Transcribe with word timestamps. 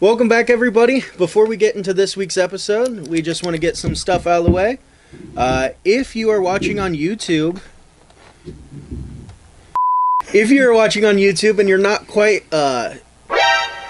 Welcome 0.00 0.28
back, 0.28 0.48
everybody. 0.48 1.02
Before 1.16 1.44
we 1.44 1.56
get 1.56 1.74
into 1.74 1.92
this 1.92 2.16
week's 2.16 2.36
episode, 2.36 3.08
we 3.08 3.20
just 3.20 3.42
want 3.42 3.54
to 3.56 3.60
get 3.60 3.76
some 3.76 3.96
stuff 3.96 4.28
out 4.28 4.38
of 4.38 4.44
the 4.44 4.50
way. 4.52 4.78
Uh, 5.36 5.70
if 5.84 6.14
you 6.14 6.30
are 6.30 6.40
watching 6.40 6.78
on 6.78 6.94
YouTube, 6.94 7.60
if 10.32 10.50
you 10.50 10.68
are 10.68 10.72
watching 10.72 11.04
on 11.04 11.16
YouTube 11.16 11.58
and 11.58 11.68
you're 11.68 11.78
not 11.78 12.06
quite 12.06 12.44
uh, 12.52 12.94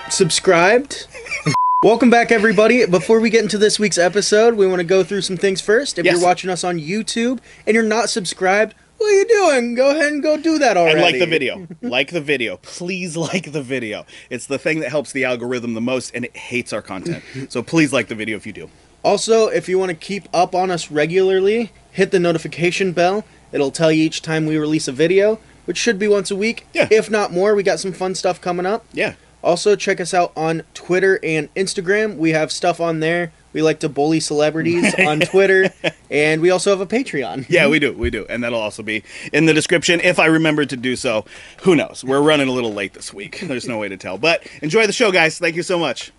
subscribed, 0.09 1.07
welcome 1.85 2.09
back, 2.09 2.33
everybody. 2.33 2.87
Before 2.87 3.21
we 3.21 3.29
get 3.29 3.43
into 3.43 3.59
this 3.59 3.79
week's 3.79 3.99
episode, 3.99 4.55
we 4.55 4.67
want 4.67 4.81
to 4.81 4.85
go 4.85 5.05
through 5.05 5.21
some 5.21 5.37
things 5.37 5.61
first. 5.61 5.99
If 5.99 6.07
Yes. 6.07 6.15
you're 6.15 6.25
watching 6.27 6.49
us 6.49 6.65
on 6.65 6.79
YouTube 6.79 7.39
and 7.67 7.75
you're 7.75 7.85
not 7.85 8.09
subscribed, 8.09 8.75
what 8.99 9.07
are 9.07 9.19
you 9.19 9.29
doing? 9.29 9.75
Go 9.75 9.91
ahead 9.91 10.13
and 10.13 10.23
go 10.23 10.37
do 10.37 10.59
that 10.59 10.77
already. 10.77 11.01
And 11.01 11.03
like 11.03 11.19
the 11.19 11.27
video. 11.27 11.67
like 11.81 12.11
the 12.11 12.21
video. 12.21 12.59
Please 12.59 13.17
like 13.17 13.53
the 13.53 13.63
video. 13.63 14.05
It's 14.29 14.47
the 14.47 14.59
thing 14.59 14.81
that 14.81 14.91
helps 14.91 15.13
the 15.13 15.25
algorithm 15.25 15.75
the 15.75 15.81
most 15.81 16.15
and 16.15 16.25
it 16.25 16.37
hates 16.37 16.73
our 16.73 16.83
content. 16.83 17.23
So 17.49 17.63
please 17.63 17.93
like 17.93 18.09
the 18.09 18.15
video 18.15 18.37
if 18.37 18.47
you 18.47 18.53
do. 18.53 18.71
Also, 19.05 19.47
if 19.47 19.69
you 19.69 19.79
want 19.79 19.91
to 19.91 19.97
keep 19.97 20.29
up 20.35 20.55
on 20.55 20.71
us 20.71 20.91
regularly, 20.91 21.73
hit 21.93 22.11
the 22.11 22.19
notification 22.19 22.93
bell. 22.93 23.25
It'll 23.53 23.71
tell 23.71 23.93
you 23.93 24.03
each 24.03 24.21
time 24.21 24.45
we 24.45 24.59
release 24.59 24.89
a 24.89 24.93
video, 24.93 25.39
which 25.65 25.79
should 25.79 25.99
be 25.99 26.09
once 26.09 26.31
a 26.31 26.37
week. 26.37 26.67
Yeah. 26.75 26.89
If 26.91 27.11
not 27.11 27.33
more, 27.33 27.55
we 27.55 27.63
got 27.63 27.79
some 27.79 27.93
fun 27.93 28.15
stuff 28.17 28.41
coming 28.41 28.67
up. 28.67 28.85
Yeah. 28.93 29.15
Also, 29.43 29.77
check 29.77 30.01
us 30.01 30.13
out 30.13 30.33
on 30.37 30.65
Twitter 30.75 31.21
and 31.23 31.53
Instagram. 31.55 32.17
We 32.17 32.33
have 32.33 32.51
stuff 32.51 32.81
on 32.81 32.99
there. 32.99 33.33
We 33.59 33.63
like 33.63 33.81
to 33.81 33.89
bully 33.89 34.21
celebrities 34.21 34.95
on 35.01 35.19
Twitter, 35.19 35.73
and 36.13 36.41
we 36.41 36.51
also 36.51 36.71
have 36.71 36.81
a 36.81 36.87
Patreon. 36.87 37.47
Yeah, 37.49 37.67
we 37.67 37.81
do. 37.81 37.93
We 37.93 38.09
do. 38.09 38.25
And 38.29 38.45
that'll 38.45 38.61
also 38.61 38.85
be 38.85 39.03
in 39.33 39.47
the 39.47 39.53
description 39.53 39.99
if 39.99 40.21
I 40.21 40.27
remember 40.27 40.65
to 40.65 40.77
do 40.77 40.95
so. 40.95 41.25
Who 41.63 41.75
knows? 41.75 42.05
We're 42.05 42.23
running 42.23 42.47
a 42.47 42.53
little 42.53 42.73
late 42.73 42.93
this 42.93 43.13
week. 43.13 43.41
There's 43.43 43.67
no 43.67 43.77
way 43.77 43.89
to 43.89 43.97
tell. 43.97 44.17
But 44.17 44.47
enjoy 44.63 44.87
the 44.87 44.93
show, 44.93 45.11
guys. 45.11 45.41
Thank 45.41 45.57
you 45.57 45.65
so 45.65 45.77
much. 45.77 46.13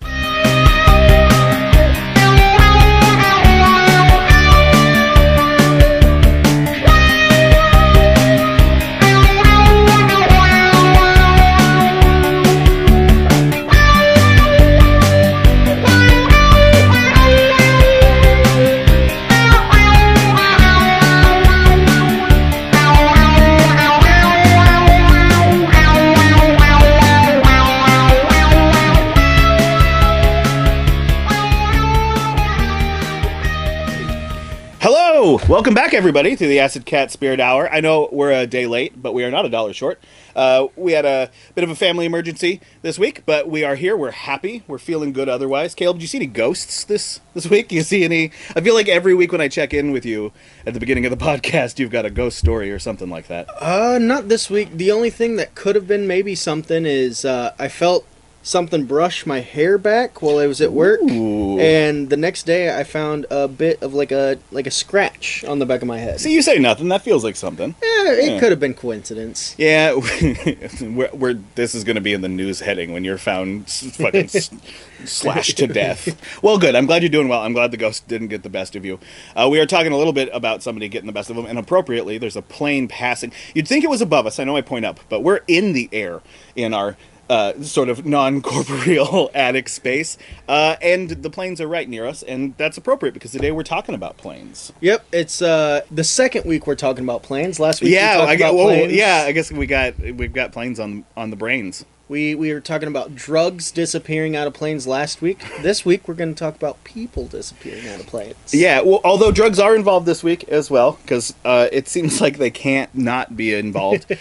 Welcome 35.48 35.74
back, 35.74 35.94
everybody, 35.94 36.36
to 36.36 36.46
the 36.46 36.60
Acid 36.60 36.86
Cat 36.86 37.10
Spirit 37.10 37.40
Hour. 37.40 37.68
I 37.72 37.80
know 37.80 38.08
we're 38.12 38.30
a 38.30 38.46
day 38.46 38.66
late, 38.66 39.02
but 39.02 39.14
we 39.14 39.24
are 39.24 39.32
not 39.32 39.44
a 39.44 39.48
dollar 39.48 39.72
short. 39.72 40.00
Uh, 40.36 40.68
we 40.76 40.92
had 40.92 41.04
a 41.04 41.28
bit 41.56 41.64
of 41.64 41.70
a 41.70 41.74
family 41.74 42.06
emergency 42.06 42.60
this 42.82 43.00
week, 43.00 43.24
but 43.26 43.48
we 43.48 43.64
are 43.64 43.74
here. 43.74 43.96
We're 43.96 44.12
happy. 44.12 44.62
We're 44.68 44.78
feeling 44.78 45.12
good 45.12 45.28
otherwise. 45.28 45.74
Caleb, 45.74 45.96
did 45.96 46.02
you 46.02 46.08
see 46.08 46.18
any 46.18 46.26
ghosts 46.26 46.84
this, 46.84 47.18
this 47.34 47.50
week? 47.50 47.66
Do 47.66 47.74
you 47.74 47.82
see 47.82 48.04
any? 48.04 48.30
I 48.54 48.60
feel 48.60 48.74
like 48.74 48.88
every 48.88 49.12
week 49.12 49.32
when 49.32 49.40
I 49.40 49.48
check 49.48 49.74
in 49.74 49.90
with 49.90 50.06
you 50.06 50.30
at 50.66 50.74
the 50.74 50.78
beginning 50.80 51.04
of 51.04 51.10
the 51.10 51.16
podcast, 51.24 51.80
you've 51.80 51.90
got 51.90 52.04
a 52.06 52.10
ghost 52.10 52.38
story 52.38 52.70
or 52.70 52.78
something 52.78 53.10
like 53.10 53.26
that. 53.26 53.48
Uh, 53.60 53.98
not 54.00 54.28
this 54.28 54.50
week. 54.50 54.70
The 54.72 54.92
only 54.92 55.10
thing 55.10 55.34
that 55.36 55.56
could 55.56 55.74
have 55.74 55.88
been 55.88 56.06
maybe 56.06 56.36
something 56.36 56.86
is 56.86 57.24
uh, 57.24 57.54
I 57.58 57.66
felt 57.68 58.06
something 58.42 58.84
brush 58.86 59.26
my 59.26 59.40
hair 59.40 59.76
back 59.78 60.22
while 60.22 60.38
I 60.38 60.46
was 60.46 60.60
at 60.60 60.72
work, 60.72 61.00
Ooh. 61.02 61.58
and 61.58 62.08
the 62.08 62.16
next 62.16 62.44
day 62.46 62.74
I 62.74 62.84
found 62.84 63.26
a 63.30 63.46
bit 63.48 63.82
of 63.82 63.92
like 63.94 64.12
a 64.12 64.38
like 64.50 64.66
a 64.66 64.70
scratch 64.70 65.44
on 65.44 65.58
the 65.58 65.66
back 65.66 65.82
of 65.82 65.88
my 65.88 65.98
head. 65.98 66.20
See, 66.20 66.32
you 66.32 66.42
say 66.42 66.58
nothing. 66.58 66.88
That 66.88 67.02
feels 67.02 67.22
like 67.24 67.36
something. 67.36 67.74
Yeah, 67.82 68.12
it 68.12 68.24
Yeah. 68.32 68.40
could 68.40 68.50
have 68.50 68.60
been 68.60 68.74
coincidence. 68.74 69.54
Yeah, 69.58 69.92
we're, 70.80 71.10
we're, 71.12 71.38
this 71.54 71.74
is 71.74 71.84
going 71.84 71.96
to 71.96 72.00
be 72.00 72.12
in 72.12 72.20
the 72.22 72.28
news 72.28 72.60
heading 72.60 72.92
when 72.92 73.04
you're 73.04 73.18
found 73.18 73.68
fucking 73.70 74.24
s- 74.24 74.50
slashed 75.04 75.58
to 75.58 75.66
death. 75.66 76.42
Well, 76.42 76.58
good. 76.58 76.74
I'm 76.74 76.86
glad 76.86 77.02
you're 77.02 77.10
doing 77.10 77.28
well. 77.28 77.40
I'm 77.42 77.52
glad 77.52 77.70
the 77.70 77.76
ghost 77.76 78.08
didn't 78.08 78.28
get 78.28 78.42
the 78.42 78.48
best 78.50 78.74
of 78.76 78.84
you. 78.84 78.98
Uh, 79.36 79.48
we 79.50 79.60
are 79.60 79.66
talking 79.66 79.92
a 79.92 79.96
little 79.98 80.12
bit 80.12 80.30
about 80.32 80.62
somebody 80.62 80.88
getting 80.88 81.06
the 81.06 81.12
best 81.12 81.30
of 81.30 81.36
them, 81.36 81.46
and 81.46 81.58
appropriately, 81.58 82.18
there's 82.18 82.36
a 82.36 82.42
plane 82.42 82.88
passing. 82.88 83.32
You'd 83.54 83.68
think 83.68 83.84
it 83.84 83.90
was 83.90 84.00
above 84.00 84.26
us. 84.26 84.38
I 84.38 84.44
know 84.44 84.56
I 84.56 84.62
point 84.62 84.84
up, 84.84 85.00
but 85.08 85.20
we're 85.20 85.40
in 85.46 85.72
the 85.74 85.88
air 85.92 86.20
in 86.56 86.72
our. 86.74 86.96
Uh, 87.30 87.62
sort 87.62 87.88
of 87.88 88.04
non-corporeal 88.04 89.30
attic 89.34 89.68
space, 89.68 90.18
uh, 90.48 90.74
and 90.82 91.10
the 91.10 91.30
planes 91.30 91.60
are 91.60 91.68
right 91.68 91.88
near 91.88 92.04
us, 92.04 92.24
and 92.24 92.56
that's 92.56 92.76
appropriate 92.76 93.12
because 93.12 93.30
today 93.30 93.52
we're 93.52 93.62
talking 93.62 93.94
about 93.94 94.16
planes. 94.16 94.72
Yep, 94.80 95.06
it's 95.12 95.40
uh 95.40 95.82
the 95.92 96.02
second 96.02 96.44
week 96.44 96.66
we're 96.66 96.74
talking 96.74 97.04
about 97.04 97.22
planes. 97.22 97.60
Last 97.60 97.82
week 97.82 97.90
we 97.90 97.94
yeah, 97.94 98.16
talked 98.16 98.30
I 98.30 98.34
guess, 98.34 98.50
planes. 98.50 98.92
yeah, 98.92 99.22
I 99.28 99.30
guess 99.30 99.52
we 99.52 99.66
got 99.66 99.96
we've 100.00 100.32
got 100.32 100.50
planes 100.50 100.80
on 100.80 101.04
on 101.16 101.30
the 101.30 101.36
brains. 101.36 101.84
We 102.08 102.34
we 102.34 102.52
were 102.52 102.60
talking 102.60 102.88
about 102.88 103.14
drugs 103.14 103.70
disappearing 103.70 104.34
out 104.34 104.48
of 104.48 104.52
planes 104.54 104.88
last 104.88 105.22
week. 105.22 105.44
This 105.62 105.84
week 105.84 106.08
we're 106.08 106.14
going 106.14 106.34
to 106.34 106.38
talk 106.38 106.56
about 106.56 106.82
people 106.82 107.28
disappearing 107.28 107.86
out 107.86 108.00
of 108.00 108.08
planes. 108.08 108.52
Yeah, 108.52 108.80
well, 108.80 109.00
although 109.04 109.30
drugs 109.30 109.60
are 109.60 109.76
involved 109.76 110.06
this 110.06 110.24
week 110.24 110.48
as 110.48 110.68
well, 110.68 110.98
because 111.02 111.32
uh, 111.44 111.68
it 111.70 111.86
seems 111.86 112.20
like 112.20 112.38
they 112.38 112.50
can't 112.50 112.92
not 112.92 113.36
be 113.36 113.54
involved. 113.54 114.10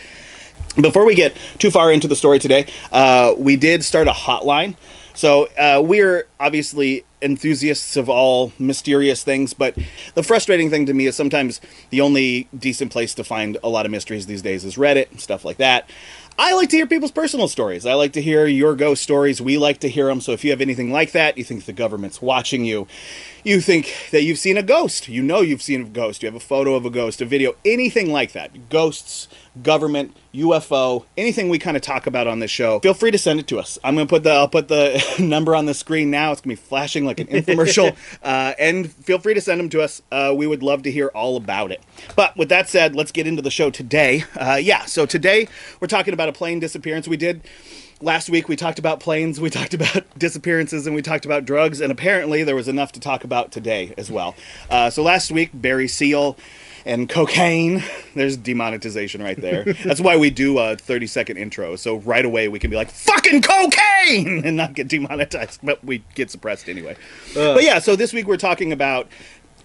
Before 0.76 1.06
we 1.06 1.16
get 1.16 1.36
too 1.58 1.72
far 1.72 1.92
into 1.92 2.08
the 2.08 2.16
story 2.16 2.40
today, 2.40 2.68
uh, 2.92 3.34
we 3.38 3.56
did 3.56 3.84
start 3.84 4.08
a 4.08 4.12
hotline. 4.12 4.76
So 5.14 5.50
uh, 5.58 5.82
we're 5.84 6.28
obviously 6.40 7.04
enthusiasts 7.22 7.98
of 7.98 8.08
all 8.08 8.54
mysterious 8.58 9.24
things, 9.24 9.54
but 9.54 9.78
the 10.14 10.24
frustrating 10.24 10.70
thing 10.70 10.86
to 10.86 10.94
me 10.94 11.08
is 11.08 11.16
sometimes 11.16 11.60
the 11.90 12.00
only 12.00 12.48
decent 12.58 12.92
place 12.92 13.14
to 13.16 13.26
find 13.26 13.58
a 13.62 13.68
lot 13.68 13.86
of 13.86 13.92
mysteries 13.92 14.28
these 14.28 14.42
days 14.42 14.64
is 14.64 14.76
Reddit 14.76 15.12
and 15.12 15.20
stuff 15.20 15.44
like 15.44 15.58
that. 15.58 15.90
I 16.38 16.54
like 16.54 16.70
to 16.70 16.78
hear 16.78 16.88
people's 16.88 17.12
personal 17.12 17.50
stories. 17.50 17.86
I 17.86 17.96
like 17.96 18.14
to 18.14 18.22
hear 18.22 18.48
your 18.48 18.74
ghost 18.74 19.04
stories. 19.04 19.42
We 19.42 19.58
like 19.58 19.82
to 19.82 19.90
hear 19.90 20.06
them. 20.06 20.22
So 20.22 20.32
if 20.32 20.46
you 20.46 20.52
have 20.52 20.62
anything 20.62 20.90
like 20.90 21.12
that, 21.12 21.38
you 21.38 21.44
think 21.44 21.66
the 21.66 21.74
government's 21.74 22.22
watching 22.22 22.64
you, 22.64 22.88
you 23.44 23.62
think 23.62 23.94
that 24.12 24.24
you've 24.24 24.38
seen 24.38 24.58
a 24.58 24.64
ghost, 24.64 25.08
you 25.08 25.22
know 25.22 25.42
you've 25.42 25.62
seen 25.62 25.82
a 25.82 25.86
ghost, 25.86 26.22
you 26.22 26.28
have 26.28 26.36
a 26.36 26.40
photo 26.40 26.76
of 26.76 26.86
a 26.86 26.90
ghost, 26.90 27.22
a 27.22 27.26
video, 27.26 27.56
anything 27.66 28.12
like 28.12 28.34
that, 28.34 28.70
ghosts, 28.70 29.28
government, 29.62 30.16
UFO, 30.34 31.06
anything 31.18 31.50
we 31.50 31.60
kind 31.60 31.76
of 31.76 31.82
talk 31.82 32.08
about 32.08 32.28
on 32.28 32.40
this 32.40 32.52
show, 32.52 32.80
feel 32.80 32.94
free 32.94 33.12
to 33.12 33.18
send 33.18 33.40
it 33.40 33.48
to 33.48 33.60
us. 33.60 33.78
I'm 33.84 33.96
gonna 33.96 34.08
put 34.08 34.24
the 34.24 34.32
I'll 34.32 34.48
put 34.48 34.68
the 34.68 35.04
number 35.20 35.56
on 35.56 35.66
the 35.66 35.74
screen 35.74 36.12
now. 36.12 36.32
It's 36.32 36.42
gonna 36.42 36.52
be 36.52 36.56
flashing 36.56 37.06
like 37.06 37.20
an 37.20 37.28
infomercial, 37.30 37.96
uh, 38.24 38.54
and 38.60 38.92
feel 38.92 39.20
free 39.20 39.34
to 39.34 39.42
send 39.42 39.60
them 39.60 39.70
to 39.70 39.82
us. 39.82 40.02
Uh, 40.12 40.34
we 40.36 40.48
would 40.48 40.64
love 40.64 40.84
to 40.84 40.92
hear 40.92 41.08
all 41.10 41.38
about 41.38 41.72
it. 41.72 41.82
But 42.16 42.38
with 42.38 42.50
that 42.50 42.70
said, 42.70 42.96
let's 42.96 43.12
get 43.12 43.28
into 43.28 43.42
the 43.42 43.52
show 43.52 43.70
today. 43.70 44.24
Uh, 44.36 44.60
yeah, 44.62 44.86
so 44.86 45.06
today 45.06 45.48
we're 45.80 45.88
talking 45.88 46.14
about 46.14 46.30
a 46.30 46.34
plane 46.34 46.60
disappearance. 46.60 47.08
We 47.08 47.18
did 47.18 47.42
last 48.02 48.30
week 48.30 48.48
we 48.48 48.56
talked 48.56 48.80
about 48.80 49.00
planes 49.00 49.40
we 49.40 49.50
talked 49.50 49.74
about 49.74 50.04
disappearances 50.18 50.86
and 50.88 50.96
we 50.96 51.02
talked 51.02 51.26
about 51.26 51.46
drugs 51.46 51.82
and 51.82 51.92
apparently 51.92 52.44
there 52.44 52.56
was 52.56 52.68
enough 52.68 52.92
to 52.94 53.00
talk 53.00 53.24
about 53.24 53.52
today 53.52 53.94
as 53.98 54.10
well. 54.12 54.36
Uh, 54.70 54.90
so 54.90 55.04
last 55.04 55.32
week 55.32 55.50
barry 55.54 55.88
seal 55.88 56.38
and 56.86 57.10
cocaine 57.10 57.84
there's 58.16 58.38
demonetization 58.38 59.22
right 59.22 59.40
there. 59.40 59.64
That's 59.84 60.02
why 60.02 60.18
we 60.18 60.30
do 60.30 60.60
a 60.60 60.76
30 60.76 61.08
second 61.08 61.38
intro 61.38 61.76
so 61.76 61.98
right 61.98 62.26
away 62.26 62.48
we 62.48 62.60
can 62.60 62.70
be 62.70 62.78
like 62.78 62.90
fucking 62.90 63.42
cocaine! 63.42 64.46
and 64.46 64.56
not 64.56 64.74
get 64.74 64.88
demonetized 64.88 65.60
but 65.62 65.84
we 65.84 66.04
get 66.16 66.32
suppressed 66.32 66.70
anyway. 66.70 66.96
But 67.34 67.64
yeah 67.64 67.80
so 67.80 67.96
this 67.96 68.14
week 68.14 68.28
we're 68.28 68.38
talking 68.38 68.72
about 68.72 69.08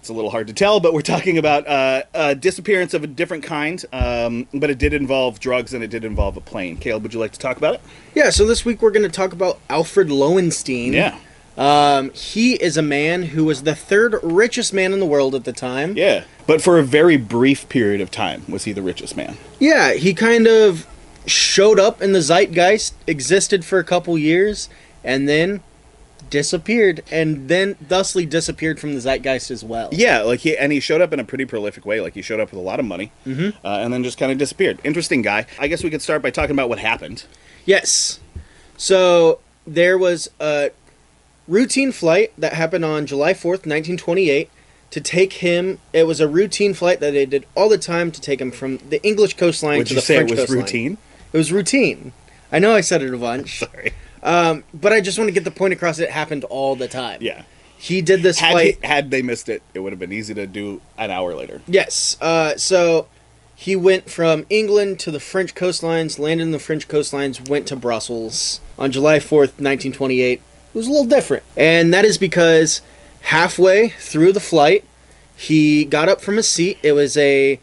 it's 0.05 0.11
a 0.11 0.13
little 0.13 0.29
hard 0.29 0.45
to 0.45 0.53
tell, 0.53 0.79
but 0.79 0.93
we're 0.93 1.01
talking 1.01 1.39
about 1.39 1.67
uh, 1.67 2.03
a 2.13 2.35
disappearance 2.35 2.93
of 2.93 3.03
a 3.03 3.07
different 3.07 3.43
kind. 3.43 3.83
Um, 3.91 4.47
but 4.53 4.69
it 4.69 4.77
did 4.77 4.93
involve 4.93 5.39
drugs 5.39 5.73
and 5.73 5.83
it 5.83 5.89
did 5.89 6.05
involve 6.05 6.37
a 6.37 6.41
plane. 6.41 6.77
Caleb, 6.77 7.01
would 7.01 7.13
you 7.15 7.19
like 7.19 7.31
to 7.31 7.39
talk 7.39 7.57
about 7.57 7.73
it? 7.73 7.81
Yeah, 8.13 8.29
so 8.29 8.45
this 8.45 8.63
week 8.63 8.83
we're 8.83 8.91
going 8.91 9.01
to 9.01 9.09
talk 9.09 9.33
about 9.33 9.59
Alfred 9.67 10.11
Lowenstein. 10.11 10.93
Yeah. 10.93 11.17
Um, 11.57 12.11
he 12.11 12.53
is 12.53 12.77
a 12.77 12.83
man 12.83 13.23
who 13.23 13.45
was 13.45 13.63
the 13.63 13.73
third 13.73 14.19
richest 14.21 14.75
man 14.75 14.93
in 14.93 14.99
the 14.99 15.07
world 15.07 15.33
at 15.33 15.43
the 15.43 15.53
time. 15.53 15.97
Yeah. 15.97 16.25
But 16.45 16.61
for 16.61 16.77
a 16.77 16.83
very 16.83 17.17
brief 17.17 17.67
period 17.67 17.99
of 17.99 18.11
time 18.11 18.43
was 18.47 18.65
he 18.65 18.73
the 18.73 18.83
richest 18.83 19.17
man. 19.17 19.37
Yeah, 19.59 19.93
he 19.93 20.13
kind 20.13 20.45
of 20.45 20.85
showed 21.25 21.79
up 21.79 21.99
in 21.99 22.11
the 22.11 22.21
zeitgeist, 22.21 22.93
existed 23.07 23.65
for 23.65 23.79
a 23.79 23.83
couple 23.83 24.15
years, 24.19 24.69
and 25.03 25.27
then 25.27 25.61
disappeared, 26.29 27.03
and 27.11 27.47
then 27.49 27.75
thusly 27.81 28.25
disappeared 28.25 28.79
from 28.79 28.93
the 28.93 28.99
zeitgeist 29.01 29.51
as 29.51 29.63
well. 29.63 29.89
Yeah, 29.91 30.21
like 30.21 30.41
he 30.41 30.57
and 30.57 30.71
he 30.71 30.79
showed 30.79 31.01
up 31.01 31.13
in 31.13 31.19
a 31.19 31.23
pretty 31.23 31.45
prolific 31.45 31.85
way. 31.85 32.01
Like 32.01 32.13
he 32.13 32.21
showed 32.21 32.39
up 32.39 32.51
with 32.51 32.59
a 32.59 32.63
lot 32.63 32.79
of 32.79 32.85
money, 32.85 33.11
Mm-hmm. 33.25 33.65
uh, 33.65 33.79
and 33.79 33.93
then 33.93 34.03
just 34.03 34.17
kind 34.17 34.31
of 34.31 34.37
disappeared. 34.37 34.79
Interesting 34.83 35.21
guy. 35.21 35.45
I 35.59 35.67
guess 35.67 35.83
we 35.83 35.89
could 35.89 36.01
start 36.01 36.21
by 36.21 36.29
talking 36.31 36.51
about 36.55 36.69
what 36.69 36.79
happened. 36.79 37.25
Yes. 37.65 38.19
So 38.77 39.39
there 39.65 39.97
was 39.97 40.29
a 40.39 40.71
routine 41.47 41.91
flight 41.91 42.33
that 42.37 42.53
happened 42.53 42.83
on 42.85 43.05
July 43.05 43.33
4th, 43.33 43.65
1928 43.65 44.49
to 44.91 45.01
take 45.01 45.33
him 45.33 45.79
it 45.93 46.03
was 46.07 46.19
a 46.21 46.27
routine 46.27 46.73
flight 46.73 46.99
that 47.01 47.11
they 47.11 47.25
did 47.25 47.45
all 47.55 47.67
the 47.67 47.77
time 47.77 48.11
to 48.11 48.21
take 48.21 48.39
him 48.39 48.51
from 48.51 48.77
the 48.89 49.03
English 49.03 49.35
coastline 49.35 49.79
Would 49.79 49.87
to 49.87 49.93
you 49.93 49.99
the 49.99 50.01
say 50.05 50.15
French 50.17 50.31
it 50.31 50.33
was 50.35 50.39
coastline. 50.41 50.59
routine? 50.59 50.97
It 51.33 51.37
was 51.37 51.51
routine. 51.51 52.13
I 52.51 52.59
know 52.59 52.73
I 52.73 52.81
said 52.81 53.01
it 53.01 53.13
a 53.13 53.17
bunch. 53.17 53.59
Sorry. 53.65 53.91
But 54.25 54.93
I 54.93 55.01
just 55.01 55.17
want 55.17 55.27
to 55.27 55.33
get 55.33 55.43
the 55.43 55.51
point 55.51 55.73
across. 55.73 55.99
It 55.99 56.09
happened 56.09 56.43
all 56.45 56.75
the 56.75 56.87
time. 56.87 57.19
Yeah. 57.21 57.43
He 57.77 58.01
did 58.01 58.23
this 58.23 58.39
Had, 58.39 58.51
flight. 58.53 58.77
he, 58.81 58.87
had 58.87 59.11
they 59.11 59.21
missed 59.21 59.47
it, 59.49 59.61
it 59.73 59.79
would 59.79 59.91
have 59.91 59.99
been 59.99 60.13
easy 60.13 60.33
to 60.33 60.47
do 60.47 60.81
an 60.97 61.11
hour 61.11 61.35
later. 61.35 61.61
Yes. 61.67 62.17
Uh, 62.21 62.55
so 62.57 63.07
he 63.55 63.75
went 63.75 64.09
from 64.09 64.45
England 64.49 64.99
to 65.01 65.11
the 65.11 65.19
French 65.19 65.53
coastlines, 65.53 66.17
landed 66.17 66.43
in 66.43 66.51
the 66.51 66.59
French 66.59 66.87
coastlines, 66.87 67.47
went 67.47 67.67
to 67.67 67.75
Brussels 67.75 68.59
on 68.79 68.91
July 68.91 69.19
4th, 69.19 69.59
1928. 69.59 70.33
It 70.33 70.41
was 70.77 70.87
a 70.87 70.89
little 70.89 71.05
different. 71.05 71.43
And 71.55 71.93
that 71.93 72.05
is 72.05 72.17
because 72.17 72.81
halfway 73.21 73.89
through 73.89 74.31
the 74.33 74.39
flight, 74.39 74.83
he 75.35 75.85
got 75.85 76.09
up 76.09 76.21
from 76.21 76.37
his 76.37 76.47
seat. 76.47 76.79
It 76.81 76.93
was 76.93 77.15
a 77.17 77.59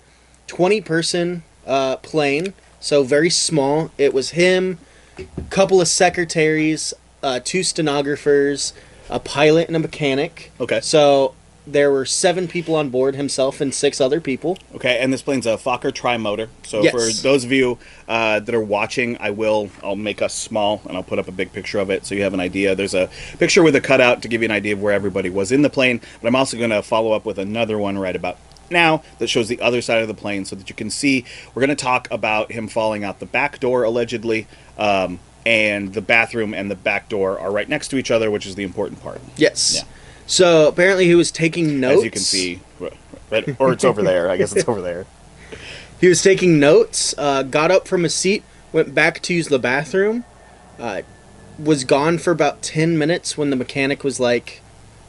20 0.47 0.81
person 0.83 1.43
uh, 1.67 1.97
plane, 1.97 2.53
so 2.81 3.03
very 3.03 3.31
small. 3.31 3.91
It 3.99 4.13
was 4.15 4.31
him, 4.31 4.79
couple 5.51 5.81
of 5.81 5.89
secretaries, 5.89 6.95
uh, 7.23 7.41
two 7.43 7.63
stenographers, 7.63 8.73
a 9.11 9.19
pilot, 9.21 9.69
and 9.69 9.77
a 9.77 9.79
mechanic. 9.79 10.53
Okay. 10.61 10.81
So 10.81 11.35
there 11.67 11.93
were 11.93 12.05
seven 12.05 12.49
people 12.49 12.75
on 12.75 12.89
board, 12.89 13.15
himself 13.15 13.61
and 13.61 13.73
six 13.73 14.01
other 14.01 14.21
people. 14.21 14.59
Okay, 14.75 14.99
and 14.99 15.13
this 15.13 15.23
plane's 15.23 15.47
a 15.47 15.51
Fokker 15.57 15.93
trimotor. 15.93 16.49
So 16.65 16.83
Yes. 16.83 16.93
for 16.93 17.23
those 17.23 17.45
of 17.45 17.53
you 17.53 17.79
uh, 18.09 18.41
that 18.41 18.55
are 18.55 18.61
watching, 18.61 19.17
I 19.21 19.31
will 19.31 19.71
I'll 19.83 19.95
make 19.95 20.21
us 20.23 20.35
small 20.35 20.83
and 20.89 20.97
I'll 20.97 21.05
put 21.05 21.19
up 21.21 21.29
a 21.29 21.33
big 21.33 21.53
picture 21.53 21.79
of 21.79 21.91
it 21.91 22.05
so 22.05 22.15
you 22.15 22.23
have 22.23 22.35
an 22.35 22.41
idea. 22.41 22.75
There's 22.75 22.95
a 22.95 23.09
picture 23.39 23.63
with 23.63 23.77
a 23.77 23.81
cutout 23.81 24.23
to 24.23 24.29
give 24.29 24.43
you 24.43 24.47
an 24.47 24.53
idea 24.53 24.73
of 24.73 24.83
where 24.83 24.93
everybody 24.93 25.31
was 25.31 25.53
in 25.53 25.63
the 25.63 25.71
plane, 25.71 26.01
but 26.21 26.29
I'm 26.29 26.35
also 26.37 26.57
going 26.57 26.71
to 26.71 26.83
follow 26.83 27.13
up 27.13 27.25
with 27.25 27.39
another 27.39 27.79
one 27.79 27.97
right 27.97 28.17
about 28.17 28.39
now 28.73 29.03
that 29.19 29.29
shows 29.29 29.49
the 29.49 29.61
other 29.61 29.81
side 29.83 30.03
of 30.03 30.09
the 30.09 30.15
plane 30.15 30.45
so 30.45 30.57
that 30.57 30.69
you 30.69 30.75
can 30.75 30.91
see. 30.91 31.25
We're 31.55 31.61
going 31.61 31.71
to 31.71 31.77
talk 31.77 32.09
about 32.11 32.53
him 32.53 32.69
falling 32.69 33.05
out 33.05 33.21
the 33.21 33.27
back 33.27 33.61
door 33.61 33.85
allegedly. 33.85 34.47
Um, 34.79 35.21
and 35.45 35.93
the 35.93 36.01
bathroom 36.01 36.55
and 36.55 36.71
the 36.71 36.77
back 36.77 37.09
door 37.09 37.39
are 37.39 37.51
right 37.51 37.69
next 37.69 37.89
to 37.89 37.97
each 37.97 38.11
other, 38.11 38.31
which 38.31 38.47
is 38.47 38.55
the 38.55 38.63
important 38.63 39.03
part. 39.03 39.21
Yes. 39.37 39.75
Yeah. 39.77 39.83
So 40.27 40.69
apparently 40.69 41.07
he 41.07 41.15
was 41.15 41.31
taking 41.31 41.81
notes. 41.81 41.99
As 41.99 42.05
you 42.05 42.11
can 42.11 42.23
see, 42.23 42.61
right, 43.31 43.61
or 43.61 43.73
it's 43.73 43.85
over 43.85 44.03
there. 44.03 44.31
I 44.31 44.37
guess 44.37 44.55
it's 44.55 44.69
over 44.69 44.81
there. 44.81 45.07
He 46.01 46.09
was 46.09 46.21
taking 46.21 46.59
notes, 46.59 47.15
uh, 47.17 47.45
got 47.45 47.71
up 47.71 47.87
from 47.87 48.03
his 48.03 48.13
seat, 48.13 48.43
went 48.73 48.93
back 48.93 49.21
to 49.21 49.33
use 49.33 49.47
the 49.47 49.61
bathroom, 49.61 50.25
uh, 50.77 51.03
was 51.57 51.85
gone 51.85 52.19
for 52.19 52.33
about 52.33 52.61
10 52.61 52.99
minutes 52.99 53.39
when 53.39 53.51
the 53.51 53.57
mechanic 53.57 54.03
was 54.03 54.19
like, 54.19 54.63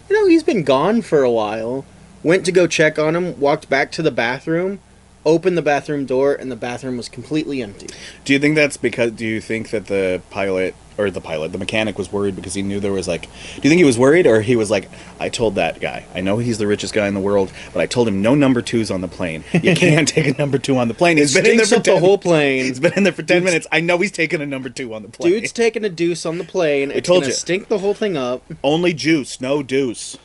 you 0.07 0.15
know, 0.15 0.27
he's 0.27 0.43
been 0.43 0.63
gone 0.63 1.01
for 1.01 1.23
a 1.23 1.31
while. 1.31 1.83
Went 2.23 2.45
to 2.45 2.51
go 2.51 2.67
check 2.67 2.97
on 2.97 3.15
him, 3.15 3.39
walked 3.39 3.69
back 3.69 3.91
to 3.93 4.01
the 4.01 4.11
bathroom, 4.11 4.79
opened 5.25 5.57
the 5.57 5.61
bathroom 5.61 6.05
door, 6.05 6.33
and 6.33 6.51
the 6.51 6.55
bathroom 6.55 6.97
was 6.97 7.09
completely 7.09 7.61
empty. 7.61 7.87
Do 8.25 8.33
you 8.33 8.39
think 8.39 8.55
that's 8.55 8.77
because? 8.77 9.11
Do 9.11 9.25
you 9.25 9.41
think 9.41 9.69
that 9.71 9.87
the 9.87 10.21
pilot 10.29 10.75
or 10.97 11.09
the 11.09 11.21
pilot, 11.21 11.51
the 11.51 11.57
mechanic, 11.57 11.97
was 11.97 12.11
worried 12.11 12.35
because 12.35 12.53
he 12.53 12.61
knew 12.61 12.79
there 12.79 12.91
was 12.93 13.07
like? 13.07 13.23
Do 13.23 13.61
you 13.63 13.69
think 13.69 13.79
he 13.79 13.83
was 13.83 13.97
worried, 13.97 14.27
or 14.27 14.41
he 14.41 14.55
was 14.55 14.69
like, 14.71 14.89
"I 15.19 15.29
told 15.29 15.55
that 15.55 15.79
guy. 15.79 16.05
I 16.13 16.21
know 16.21 16.37
he's 16.37 16.57
the 16.57 16.67
richest 16.67 16.93
guy 16.93 17.07
in 17.07 17.13
the 17.13 17.19
world, 17.19 17.51
but 17.73 17.81
I 17.81 17.85
told 17.87 18.07
him 18.07 18.21
no 18.21 18.35
number 18.35 18.61
twos 18.61 18.91
on 18.91 19.01
the 19.01 19.07
plane. 19.07 19.43
You 19.53 19.75
can't 19.75 20.07
take 20.07 20.27
a 20.27 20.37
number 20.37 20.57
two 20.57 20.77
on 20.77 20.87
the 20.87 20.93
plane. 20.93 21.17
He's 21.17 21.33
been 21.33 21.45
in 21.45 21.57
there 21.57 21.65
for 21.65 21.75
up 21.75 21.83
the 21.83 21.99
whole 21.99 22.17
plane. 22.17 22.65
He's 22.65 22.79
been 22.79 22.93
in 22.93 23.03
there 23.03 23.13
for 23.13 23.23
ten 23.23 23.43
minutes. 23.43 23.67
I 23.71 23.81
know 23.81 23.97
he's 23.97 24.11
taking 24.11 24.41
a 24.41 24.45
number 24.45 24.69
two 24.69 24.93
on 24.93 25.01
the 25.01 25.09
plane. 25.09 25.31
Dude's 25.33 25.51
taking 25.51 25.83
a 25.83 25.89
deuce 25.89 26.25
on 26.25 26.37
the 26.37 26.45
plane. 26.45 26.91
It's 26.91 27.07
told 27.07 27.25
you. 27.25 27.31
stink 27.31 27.67
the 27.67 27.79
whole 27.79 27.93
thing 27.93 28.15
up. 28.15 28.43
only 28.63 28.93
juice, 28.93 29.41
no 29.41 29.63
deuce. 29.63 30.17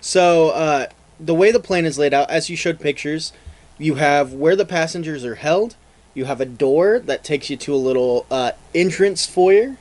So, 0.00 0.50
uh, 0.50 0.86
the 1.24 1.34
way 1.34 1.50
the 1.50 1.60
plane 1.60 1.84
is 1.84 1.98
laid 1.98 2.12
out, 2.14 2.30
as 2.30 2.50
you 2.50 2.56
showed 2.56 2.80
pictures, 2.80 3.32
you 3.78 3.94
have 3.96 4.32
where 4.32 4.56
the 4.56 4.64
passengers 4.64 5.24
are 5.24 5.36
held. 5.36 5.76
You 6.14 6.26
have 6.26 6.40
a 6.40 6.44
door 6.46 6.98
that 7.00 7.24
takes 7.24 7.48
you 7.48 7.56
to 7.58 7.74
a 7.74 7.76
little 7.76 8.26
uh, 8.30 8.52
entrance 8.74 9.24
foyer. 9.26 9.76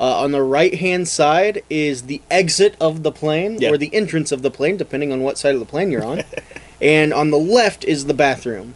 Uh, 0.00 0.20
on 0.22 0.30
the 0.30 0.42
right 0.42 0.74
hand 0.74 1.08
side 1.08 1.62
is 1.68 2.02
the 2.02 2.22
exit 2.30 2.76
of 2.80 3.02
the 3.02 3.10
plane, 3.10 3.58
Yeah. 3.60 3.70
or 3.70 3.76
the 3.76 3.92
entrance 3.92 4.30
of 4.30 4.42
the 4.42 4.50
plane, 4.50 4.76
depending 4.76 5.10
on 5.12 5.22
what 5.22 5.36
side 5.38 5.54
of 5.54 5.60
the 5.60 5.66
plane 5.66 5.90
you're 5.90 6.04
on. 6.04 6.22
and 6.80 7.12
on 7.12 7.30
the 7.30 7.38
left 7.38 7.84
is 7.84 8.06
the 8.06 8.14
bathroom. 8.14 8.74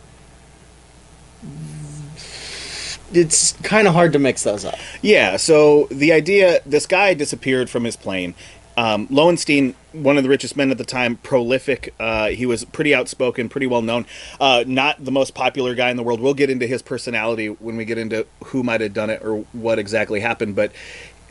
It's 3.13 3.53
kind 3.63 3.87
of 3.87 3.95
hard 3.95 4.13
to 4.15 4.19
mix 4.19 4.43
those 4.43 4.65
up. 4.65 4.75
Yeah, 5.03 5.37
so 5.37 5.87
the 5.91 6.13
idea 6.13 6.61
this 6.65 6.87
guy 6.87 7.15
disappeared 7.15 7.69
from 7.69 7.85
his 7.85 7.95
plane. 7.95 8.35
Um, 8.77 9.07
Lowenstein, 9.11 9.75
one 9.93 10.17
of 10.17 10.23
the 10.23 10.29
richest 10.29 10.57
men 10.57 10.71
at 10.71 10.79
the 10.79 10.85
time, 10.85 11.17
prolific. 11.17 11.95
Uh, 12.01 12.29
he 12.29 12.47
was 12.47 12.65
pretty 12.65 12.95
outspoken, 12.95 13.49
pretty 13.49 13.67
well 13.67 13.83
known. 13.83 14.07
Uh, 14.41 14.65
not 14.67 15.05
the 15.05 15.11
most 15.11 15.35
popular 15.35 15.75
guy 15.75 15.91
in 15.91 15.97
the 15.97 16.03
world. 16.03 16.21
We'll 16.21 16.35
get 16.35 16.51
into 16.51 16.67
his 16.67 16.83
personality 16.83 17.49
when 17.49 17.77
we 17.77 17.85
get 17.85 17.99
into 17.99 18.27
who 18.47 18.63
might 18.63 18.81
have 18.81 18.95
done 18.95 19.11
it 19.11 19.23
or 19.23 19.45
what 19.53 19.79
exactly 19.79 20.21
happened. 20.21 20.57
But 20.57 20.73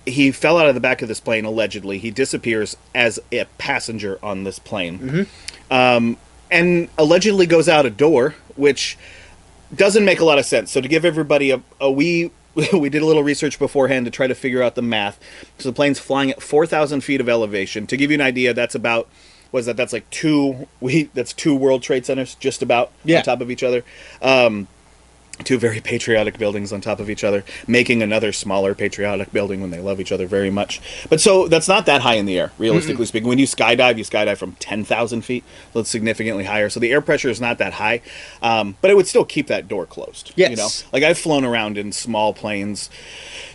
he 0.05 0.31
fell 0.31 0.57
out 0.57 0.67
of 0.67 0.75
the 0.75 0.81
back 0.81 1.01
of 1.01 1.07
this 1.07 1.19
plane, 1.19 1.45
allegedly. 1.45 1.97
He 1.97 2.11
disappears 2.11 2.77
as 2.93 3.19
a 3.31 3.45
passenger 3.57 4.19
on 4.23 4.43
this 4.43 4.59
plane. 4.59 5.27
Um, 5.69 6.17
and 6.49 6.89
allegedly 6.97 7.45
goes 7.45 7.69
out 7.69 7.85
a 7.85 7.89
door, 7.89 8.35
which 8.55 8.97
doesn't 9.73 10.03
make 10.03 10.19
a 10.19 10.25
lot 10.25 10.37
of 10.37 10.45
sense. 10.45 10.71
So 10.71 10.81
to 10.81 10.87
give 10.87 11.05
everybody 11.05 11.51
a, 11.51 11.61
a 11.79 11.89
wee, 11.89 12.31
we 12.73 12.89
did 12.89 13.01
a 13.01 13.05
little 13.05 13.23
research 13.23 13.57
beforehand 13.59 14.05
to 14.05 14.11
try 14.11 14.27
to 14.27 14.35
figure 14.35 14.61
out 14.61 14.75
the 14.75 14.81
math. 14.81 15.19
So 15.57 15.69
the 15.69 15.73
plane's 15.73 15.99
flying 15.99 16.31
at 16.31 16.41
four 16.41 16.65
thousand 16.65 17.01
feet 17.01 17.21
of 17.21 17.29
elevation. 17.29 17.87
To 17.87 17.97
give 17.97 18.11
you 18.11 18.15
an 18.15 18.21
idea, 18.21 18.53
that's 18.53 18.75
about 18.75 19.07
was 19.51 19.65
that 19.65 19.75
that's 19.77 19.93
like 19.93 20.09
two 20.09 20.67
we 20.79 21.03
that's 21.13 21.33
two 21.33 21.55
World 21.55 21.83
Trade 21.83 22.05
Centers 22.05 22.35
just 22.35 22.61
about 22.61 22.91
Yeah. 23.03 23.19
on 23.19 23.23
top 23.23 23.41
of 23.41 23.51
each 23.51 23.63
other. 23.63 23.83
Um, 24.21 24.67
two 25.45 25.57
very 25.57 25.79
patriotic 25.79 26.37
buildings 26.37 26.71
on 26.71 26.81
top 26.81 26.99
of 26.99 27.09
each 27.09 27.23
other, 27.23 27.43
making 27.67 28.01
another 28.01 28.31
smaller 28.31 28.73
patriotic 28.73 29.31
building 29.31 29.61
when 29.61 29.71
they 29.71 29.79
love 29.79 29.99
each 29.99 30.11
other 30.11 30.27
very 30.27 30.49
much. 30.49 30.81
But 31.09 31.21
so 31.21 31.47
that's 31.47 31.67
not 31.67 31.85
that 31.85 32.01
high 32.01 32.15
in 32.15 32.25
the 32.25 32.39
air, 32.39 32.51
realistically 32.57 33.05
speaking. 33.05 33.27
When 33.27 33.39
you 33.39 33.47
skydive, 33.47 33.97
you 33.97 34.03
skydive 34.03 34.37
from 34.37 34.53
10,000 34.53 35.21
feet, 35.21 35.43
so 35.73 35.81
it's 35.81 35.89
significantly 35.89 36.45
higher. 36.45 36.69
So 36.69 36.79
the 36.79 36.91
air 36.91 37.01
pressure 37.01 37.29
is 37.29 37.41
not 37.41 37.57
that 37.57 37.73
high, 37.73 38.01
um, 38.41 38.75
but 38.81 38.91
it 38.91 38.95
would 38.95 39.07
still 39.07 39.25
keep 39.25 39.47
that 39.47 39.67
door 39.67 39.85
closed. 39.85 40.33
Yes. 40.35 40.51
You 40.51 40.55
know, 40.57 40.69
like 40.93 41.03
I've 41.03 41.17
flown 41.17 41.45
around 41.45 41.77
in 41.77 41.91
small 41.91 42.33
planes 42.33 42.89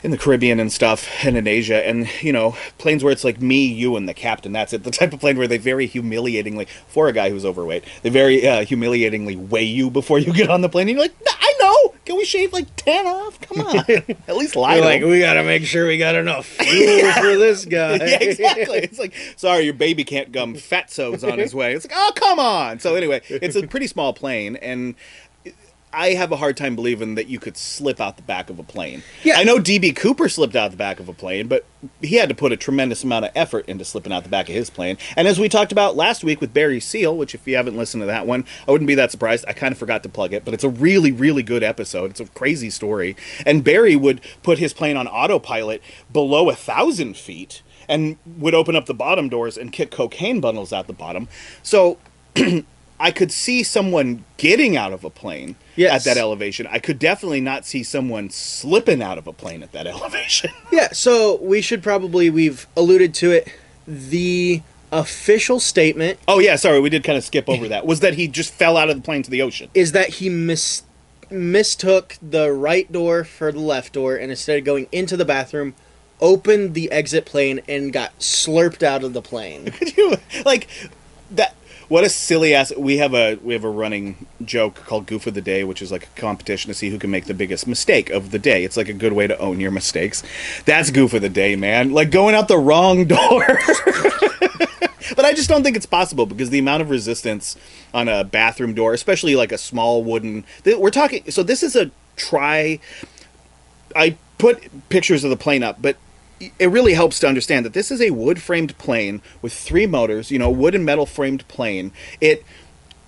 in 0.02 0.10
the 0.10 0.18
Caribbean 0.18 0.60
and 0.60 0.72
stuff, 0.72 1.08
and 1.24 1.36
in 1.36 1.46
Asia, 1.46 1.86
and 1.86 2.08
you 2.22 2.32
know, 2.32 2.56
planes 2.78 3.02
where 3.02 3.12
it's 3.12 3.24
like 3.24 3.40
me, 3.40 3.66
you, 3.66 3.96
and 3.96 4.08
the 4.08 4.14
captain. 4.14 4.52
That's 4.52 4.72
it. 4.72 4.84
The 4.84 4.90
type 4.90 5.12
of 5.12 5.20
plane 5.20 5.36
where 5.36 5.48
they 5.48 5.58
very 5.58 5.86
humiliatingly, 5.88 6.68
for 6.86 7.08
a 7.08 7.12
guy 7.12 7.30
who's 7.30 7.44
overweight, 7.44 7.84
they 8.02 8.10
very 8.10 8.46
uh, 8.46 8.64
humiliatingly 8.64 9.36
weigh 9.36 9.64
you 9.64 9.90
before 9.90 10.18
you 10.18 10.32
get 10.32 10.50
on 10.50 10.60
the 10.60 10.68
plane. 10.68 10.88
And 10.88 10.96
you're 10.96 11.04
like, 11.06 11.16
I 11.26 11.54
know. 11.60 11.75
Oh, 11.78 11.94
can 12.06 12.16
we 12.16 12.24
shave 12.24 12.52
like 12.54 12.74
ten 12.76 13.06
off? 13.06 13.38
Come 13.40 13.60
on, 13.66 13.76
at 14.28 14.36
least 14.36 14.56
lie. 14.56 14.80
Like, 14.80 15.02
we 15.02 15.20
gotta 15.20 15.44
make 15.44 15.64
sure 15.64 15.86
we 15.86 15.98
got 15.98 16.14
enough 16.14 16.46
fuel 16.60 17.12
for 17.12 17.36
this 17.36 17.64
guy. 17.66 17.96
yeah, 17.96 18.18
exactly. 18.20 18.78
It's 18.78 18.98
like, 18.98 19.12
sorry, 19.36 19.64
your 19.64 19.74
baby 19.74 20.04
can't 20.04 20.32
gum. 20.32 20.54
Fatso's 20.54 21.22
on 21.22 21.38
his 21.38 21.54
way. 21.54 21.74
It's 21.74 21.86
like, 21.86 21.96
oh, 21.96 22.12
come 22.14 22.38
on. 22.38 22.78
So 22.78 22.94
anyway, 22.94 23.20
it's 23.28 23.56
a 23.56 23.66
pretty 23.66 23.88
small 23.88 24.12
plane, 24.14 24.56
and 24.56 24.94
I 25.96 26.10
have 26.10 26.30
a 26.30 26.36
hard 26.36 26.58
time 26.58 26.76
believing 26.76 27.14
that 27.14 27.26
you 27.28 27.38
could 27.38 27.56
slip 27.56 28.02
out 28.02 28.16
the 28.16 28.22
back 28.22 28.50
of 28.50 28.58
a 28.58 28.62
plane. 28.62 29.02
Yeah. 29.24 29.38
I 29.38 29.44
know 29.44 29.56
DB 29.56 29.96
Cooper 29.96 30.28
slipped 30.28 30.54
out 30.54 30.70
the 30.70 30.76
back 30.76 31.00
of 31.00 31.08
a 31.08 31.14
plane, 31.14 31.48
but 31.48 31.64
he 32.02 32.16
had 32.16 32.28
to 32.28 32.34
put 32.34 32.52
a 32.52 32.56
tremendous 32.56 33.02
amount 33.02 33.24
of 33.24 33.30
effort 33.34 33.66
into 33.66 33.82
slipping 33.82 34.12
out 34.12 34.22
the 34.22 34.28
back 34.28 34.50
of 34.50 34.54
his 34.54 34.68
plane. 34.68 34.98
And 35.16 35.26
as 35.26 35.40
we 35.40 35.48
talked 35.48 35.72
about 35.72 35.96
last 35.96 36.22
week 36.22 36.38
with 36.38 36.52
Barry 36.52 36.80
Seal, 36.80 37.16
which 37.16 37.34
if 37.34 37.48
you 37.48 37.56
haven't 37.56 37.78
listened 37.78 38.02
to 38.02 38.06
that 38.06 38.26
one, 38.26 38.44
I 38.68 38.72
wouldn't 38.72 38.88
be 38.88 38.94
that 38.94 39.10
surprised. 39.10 39.46
I 39.48 39.54
kind 39.54 39.72
of 39.72 39.78
forgot 39.78 40.02
to 40.02 40.10
plug 40.10 40.34
it, 40.34 40.44
but 40.44 40.52
it's 40.52 40.64
a 40.64 40.68
really, 40.68 41.12
really 41.12 41.42
good 41.42 41.62
episode. 41.62 42.10
It's 42.10 42.20
a 42.20 42.26
crazy 42.26 42.68
story. 42.68 43.16
And 43.46 43.64
Barry 43.64 43.96
would 43.96 44.20
put 44.42 44.58
his 44.58 44.74
plane 44.74 44.98
on 44.98 45.08
autopilot 45.08 45.82
below 46.12 46.50
a 46.50 46.54
thousand 46.54 47.16
feet 47.16 47.62
and 47.88 48.18
would 48.26 48.54
open 48.54 48.76
up 48.76 48.84
the 48.84 48.94
bottom 48.94 49.30
doors 49.30 49.56
and 49.56 49.72
kick 49.72 49.90
cocaine 49.90 50.42
bundles 50.42 50.74
out 50.74 50.88
the 50.88 50.92
bottom. 50.92 51.26
So 51.62 51.96
I 52.98 53.10
could 53.10 53.30
see 53.30 53.62
someone 53.62 54.24
getting 54.38 54.76
out 54.76 54.92
of 54.92 55.04
a 55.04 55.10
plane 55.10 55.56
Yes. 55.76 56.06
at 56.06 56.14
that 56.14 56.20
elevation. 56.20 56.66
I 56.70 56.78
could 56.78 56.98
definitely 56.98 57.42
not 57.42 57.66
see 57.66 57.82
someone 57.82 58.30
slipping 58.30 59.02
out 59.02 59.18
of 59.18 59.26
a 59.26 59.32
plane 59.32 59.62
at 59.62 59.72
that 59.72 59.86
elevation. 59.94 60.50
Yeah, 60.72 60.88
so 60.92 61.36
we 61.42 61.60
should 61.60 61.82
probably 61.82 62.30
we've 62.30 62.66
alluded 62.76 63.12
to 63.14 63.32
it. 63.32 63.48
The 63.86 64.62
official 64.92 65.58
statement 65.60 66.18
oh 66.28 66.38
yeah, 66.38 66.56
sorry, 66.56 66.80
we 66.80 66.88
did 66.88 67.04
kind 67.04 67.18
of 67.18 67.24
skip 67.24 67.48
over 67.48 67.68
that. 67.68 67.84
Was 67.86 68.00
that 68.00 68.14
he 68.14 68.28
just 68.28 68.52
fell 68.54 68.76
out 68.76 68.88
of 68.88 68.96
the 68.96 69.02
plane 69.02 69.22
to 69.22 69.30
the 69.30 69.42
ocean? 69.42 69.68
is 69.74 69.92
that 69.92 70.08
he 70.08 70.28
mis- 70.30 70.82
mistook 71.30 72.16
the 72.22 72.52
right 72.52 72.90
door 72.90 73.24
for 73.24 73.52
the 73.52 73.58
left 73.60 73.92
door 73.92 74.16
and 74.16 74.30
instead 74.30 74.58
of 74.58 74.64
going 74.64 74.86
into 74.92 75.16
the 75.16 75.24
bathroom 75.24 75.74
opened 76.20 76.72
the 76.74 76.90
exit 76.90 77.26
plane 77.26 77.60
and 77.68 77.92
got 77.92 78.16
slurped 78.18 78.82
out 78.82 79.04
of 79.04 79.12
the 79.12 79.20
plane. 79.20 79.66
Could 79.72 79.96
you 79.96 80.16
like 80.46 80.66
that? 81.32 81.54
What 81.88 82.02
a 82.02 82.08
silly 82.08 82.52
ass. 82.52 82.72
We 82.76 82.96
have 82.96 83.14
a 83.14 83.36
we 83.36 83.54
have 83.54 83.62
a 83.62 83.70
running 83.70 84.26
joke 84.44 84.74
called 84.86 85.06
Goof 85.06 85.26
of 85.28 85.34
the 85.34 85.40
Day, 85.40 85.62
which 85.62 85.80
is 85.80 85.92
like 85.92 86.04
a 86.04 86.20
competition 86.20 86.68
to 86.68 86.74
see 86.74 86.90
who 86.90 86.98
can 86.98 87.10
make 87.12 87.26
the 87.26 87.34
biggest 87.34 87.66
mistake 87.66 88.10
of 88.10 88.32
the 88.32 88.40
day. 88.40 88.64
It's 88.64 88.76
like 88.76 88.88
a 88.88 88.92
good 88.92 89.12
way 89.12 89.28
to 89.28 89.38
own 89.38 89.60
your 89.60 89.70
mistakes. 89.70 90.24
That's 90.64 90.90
Goof 90.90 91.14
of 91.14 91.22
the 91.22 91.28
Day, 91.28 91.54
man. 91.54 91.92
Like 91.92 92.10
going 92.10 92.34
out 92.34 92.48
the 92.48 92.58
wrong 92.58 93.04
door. 93.06 93.46
but 95.14 95.24
I 95.24 95.32
just 95.32 95.48
don't 95.48 95.62
think 95.62 95.76
it's 95.76 95.86
possible 95.86 96.26
because 96.26 96.50
the 96.50 96.58
amount 96.58 96.82
of 96.82 96.90
resistance 96.90 97.56
on 97.94 98.08
a 98.08 98.24
bathroom 98.24 98.74
door, 98.74 98.92
especially 98.92 99.36
like 99.36 99.52
a 99.52 99.58
small 99.58 100.02
wooden. 100.02 100.44
We're 100.64 100.90
talking. 100.90 101.30
So 101.30 101.44
this 101.44 101.62
is 101.62 101.76
a 101.76 101.92
try. 102.16 102.80
I 103.94 104.16
put 104.38 104.88
pictures 104.88 105.22
of 105.22 105.30
the 105.30 105.36
plane 105.36 105.62
up, 105.62 105.80
but 105.80 105.96
it 106.40 106.68
really 106.68 106.94
helps 106.94 107.18
to 107.20 107.28
understand 107.28 107.64
that 107.64 107.72
this 107.72 107.90
is 107.90 108.00
a 108.00 108.10
wood 108.10 108.42
framed 108.42 108.76
plane 108.78 109.22
with 109.42 109.52
three 109.52 109.86
motors, 109.86 110.30
you 110.30 110.38
know, 110.38 110.50
wood 110.50 110.74
and 110.74 110.84
metal 110.84 111.06
framed 111.06 111.46
plane. 111.48 111.92
It 112.20 112.44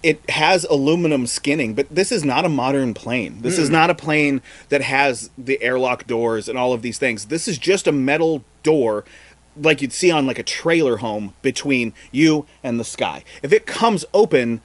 it 0.02 0.30
has 0.30 0.64
aluminum 0.64 1.26
skinning, 1.26 1.74
but 1.74 1.92
this 1.92 2.12
is 2.12 2.24
not 2.24 2.44
a 2.44 2.48
modern 2.48 2.94
plane. 2.94 3.42
This 3.42 3.58
is 3.58 3.68
hmm. 3.68 3.74
not 3.74 3.90
a 3.90 3.94
plane 3.94 4.40
that 4.68 4.80
has 4.80 5.30
the 5.36 5.60
airlock 5.60 6.06
doors 6.06 6.48
and 6.48 6.56
all 6.56 6.72
of 6.72 6.82
these 6.82 6.98
things. 6.98 7.26
This 7.26 7.48
is 7.48 7.58
just 7.58 7.86
a 7.86 7.92
metal 7.92 8.44
door 8.62 9.04
like 9.56 9.82
you'd 9.82 9.92
see 9.92 10.10
on 10.10 10.26
like 10.26 10.38
a 10.38 10.44
trailer 10.44 10.98
home 10.98 11.34
between 11.42 11.92
you 12.12 12.46
and 12.62 12.78
the 12.78 12.84
sky. 12.84 13.24
If 13.42 13.52
it 13.52 13.66
comes 13.66 14.04
open, 14.14 14.60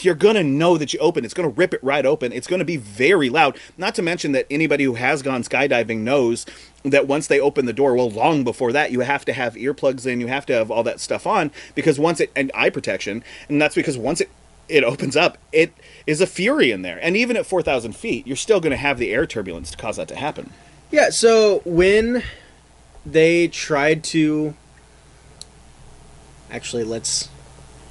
you're 0.00 0.14
going 0.14 0.34
to 0.34 0.44
know 0.44 0.76
that 0.76 0.92
you 0.92 0.98
open. 1.00 1.24
It's 1.24 1.34
going 1.34 1.48
to 1.48 1.54
rip 1.54 1.74
it 1.74 1.82
right 1.82 2.04
open. 2.04 2.32
It's 2.32 2.46
going 2.46 2.58
to 2.58 2.64
be 2.64 2.76
very 2.76 3.28
loud. 3.28 3.56
Not 3.76 3.94
to 3.96 4.02
mention 4.02 4.32
that 4.32 4.46
anybody 4.50 4.84
who 4.84 4.94
has 4.94 5.22
gone 5.22 5.42
skydiving 5.42 5.98
knows 5.98 6.46
that 6.84 7.06
once 7.06 7.26
they 7.26 7.40
open 7.40 7.66
the 7.66 7.72
door, 7.72 7.94
well, 7.94 8.10
long 8.10 8.44
before 8.44 8.72
that, 8.72 8.90
you 8.90 9.00
have 9.00 9.24
to 9.26 9.32
have 9.32 9.54
earplugs 9.54 10.06
in, 10.06 10.20
you 10.20 10.26
have 10.26 10.46
to 10.46 10.52
have 10.52 10.70
all 10.70 10.82
that 10.82 11.00
stuff 11.00 11.26
on 11.26 11.50
because 11.74 11.98
once 11.98 12.20
it, 12.20 12.30
and 12.34 12.50
eye 12.54 12.70
protection, 12.70 13.22
and 13.48 13.60
that's 13.60 13.74
because 13.74 13.96
once 13.96 14.20
it 14.20 14.30
it 14.68 14.84
opens 14.84 15.16
up, 15.16 15.38
it 15.52 15.72
is 16.06 16.20
a 16.20 16.26
fury 16.26 16.70
in 16.70 16.82
there. 16.82 16.98
And 17.02 17.16
even 17.16 17.36
at 17.36 17.44
4,000 17.44 17.94
feet, 17.94 18.26
you're 18.26 18.36
still 18.36 18.60
going 18.60 18.70
to 18.70 18.76
have 18.76 18.98
the 18.98 19.12
air 19.12 19.26
turbulence 19.26 19.70
to 19.72 19.76
cause 19.76 19.96
that 19.96 20.08
to 20.08 20.16
happen. 20.16 20.50
Yeah, 20.90 21.10
so 21.10 21.60
when 21.64 22.22
they 23.04 23.48
tried 23.48 24.04
to 24.04 24.54
actually 26.50 26.84
let's 26.84 27.28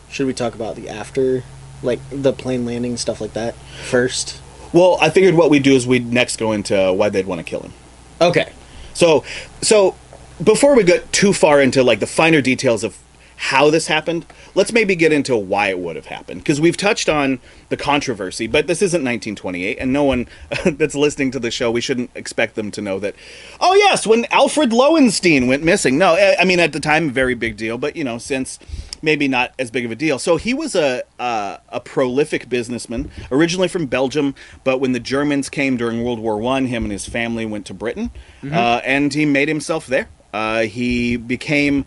should 0.10 0.28
we 0.28 0.34
talk 0.34 0.54
about 0.54 0.76
the 0.76 0.88
after 0.88 1.44
like 1.84 2.00
the 2.10 2.32
plane 2.32 2.64
landing 2.66 2.96
stuff 2.98 3.20
like 3.20 3.34
that 3.34 3.56
first? 3.90 4.40
Well, 4.74 4.98
I 5.02 5.10
figured 5.10 5.36
what 5.36 5.50
we'd 5.50 5.64
do 5.64 5.74
is 5.74 5.86
we'd 5.86 6.12
next 6.12 6.38
go 6.38 6.52
into 6.52 6.94
why 6.94 7.10
they'd 7.10 7.26
want 7.26 7.40
to 7.40 7.44
kill 7.44 7.62
him. 7.62 7.74
Okay. 8.22 8.52
So, 8.94 9.24
so 9.62 9.96
before 10.44 10.76
we 10.76 10.84
get 10.84 11.12
too 11.12 11.34
far 11.34 11.62
into 11.62 11.84
like 11.84 12.00
the 12.00 12.08
finer 12.08 12.42
details 12.42 12.84
of 12.84 12.98
how 13.46 13.72
this 13.72 13.88
happened, 13.88 14.24
let's 14.54 14.72
maybe 14.72 14.96
get 14.96 15.12
into 15.12 15.36
why 15.36 15.70
it 15.70 15.80
would 15.80 15.96
have 15.96 16.06
happened 16.06 16.42
because 16.42 16.62
we've 16.62 16.78
touched 16.78 17.10
on 17.10 17.40
the 17.70 17.76
controversy, 17.76 18.46
but 18.46 18.68
this 18.68 18.84
isn't 18.84 19.00
1928, 19.00 19.80
and 19.80 19.92
no 19.92 20.04
one 20.04 20.28
that's 20.66 20.94
listening 20.94 21.32
to 21.32 21.40
the 21.40 21.50
show, 21.50 21.72
we 21.72 21.82
shouldn't 21.82 22.12
expect 22.14 22.54
them 22.54 22.70
to 22.70 22.82
know 22.82 23.00
that. 23.00 23.16
Oh 23.60 23.74
yes, 23.74 24.06
when 24.06 24.26
Alfred 24.26 24.72
Lowenstein 24.72 25.48
went 25.48 25.64
missing. 25.64 25.98
No, 25.98 26.14
I 26.14 26.36
I 26.40 26.46
mean 26.46 26.60
at 26.60 26.72
the 26.72 26.80
time, 26.80 27.10
a 27.10 27.12
very 27.12 27.34
big 27.34 27.58
deal, 27.58 27.80
but 27.80 27.96
you 27.96 28.04
know 28.04 28.20
since 28.20 28.60
maybe 29.02 29.28
not 29.28 29.54
as 29.58 29.72
big 29.72 29.86
of 29.86 29.92
a 29.92 29.96
deal. 29.96 30.20
So 30.20 30.38
he 30.38 30.54
was 30.54 30.76
a 30.76 31.02
a, 31.18 31.60
a 31.70 31.80
prolific 31.80 32.48
businessman, 32.48 33.10
originally 33.32 33.68
from 33.68 33.88
Belgium, 33.88 34.36
but 34.64 34.78
when 34.78 34.92
the 34.92 35.00
Germans 35.00 35.50
came 35.50 35.78
during 35.78 36.04
World 36.04 36.20
War 36.20 36.38
One, 36.38 36.68
him 36.68 36.84
and 36.84 36.92
his 36.92 37.08
family 37.08 37.48
went 37.48 37.66
to 37.66 37.74
Britain, 37.74 38.12
uh, 38.44 38.82
and 38.86 39.12
he 39.12 39.26
made 39.26 39.48
himself 39.48 39.88
there. 39.88 40.10
Uh, 40.32 40.62
he 40.62 41.18
became 41.18 41.86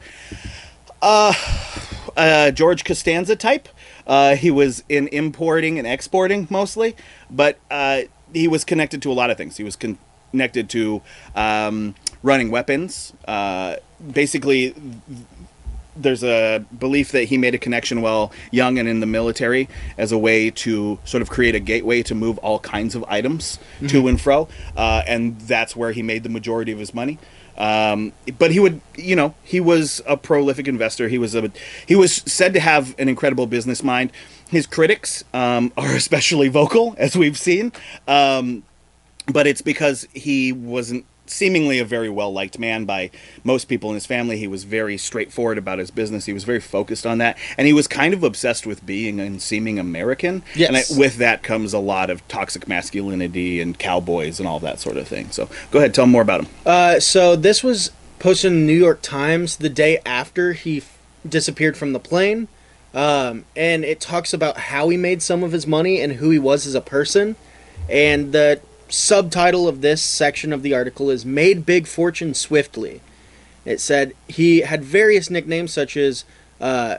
uh, 1.04 2.50
George 2.50 2.84
Costanza 2.84 3.36
type. 3.36 3.68
Uh, 4.06 4.36
he 4.36 4.50
was 4.50 4.84
in 4.88 5.08
importing 5.08 5.78
and 5.78 5.86
exporting 5.86 6.46
mostly, 6.50 6.96
but 7.30 7.58
uh, 7.70 8.02
he 8.32 8.48
was 8.48 8.64
connected 8.64 9.02
to 9.02 9.10
a 9.10 9.14
lot 9.14 9.30
of 9.30 9.36
things. 9.36 9.56
He 9.56 9.64
was 9.64 9.76
con- 9.76 9.98
connected 10.30 10.68
to 10.70 11.00
um, 11.34 11.94
running 12.22 12.50
weapons. 12.50 13.12
Uh, 13.26 13.76
basically, 14.12 14.74
there's 15.96 16.24
a 16.24 16.64
belief 16.76 17.12
that 17.12 17.24
he 17.24 17.38
made 17.38 17.54
a 17.54 17.58
connection 17.58 18.02
while 18.02 18.32
young 18.50 18.78
and 18.78 18.88
in 18.88 19.00
the 19.00 19.06
military 19.06 19.68
as 19.96 20.10
a 20.10 20.18
way 20.18 20.50
to 20.50 20.98
sort 21.04 21.22
of 21.22 21.30
create 21.30 21.54
a 21.54 21.60
gateway 21.60 22.02
to 22.02 22.14
move 22.14 22.36
all 22.38 22.58
kinds 22.58 22.94
of 22.94 23.04
items 23.04 23.58
to 23.88 24.08
and 24.08 24.20
fro, 24.20 24.48
uh, 24.76 25.02
and 25.06 25.40
that's 25.42 25.76
where 25.76 25.92
he 25.92 26.02
made 26.02 26.24
the 26.24 26.28
majority 26.28 26.72
of 26.72 26.78
his 26.78 26.92
money. 26.92 27.18
Um, 27.56 28.12
but 28.38 28.50
he 28.50 28.60
would, 28.60 28.80
you 28.96 29.14
know, 29.16 29.34
he 29.44 29.60
was 29.60 30.02
a 30.06 30.16
prolific 30.16 30.66
investor. 30.66 31.08
He 31.08 31.18
was 31.18 31.34
a, 31.34 31.50
he 31.86 31.94
was 31.94 32.14
said 32.26 32.52
to 32.54 32.60
have 32.60 32.98
an 32.98 33.08
incredible 33.08 33.46
business 33.46 33.82
mind. 33.82 34.12
His 34.48 34.66
critics 34.66 35.24
um, 35.32 35.72
are 35.76 35.94
especially 35.94 36.48
vocal, 36.48 36.94
as 36.98 37.16
we've 37.16 37.38
seen, 37.38 37.72
um, 38.08 38.64
but 39.32 39.46
it's 39.46 39.62
because 39.62 40.06
he 40.12 40.52
wasn't 40.52 41.06
seemingly 41.26 41.78
a 41.78 41.84
very 41.84 42.08
well 42.08 42.32
liked 42.32 42.58
man 42.58 42.84
by 42.84 43.10
most 43.42 43.64
people 43.64 43.90
in 43.90 43.94
his 43.94 44.06
family. 44.06 44.36
He 44.36 44.46
was 44.46 44.64
very 44.64 44.96
straightforward 44.96 45.58
about 45.58 45.78
his 45.78 45.90
business. 45.90 46.26
He 46.26 46.32
was 46.32 46.44
very 46.44 46.60
focused 46.60 47.06
on 47.06 47.18
that, 47.18 47.38
and 47.56 47.66
he 47.66 47.72
was 47.72 47.86
kind 47.86 48.14
of 48.14 48.22
obsessed 48.22 48.66
with 48.66 48.84
being 48.84 49.20
and 49.20 49.40
seeming 49.40 49.78
American. 49.78 50.42
Yes. 50.54 50.68
and 50.68 50.76
I, 50.76 51.00
with 51.00 51.16
that 51.16 51.42
comes 51.42 51.72
a 51.72 51.78
lot 51.78 52.10
of 52.10 52.26
toxic 52.28 52.68
masculinity 52.68 53.60
and 53.60 53.78
cowboys 53.78 54.38
and 54.38 54.48
all 54.48 54.60
that 54.60 54.80
sort 54.80 54.96
of 54.96 55.08
thing. 55.08 55.30
So 55.30 55.48
go 55.70 55.78
ahead, 55.78 55.94
tell 55.94 56.04
him 56.04 56.10
more 56.10 56.22
about 56.22 56.42
him. 56.42 56.48
Uh, 56.64 57.00
so 57.00 57.36
this 57.36 57.62
was 57.62 57.90
posted 58.18 58.52
in 58.52 58.60
the 58.60 58.66
New 58.66 58.78
York 58.78 59.02
Times 59.02 59.56
the 59.56 59.68
day 59.68 59.98
after 60.06 60.52
he 60.52 60.78
f- 60.78 60.98
disappeared 61.28 61.76
from 61.76 61.92
the 61.92 62.00
plane, 62.00 62.48
um, 62.92 63.44
and 63.56 63.84
it 63.84 64.00
talks 64.00 64.32
about 64.32 64.56
how 64.56 64.88
he 64.88 64.96
made 64.96 65.20
some 65.20 65.42
of 65.42 65.52
his 65.52 65.66
money 65.66 66.00
and 66.00 66.14
who 66.14 66.30
he 66.30 66.38
was 66.38 66.66
as 66.66 66.74
a 66.74 66.80
person. 66.80 67.36
And 67.88 68.32
the 68.32 68.60
subtitle 68.94 69.66
of 69.66 69.80
this 69.80 70.02
section 70.02 70.52
of 70.52 70.62
the 70.62 70.74
article 70.74 71.10
is 71.10 71.24
"Made 71.24 71.66
Big 71.66 71.86
Fortune 71.86 72.34
Swiftly." 72.34 73.00
It 73.64 73.80
said 73.80 74.12
he 74.28 74.60
had 74.60 74.84
various 74.84 75.30
nicknames 75.30 75.72
such 75.72 75.96
as 75.96 76.24
uh, 76.60 76.98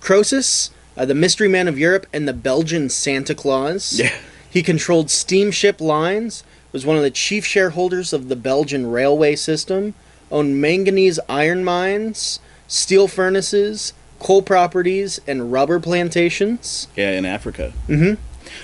Croesus, 0.00 0.70
uh, 0.96 1.04
the 1.04 1.14
Mystery 1.14 1.48
Man 1.48 1.68
of 1.68 1.78
Europe, 1.78 2.06
and 2.12 2.26
the 2.26 2.32
Belgian 2.32 2.88
Santa 2.88 3.34
Claus. 3.34 3.98
Yeah. 3.98 4.14
He 4.50 4.62
controlled 4.62 5.10
steamship 5.10 5.80
lines, 5.80 6.44
was 6.72 6.84
one 6.84 6.96
of 6.96 7.02
the 7.02 7.10
chief 7.10 7.46
shareholders 7.46 8.12
of 8.12 8.28
the 8.28 8.36
Belgian 8.36 8.90
railway 8.90 9.34
system, 9.34 9.94
owned 10.30 10.60
manganese 10.60 11.18
iron 11.28 11.64
mines, 11.64 12.38
steel 12.68 13.08
furnaces, 13.08 13.94
coal 14.18 14.42
properties, 14.42 15.20
and 15.26 15.52
rubber 15.52 15.80
plantations. 15.80 16.88
Yeah, 16.96 17.12
in 17.12 17.24
Africa. 17.24 17.72
Mm-hmm. 17.88 18.20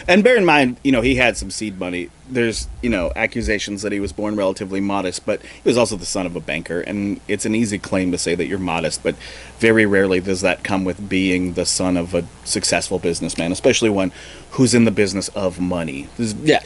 And 0.06 0.24
bear 0.24 0.36
in 0.36 0.44
mind, 0.44 0.76
you 0.82 0.92
know, 0.92 1.00
he 1.00 1.16
had 1.16 1.36
some 1.36 1.50
seed 1.50 1.78
money. 1.78 2.10
There's, 2.30 2.68
you 2.82 2.90
know, 2.90 3.10
accusations 3.16 3.82
that 3.82 3.92
he 3.92 4.00
was 4.00 4.12
born 4.12 4.36
relatively 4.36 4.80
modest, 4.80 5.24
but 5.24 5.40
he 5.42 5.62
was 5.68 5.78
also 5.78 5.96
the 5.96 6.06
son 6.06 6.26
of 6.26 6.36
a 6.36 6.40
banker, 6.40 6.80
and 6.80 7.20
it's 7.28 7.46
an 7.46 7.54
easy 7.54 7.78
claim 7.78 8.12
to 8.12 8.18
say 8.18 8.34
that 8.34 8.46
you're 8.46 8.58
modest, 8.58 9.02
but 9.02 9.14
very 9.58 9.86
rarely 9.86 10.20
does 10.20 10.40
that 10.42 10.62
come 10.62 10.84
with 10.84 11.08
being 11.08 11.54
the 11.54 11.64
son 11.66 11.96
of 11.96 12.14
a 12.14 12.24
successful 12.44 12.98
businessman, 12.98 13.50
especially 13.52 13.90
one 13.90 14.12
who's 14.52 14.74
in 14.74 14.84
the 14.84 14.90
business 14.90 15.28
of 15.28 15.58
money. 15.60 16.08
This 16.16 16.28
is- 16.28 16.34
Yeah. 16.44 16.60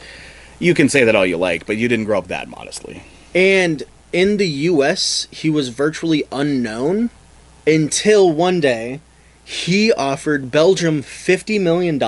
You 0.59 0.73
can 0.73 0.89
say 0.89 1.03
that 1.03 1.15
all 1.15 1.25
you 1.25 1.37
like, 1.37 1.65
but 1.65 1.77
you 1.77 1.87
didn't 1.87 2.05
grow 2.05 2.17
up 2.19 2.27
that 2.27 2.47
modestly. 2.47 3.03
And 3.33 3.83
in 4.11 4.37
the 4.37 4.47
US, 4.47 5.27
he 5.31 5.49
was 5.49 5.69
virtually 5.69 6.23
unknown 6.31 7.09
until 7.65 8.31
one 8.31 8.59
day 8.59 8.99
he 9.45 9.91
offered 9.93 10.51
Belgium 10.51 11.01
$50 11.01 11.59
million 11.59 11.99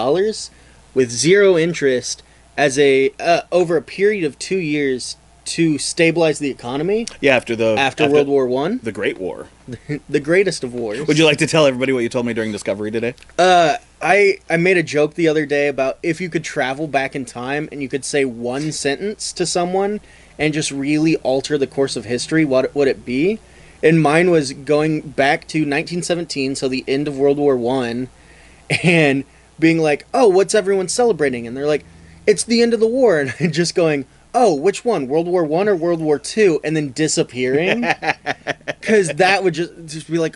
with 0.96 1.12
zero 1.12 1.58
interest 1.58 2.24
as 2.58 2.80
a 2.80 3.12
uh, 3.20 3.42
over 3.52 3.78
a 3.78 3.82
period 3.82 4.24
of 4.24 4.40
2 4.40 4.58
years 4.58 5.18
to 5.46 5.78
stabilize 5.78 6.40
the 6.40 6.50
economy 6.50 7.06
Yeah, 7.22 7.36
after 7.36 7.56
the 7.56 7.76
after, 7.78 8.10
World 8.10 8.28
War 8.28 8.48
1, 8.48 8.80
the 8.82 8.92
Great 8.92 9.20
War. 9.20 9.48
the 10.10 10.20
greatest 10.20 10.64
of 10.64 10.74
wars. 10.74 11.08
Would 11.08 11.18
you 11.18 11.26
like 11.26 11.38
to 11.38 11.48
tell 11.48 11.66
everybody 11.66 11.94
what 11.94 12.00
you 12.00 12.10
told 12.10 12.26
me 12.26 12.34
during 12.34 12.52
Discovery 12.52 12.92
today? 12.92 13.14
Uh, 13.38 13.78
I 14.02 14.40
I 14.50 14.58
made 14.58 14.78
a 14.78 14.84
joke 14.84 15.14
the 15.14 15.28
other 15.28 15.46
day 15.46 15.68
about 15.68 15.98
if 16.04 16.20
you 16.20 16.30
could 16.30 16.44
travel 16.44 16.88
back 16.88 17.16
in 17.16 17.26
time 17.26 17.70
and 17.72 17.82
you 17.82 17.90
could 17.90 18.06
say 18.06 18.26
one 18.26 18.72
sentence 18.72 19.32
to 19.34 19.46
someone 19.46 20.02
and 20.38 20.54
just 20.54 20.72
really 20.72 21.16
alter 21.18 21.58
the 21.58 21.68
course 21.68 21.96
of 21.96 22.06
history, 22.06 22.44
what 22.46 22.74
would 22.76 22.88
it 22.88 23.06
be? 23.06 23.40
And 23.82 24.02
mine 24.02 24.32
was 24.32 24.54
going 24.54 25.02
back 25.02 25.48
to 25.50 25.60
1917, 25.60 26.56
so 26.56 26.68
the 26.68 26.84
end 26.88 27.08
of 27.08 27.18
World 27.18 27.38
War 27.38 27.56
One, 27.56 28.10
and 28.84 29.24
being 29.60 29.80
like, 29.80 30.06
"Oh, 30.14 30.28
what's 30.28 30.56
everyone 30.56 30.88
celebrating?" 30.88 31.48
And 31.48 31.56
they're 31.56 31.68
like, 31.68 31.86
"It's 32.28 32.44
the 32.44 32.62
end 32.62 32.74
of 32.74 32.80
the 32.80 32.88
war," 32.88 33.20
and 33.22 33.34
I'm 33.40 33.52
just 33.52 33.76
going. 33.76 34.06
Oh, 34.38 34.54
which 34.54 34.84
one? 34.84 35.08
World 35.08 35.30
War 35.30 35.46
One 35.46 35.70
or 35.70 35.78
World 35.78 36.02
War 36.02 36.20
Two? 36.20 36.60
And 36.62 36.76
then 36.76 36.92
disappearing, 36.92 37.80
because 38.66 39.08
that 39.14 39.46
would 39.46 39.54
just 39.54 39.72
just 39.86 40.12
be 40.12 40.18
like, 40.18 40.36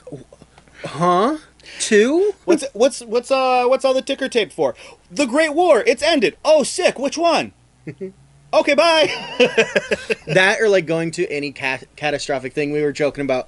huh? 0.85 1.38
Two? 1.79 2.33
What's 2.45 2.63
what's 2.71 3.01
what's 3.01 3.29
uh 3.29 3.65
what's 3.67 3.83
all 3.83 3.93
the 3.93 4.01
ticker 4.01 4.29
tape 4.29 4.53
for? 4.53 4.73
The 5.11 5.25
Great 5.25 5.53
War. 5.53 5.83
It's 5.85 6.01
ended. 6.01 6.38
Oh, 6.45 6.63
sick. 6.63 6.97
Which 6.97 7.17
one? 7.17 7.51
okay, 8.53 8.73
bye. 8.73 9.07
that 10.27 10.57
or 10.61 10.69
like 10.69 10.85
going 10.85 11.11
to 11.11 11.27
any 11.27 11.51
ca- 11.51 11.79
catastrophic 11.97 12.53
thing 12.53 12.71
we 12.71 12.81
were 12.81 12.93
joking 12.93 13.25
about 13.25 13.47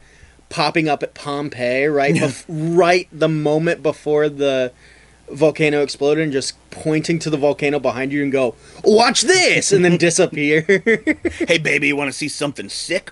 popping 0.49 0.89
up 0.89 1.01
at 1.01 1.13
Pompeii 1.13 1.85
right 1.85 2.13
bef- 2.13 2.45
right 2.49 3.07
the 3.11 3.29
moment 3.29 3.81
before 3.81 4.27
the 4.27 4.73
volcano 5.33 5.81
exploded 5.81 6.23
and 6.23 6.31
just 6.31 6.55
pointing 6.69 7.19
to 7.19 7.29
the 7.29 7.37
volcano 7.37 7.79
behind 7.79 8.11
you 8.11 8.23
and 8.23 8.31
go 8.31 8.55
watch 8.83 9.21
this 9.21 9.71
and 9.71 9.83
then 9.83 9.97
disappear 9.97 10.61
hey, 11.47 11.57
baby, 11.57 11.87
you 11.87 11.95
want 11.95 12.07
to 12.07 12.17
see 12.17 12.27
something 12.27 12.69
sick? 12.69 13.11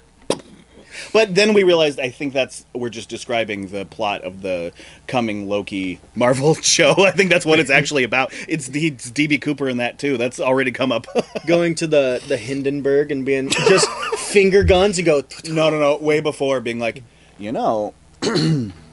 But 1.13 1.35
then 1.35 1.53
we 1.53 1.63
realized 1.63 1.99
I 1.99 2.09
think 2.09 2.33
that's 2.33 2.65
we're 2.73 2.89
just 2.89 3.09
describing 3.09 3.67
the 3.67 3.85
plot 3.85 4.21
of 4.23 4.41
the 4.41 4.71
coming 5.07 5.47
Loki 5.47 5.99
Marvel 6.15 6.55
show. 6.61 6.93
I 6.99 7.11
think 7.11 7.29
that's 7.29 7.45
what 7.45 7.59
it's 7.59 7.69
actually 7.69 8.03
about. 8.03 8.31
It's, 8.47 8.69
it's 8.69 9.09
DB 9.09 9.41
Cooper 9.41 9.69
in 9.69 9.77
that 9.77 9.97
too. 9.97 10.17
That's 10.17 10.39
already 10.39 10.71
come 10.71 10.91
up. 10.91 11.07
Going 11.47 11.75
to 11.75 11.87
the 11.87 12.21
the 12.27 12.37
Hindenburg 12.37 13.11
and 13.11 13.25
being 13.25 13.49
just 13.49 13.89
finger 14.17 14.63
guns. 14.63 14.99
You 14.99 15.05
go. 15.05 15.23
no, 15.45 15.69
no, 15.69 15.79
no. 15.79 15.97
Way 15.97 16.19
before 16.19 16.59
being 16.59 16.79
like, 16.79 17.03
you 17.37 17.51
know, 17.51 17.93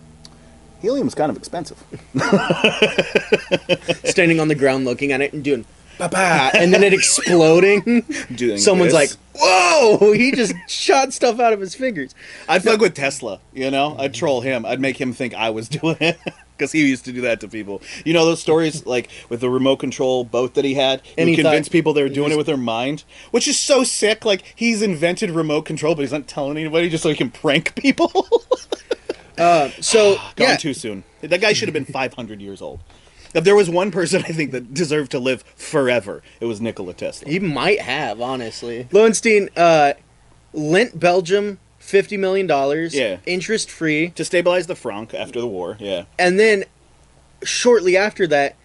helium's 0.80 1.14
kind 1.14 1.30
of 1.30 1.36
expensive. 1.36 1.82
standing 4.04 4.40
on 4.40 4.48
the 4.48 4.54
ground 4.54 4.84
looking 4.84 5.12
at 5.12 5.20
it 5.20 5.32
and 5.32 5.42
doing 5.44 5.64
ba 5.98 6.08
ba, 6.08 6.50
and 6.54 6.72
then 6.72 6.82
it 6.82 6.92
exploding. 7.00 8.04
Doing 8.34 8.58
Someone's 8.58 8.92
like, 8.92 9.10
"Whoa!" 9.34 10.12
He 10.16 10.32
just 10.32 10.54
shot 10.68 11.12
stuff 11.12 11.40
out 11.40 11.52
of 11.52 11.60
his 11.60 11.74
fingers. 11.74 12.14
I'd 12.48 12.62
fuck 12.62 12.80
with 12.80 12.94
Tesla. 12.94 13.40
You 13.52 13.70
know, 13.70 13.96
I'd 13.98 14.14
troll 14.14 14.40
him. 14.40 14.64
I'd 14.66 14.80
make 14.80 15.00
him 15.00 15.12
think 15.12 15.34
I 15.34 15.50
was 15.50 15.68
doing 15.68 15.96
it. 16.00 16.18
Because 16.56 16.72
he 16.72 16.88
used 16.88 17.04
to 17.04 17.12
do 17.12 17.20
that 17.20 17.40
to 17.40 17.48
people. 17.48 17.82
You 18.06 18.14
know 18.14 18.24
those 18.24 18.40
stories, 18.40 18.86
like 18.86 19.10
with 19.28 19.40
the 19.42 19.50
remote 19.50 19.76
control 19.76 20.24
boat 20.24 20.54
that 20.54 20.64
he 20.64 20.72
had. 20.72 21.02
And 21.18 21.28
he 21.28 21.34
convince 21.36 21.68
thought 21.68 21.72
people 21.72 21.92
they 21.92 22.02
were 22.02 22.08
doing 22.08 22.28
was- 22.28 22.32
it 22.32 22.38
with 22.38 22.46
their 22.46 22.56
mind, 22.56 23.04
which 23.30 23.46
is 23.46 23.58
so 23.58 23.84
sick. 23.84 24.24
Like 24.24 24.42
he's 24.56 24.80
invented 24.80 25.30
remote 25.30 25.66
control, 25.66 25.94
but 25.94 26.00
he's 26.00 26.12
not 26.12 26.26
telling 26.26 26.56
anybody 26.56 26.88
just 26.88 27.02
so 27.02 27.10
he 27.10 27.14
can 27.14 27.30
prank 27.30 27.74
people. 27.74 28.26
Uh, 29.38 29.70
so 29.80 30.14
Gone 30.36 30.48
yeah, 30.48 30.56
too 30.56 30.74
soon. 30.74 31.04
That 31.20 31.40
guy 31.40 31.52
should 31.52 31.68
have 31.68 31.74
been 31.74 31.84
500 31.84 32.40
years 32.40 32.62
old. 32.62 32.80
If 33.34 33.44
there 33.44 33.56
was 33.56 33.68
one 33.68 33.90
person 33.90 34.22
I 34.24 34.28
think 34.32 34.52
that 34.52 34.72
deserved 34.72 35.10
to 35.10 35.18
live 35.18 35.42
forever, 35.56 36.22
it 36.40 36.46
was 36.46 36.60
Nikola 36.60 36.94
Tesla. 36.94 37.28
he 37.30 37.38
might 37.38 37.80
have 37.80 38.20
honestly. 38.20 38.88
Lowenstein 38.92 39.50
uh, 39.56 39.92
lent 40.54 40.98
Belgium 40.98 41.58
fifty 41.78 42.16
million 42.16 42.46
dollars, 42.46 42.94
Yeah. 42.94 43.18
interest 43.26 43.70
free, 43.70 44.08
to 44.10 44.24
stabilize 44.24 44.66
the 44.68 44.74
franc 44.74 45.12
after 45.12 45.40
the 45.40 45.46
war. 45.46 45.76
Yeah. 45.78 46.04
and 46.18 46.38
then 46.40 46.64
shortly 47.42 47.96
after 47.96 48.26
that, 48.28 48.56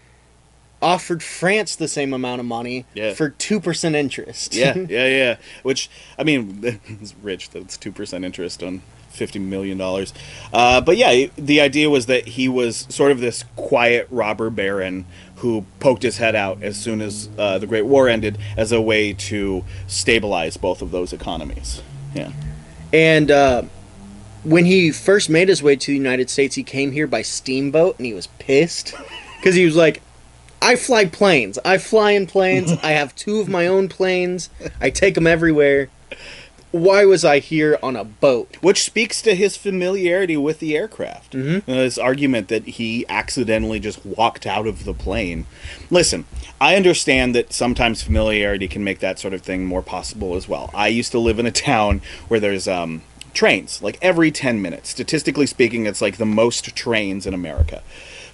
offered 0.81 1.21
France 1.21 1.75
the 1.75 1.87
same 1.87 2.13
amount 2.13 2.39
of 2.39 2.45
money 2.45 2.85
Yeah. 2.93 3.13
for 3.13 3.29
two 3.29 3.59
percent 3.59 3.95
interest. 3.95 4.53
Yeah, 4.55 4.75
yeah, 4.89 5.07
yeah. 5.07 5.35
Which 5.63 5.89
I 6.17 6.23
mean, 6.23 6.59
it's 6.87 7.13
rich. 7.21 7.49
That's 7.49 7.75
two 7.77 7.91
percent 7.91 8.23
interest 8.23 8.63
on 8.63 8.81
fifty 9.11 9.39
million 9.39 9.77
dollars. 9.77 10.13
Uh, 10.53 10.81
but 10.81 10.97
yeah, 10.97 11.27
the 11.37 11.61
idea 11.61 11.89
was 11.89 12.07
that 12.07 12.29
he 12.29 12.47
was 12.47 12.87
sort 12.89 13.11
of 13.11 13.19
this 13.19 13.43
quiet 13.55 14.07
robber 14.09 14.49
baron 14.49 15.05
who 15.37 15.65
poked 15.79 16.03
his 16.03 16.17
head 16.17 16.35
out 16.35 16.61
as 16.61 16.77
soon 16.77 17.01
as 17.01 17.27
uh, 17.37 17.57
the 17.57 17.65
Great 17.65 17.85
War 17.85 18.07
ended, 18.07 18.37
as 18.55 18.71
a 18.71 18.79
way 18.79 19.11
to 19.11 19.65
stabilize 19.87 20.55
both 20.55 20.83
of 20.83 20.91
those 20.91 21.13
economies. 21.13 21.81
Yeah. 22.13 22.31
And 22.93 23.31
uh, 23.31 23.63
when 24.43 24.65
he 24.65 24.91
first 24.91 25.29
made 25.29 25.49
his 25.49 25.63
way 25.63 25.75
to 25.75 25.87
the 25.87 25.97
United 25.97 26.29
States, 26.29 26.53
he 26.53 26.63
came 26.63 26.91
here 26.91 27.07
by 27.07 27.23
steamboat, 27.23 27.97
and 27.97 28.05
he 28.05 28.13
was 28.13 28.27
pissed 28.39 28.93
because 29.37 29.55
he 29.55 29.65
was 29.65 29.75
like, 29.75 30.01
"I 30.61 30.75
fly 30.75 31.05
planes. 31.05 31.57
I 31.65 31.79
fly 31.79 32.11
in 32.11 32.27
planes. 32.27 32.71
I 32.83 32.91
have 32.91 33.15
two 33.15 33.39
of 33.39 33.49
my 33.49 33.65
own 33.65 33.89
planes. 33.89 34.51
I 34.79 34.91
take 34.91 35.15
them 35.15 35.25
everywhere. 35.25 35.89
Why 36.71 37.05
was 37.05 37.23
I 37.25 37.39
here 37.39 37.77
on 37.83 37.95
a 37.95 38.03
boat?" 38.03 38.57
Which 38.61 38.83
speaks 38.83 39.21
to 39.23 39.35
his 39.35 39.57
familiarity 39.57 40.37
with 40.37 40.59
the 40.59 40.75
aircraft. 40.77 41.33
Mhm. 41.33 41.57
Uh, 41.67 41.73
this 41.73 41.97
argument 41.97 42.47
that 42.47 42.65
he 42.65 43.05
accidentally 43.09 43.79
just 43.79 44.05
walked 44.05 44.45
out 44.45 44.67
of 44.67 44.85
the 44.85 44.93
plane. 44.93 45.45
Listen, 45.89 46.25
I 46.59 46.75
understand 46.75 47.35
that 47.35 47.53
sometimes 47.53 48.01
familiarity 48.01 48.67
can 48.67 48.83
make 48.83 48.99
that 48.99 49.19
sort 49.19 49.33
of 49.33 49.41
thing 49.41 49.65
more 49.65 49.81
possible 49.81 50.35
as 50.35 50.47
well. 50.47 50.69
I 50.73 50.87
used 50.87 51.11
to 51.11 51.19
live 51.19 51.39
in 51.39 51.45
a 51.45 51.51
town 51.69 52.01
where 52.27 52.39
there's 52.39 52.67
um, 52.67 53.01
trains, 53.33 53.81
like 53.81 53.97
every 54.01 54.31
10 54.31 54.61
minutes. 54.61 54.89
Statistically 54.89 55.45
speaking, 55.47 55.85
it's 55.85 56.01
like 56.01 56.17
the 56.17 56.25
most 56.25 56.75
trains 56.75 57.25
in 57.25 57.33
America. 57.33 57.81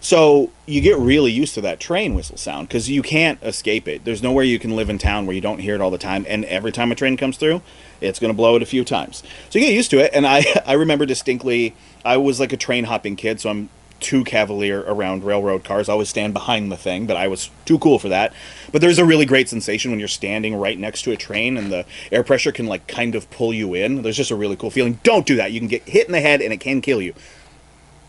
So 0.08 0.52
you 0.66 0.80
get 0.80 0.98
really 0.98 1.34
used 1.34 1.54
to 1.56 1.62
that 1.64 1.82
train 1.82 2.16
whistle 2.16 2.38
sound 2.38 2.70
because 2.70 2.90
you 2.90 3.02
can't 3.02 3.44
escape 3.44 3.90
it. 3.90 4.06
There's 4.06 4.24
nowhere 4.24 4.46
you 4.46 4.58
can 4.58 4.74
live 4.74 4.90
in 4.90 4.98
town 4.98 5.26
where 5.26 5.36
you 5.36 5.42
don't 5.42 5.60
hear 5.60 5.76
it 5.76 5.82
all 5.82 5.92
the 5.92 5.98
time. 5.98 6.26
And 6.30 6.46
every 6.46 6.72
time 6.72 6.94
a 6.94 6.96
train 6.96 7.18
comes 7.18 7.36
through, 7.36 7.62
it's 8.00 8.18
going 8.18 8.32
to 8.32 8.38
blow 8.38 8.56
it 8.56 8.62
a 8.62 8.66
few 8.66 8.86
times. 8.86 9.22
So 9.50 9.60
you 9.60 9.66
get 9.66 9.74
used 9.74 9.92
to 9.92 9.98
it. 9.98 10.12
And 10.14 10.26
I, 10.26 10.46
I 10.66 10.76
remember 10.76 11.06
distinctly, 11.06 11.76
I 12.06 12.16
was 12.16 12.40
like 12.40 12.54
a 12.54 12.58
train 12.58 12.86
hopping 12.86 13.18
kid, 13.18 13.42
so 13.42 13.50
I'm 13.50 13.68
too 14.00 14.24
cavalier 14.24 14.80
around 14.88 15.26
railroad 15.26 15.66
cars. 15.66 15.90
I 15.90 15.92
always 15.92 16.08
stand 16.08 16.34
behind 16.34 16.72
the 16.72 16.78
thing, 16.78 17.06
but 17.06 17.18
I 17.18 17.28
was 17.28 17.50
too 17.66 17.78
cool 17.78 18.00
for 18.00 18.08
that. 18.08 18.32
But 18.72 18.80
there's 18.80 19.00
a 19.00 19.06
really 19.06 19.26
great 19.26 19.50
sensation 19.50 19.92
when 19.92 20.00
you're 20.00 20.08
standing 20.08 20.56
right 20.56 20.80
next 20.80 21.02
to 21.02 21.12
a 21.12 21.18
train 21.18 21.58
and 21.58 21.70
the 21.70 21.86
air 22.14 22.24
pressure 22.24 22.54
can 22.54 22.68
like 22.68 22.88
kind 22.88 23.14
of 23.14 23.30
pull 23.30 23.54
you 23.54 23.74
in. 23.74 24.04
There's 24.04 24.16
just 24.16 24.32
a 24.32 24.36
really 24.36 24.56
cool 24.56 24.72
feeling. 24.72 25.02
Don't 25.04 25.26
do 25.26 25.36
that. 25.36 25.52
You 25.52 25.60
can 25.60 25.68
get 25.68 25.84
hit 25.84 26.06
in 26.06 26.14
the 26.14 26.22
head 26.22 26.42
and 26.42 26.54
it 26.54 26.62
can 26.62 26.80
kill 26.80 27.02
you. 27.02 27.14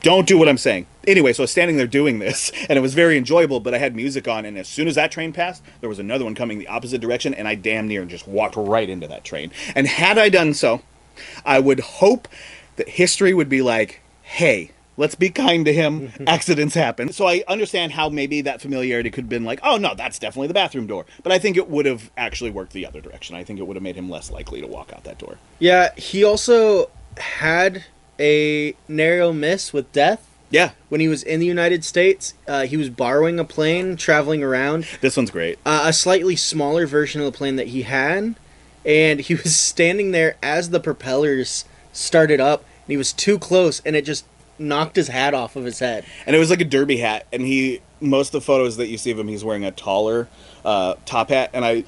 Don't 0.02 0.26
do 0.26 0.38
what 0.38 0.48
I'm 0.48 0.58
saying. 0.58 0.86
Anyway, 1.06 1.32
so 1.32 1.42
I 1.42 1.44
was 1.44 1.50
standing 1.50 1.76
there 1.76 1.86
doing 1.86 2.18
this, 2.18 2.52
and 2.68 2.78
it 2.78 2.80
was 2.80 2.94
very 2.94 3.16
enjoyable, 3.16 3.60
but 3.60 3.74
I 3.74 3.78
had 3.78 3.96
music 3.96 4.28
on, 4.28 4.44
and 4.44 4.58
as 4.58 4.68
soon 4.68 4.88
as 4.88 4.94
that 4.94 5.10
train 5.10 5.32
passed, 5.32 5.62
there 5.80 5.88
was 5.88 5.98
another 5.98 6.24
one 6.24 6.34
coming 6.34 6.58
the 6.58 6.68
opposite 6.68 7.00
direction, 7.00 7.34
and 7.34 7.48
I 7.48 7.54
damn 7.54 7.88
near 7.88 8.04
just 8.04 8.28
walked 8.28 8.56
right 8.56 8.88
into 8.88 9.08
that 9.08 9.24
train. 9.24 9.50
And 9.74 9.86
had 9.86 10.18
I 10.18 10.28
done 10.28 10.54
so, 10.54 10.82
I 11.44 11.58
would 11.58 11.80
hope 11.80 12.28
that 12.76 12.88
history 12.88 13.34
would 13.34 13.48
be 13.48 13.62
like, 13.62 14.00
hey, 14.22 14.70
let's 14.96 15.14
be 15.14 15.30
kind 15.30 15.64
to 15.64 15.72
him. 15.72 16.12
Accidents 16.26 16.74
happen. 16.74 17.12
So 17.12 17.26
I 17.26 17.42
understand 17.48 17.92
how 17.92 18.08
maybe 18.08 18.42
that 18.42 18.60
familiarity 18.60 19.10
could 19.10 19.24
have 19.24 19.28
been 19.30 19.44
like, 19.44 19.60
oh, 19.62 19.78
no, 19.78 19.94
that's 19.94 20.18
definitely 20.18 20.48
the 20.48 20.54
bathroom 20.54 20.86
door. 20.86 21.06
But 21.22 21.32
I 21.32 21.38
think 21.38 21.56
it 21.56 21.68
would 21.68 21.86
have 21.86 22.10
actually 22.16 22.50
worked 22.50 22.72
the 22.72 22.86
other 22.86 23.00
direction. 23.00 23.34
I 23.34 23.44
think 23.44 23.58
it 23.58 23.66
would 23.66 23.76
have 23.76 23.82
made 23.82 23.96
him 23.96 24.10
less 24.10 24.30
likely 24.30 24.60
to 24.60 24.66
walk 24.66 24.92
out 24.92 25.04
that 25.04 25.18
door. 25.18 25.38
Yeah, 25.58 25.94
he 25.96 26.22
also 26.24 26.90
had 27.16 27.84
a 28.20 28.74
narrow 28.88 29.32
miss 29.32 29.72
with 29.72 29.90
death 29.92 30.26
Yeah, 30.50 30.70
when 30.88 31.00
he 31.00 31.08
was 31.08 31.22
in 31.22 31.40
the 31.40 31.46
United 31.46 31.84
States. 31.84 32.34
Uh, 32.46 32.62
he 32.66 32.76
was 32.76 32.90
borrowing 32.90 33.38
a 33.38 33.44
plane, 33.44 33.96
traveling 33.96 34.42
around. 34.42 34.86
this 35.00 35.16
one's 35.16 35.30
great. 35.30 35.58
uh, 35.66 35.82
a 35.86 35.92
slightly 35.92 36.36
smaller 36.36 36.86
version 36.86 37.20
of 37.20 37.24
the 37.30 37.36
plane 37.36 37.56
that 37.56 37.68
he 37.68 37.82
had, 37.82 38.34
and 38.84 39.20
he 39.20 39.34
was 39.44 39.54
standing 39.56 40.10
there 40.12 40.36
as 40.42 40.70
the 40.70 40.80
propellers 40.80 41.64
started 41.92 42.40
up, 42.40 42.60
and 42.60 42.92
he 42.92 42.96
was 42.96 43.12
too 43.12 43.38
close, 43.38 43.80
and 43.84 43.94
it 43.96 44.04
just 44.04 44.24
knocked 44.58 44.96
his 44.96 45.06
hat 45.08 45.34
off 45.34 45.54
of 45.54 45.64
his 45.64 45.78
head. 45.78 46.04
and 46.26 46.34
it 46.34 46.38
was 46.40 46.50
like 46.50 46.60
a 46.60 46.64
derby 46.64 46.96
hat 46.96 47.24
and 47.32 47.42
he 47.42 47.80
most 48.00 48.34
of 48.34 48.40
the 48.40 48.44
photos 48.44 48.76
that 48.76 48.88
you 48.88 48.98
see 48.98 49.12
of 49.12 49.18
him 49.18 49.28
he's 49.28 49.44
wearing 49.44 49.64
a 49.64 49.70
taller 49.70 50.26
uh, 50.64 50.94
top 51.06 51.28
hat 51.28 51.48
and 51.52 51.64
i 51.64 51.84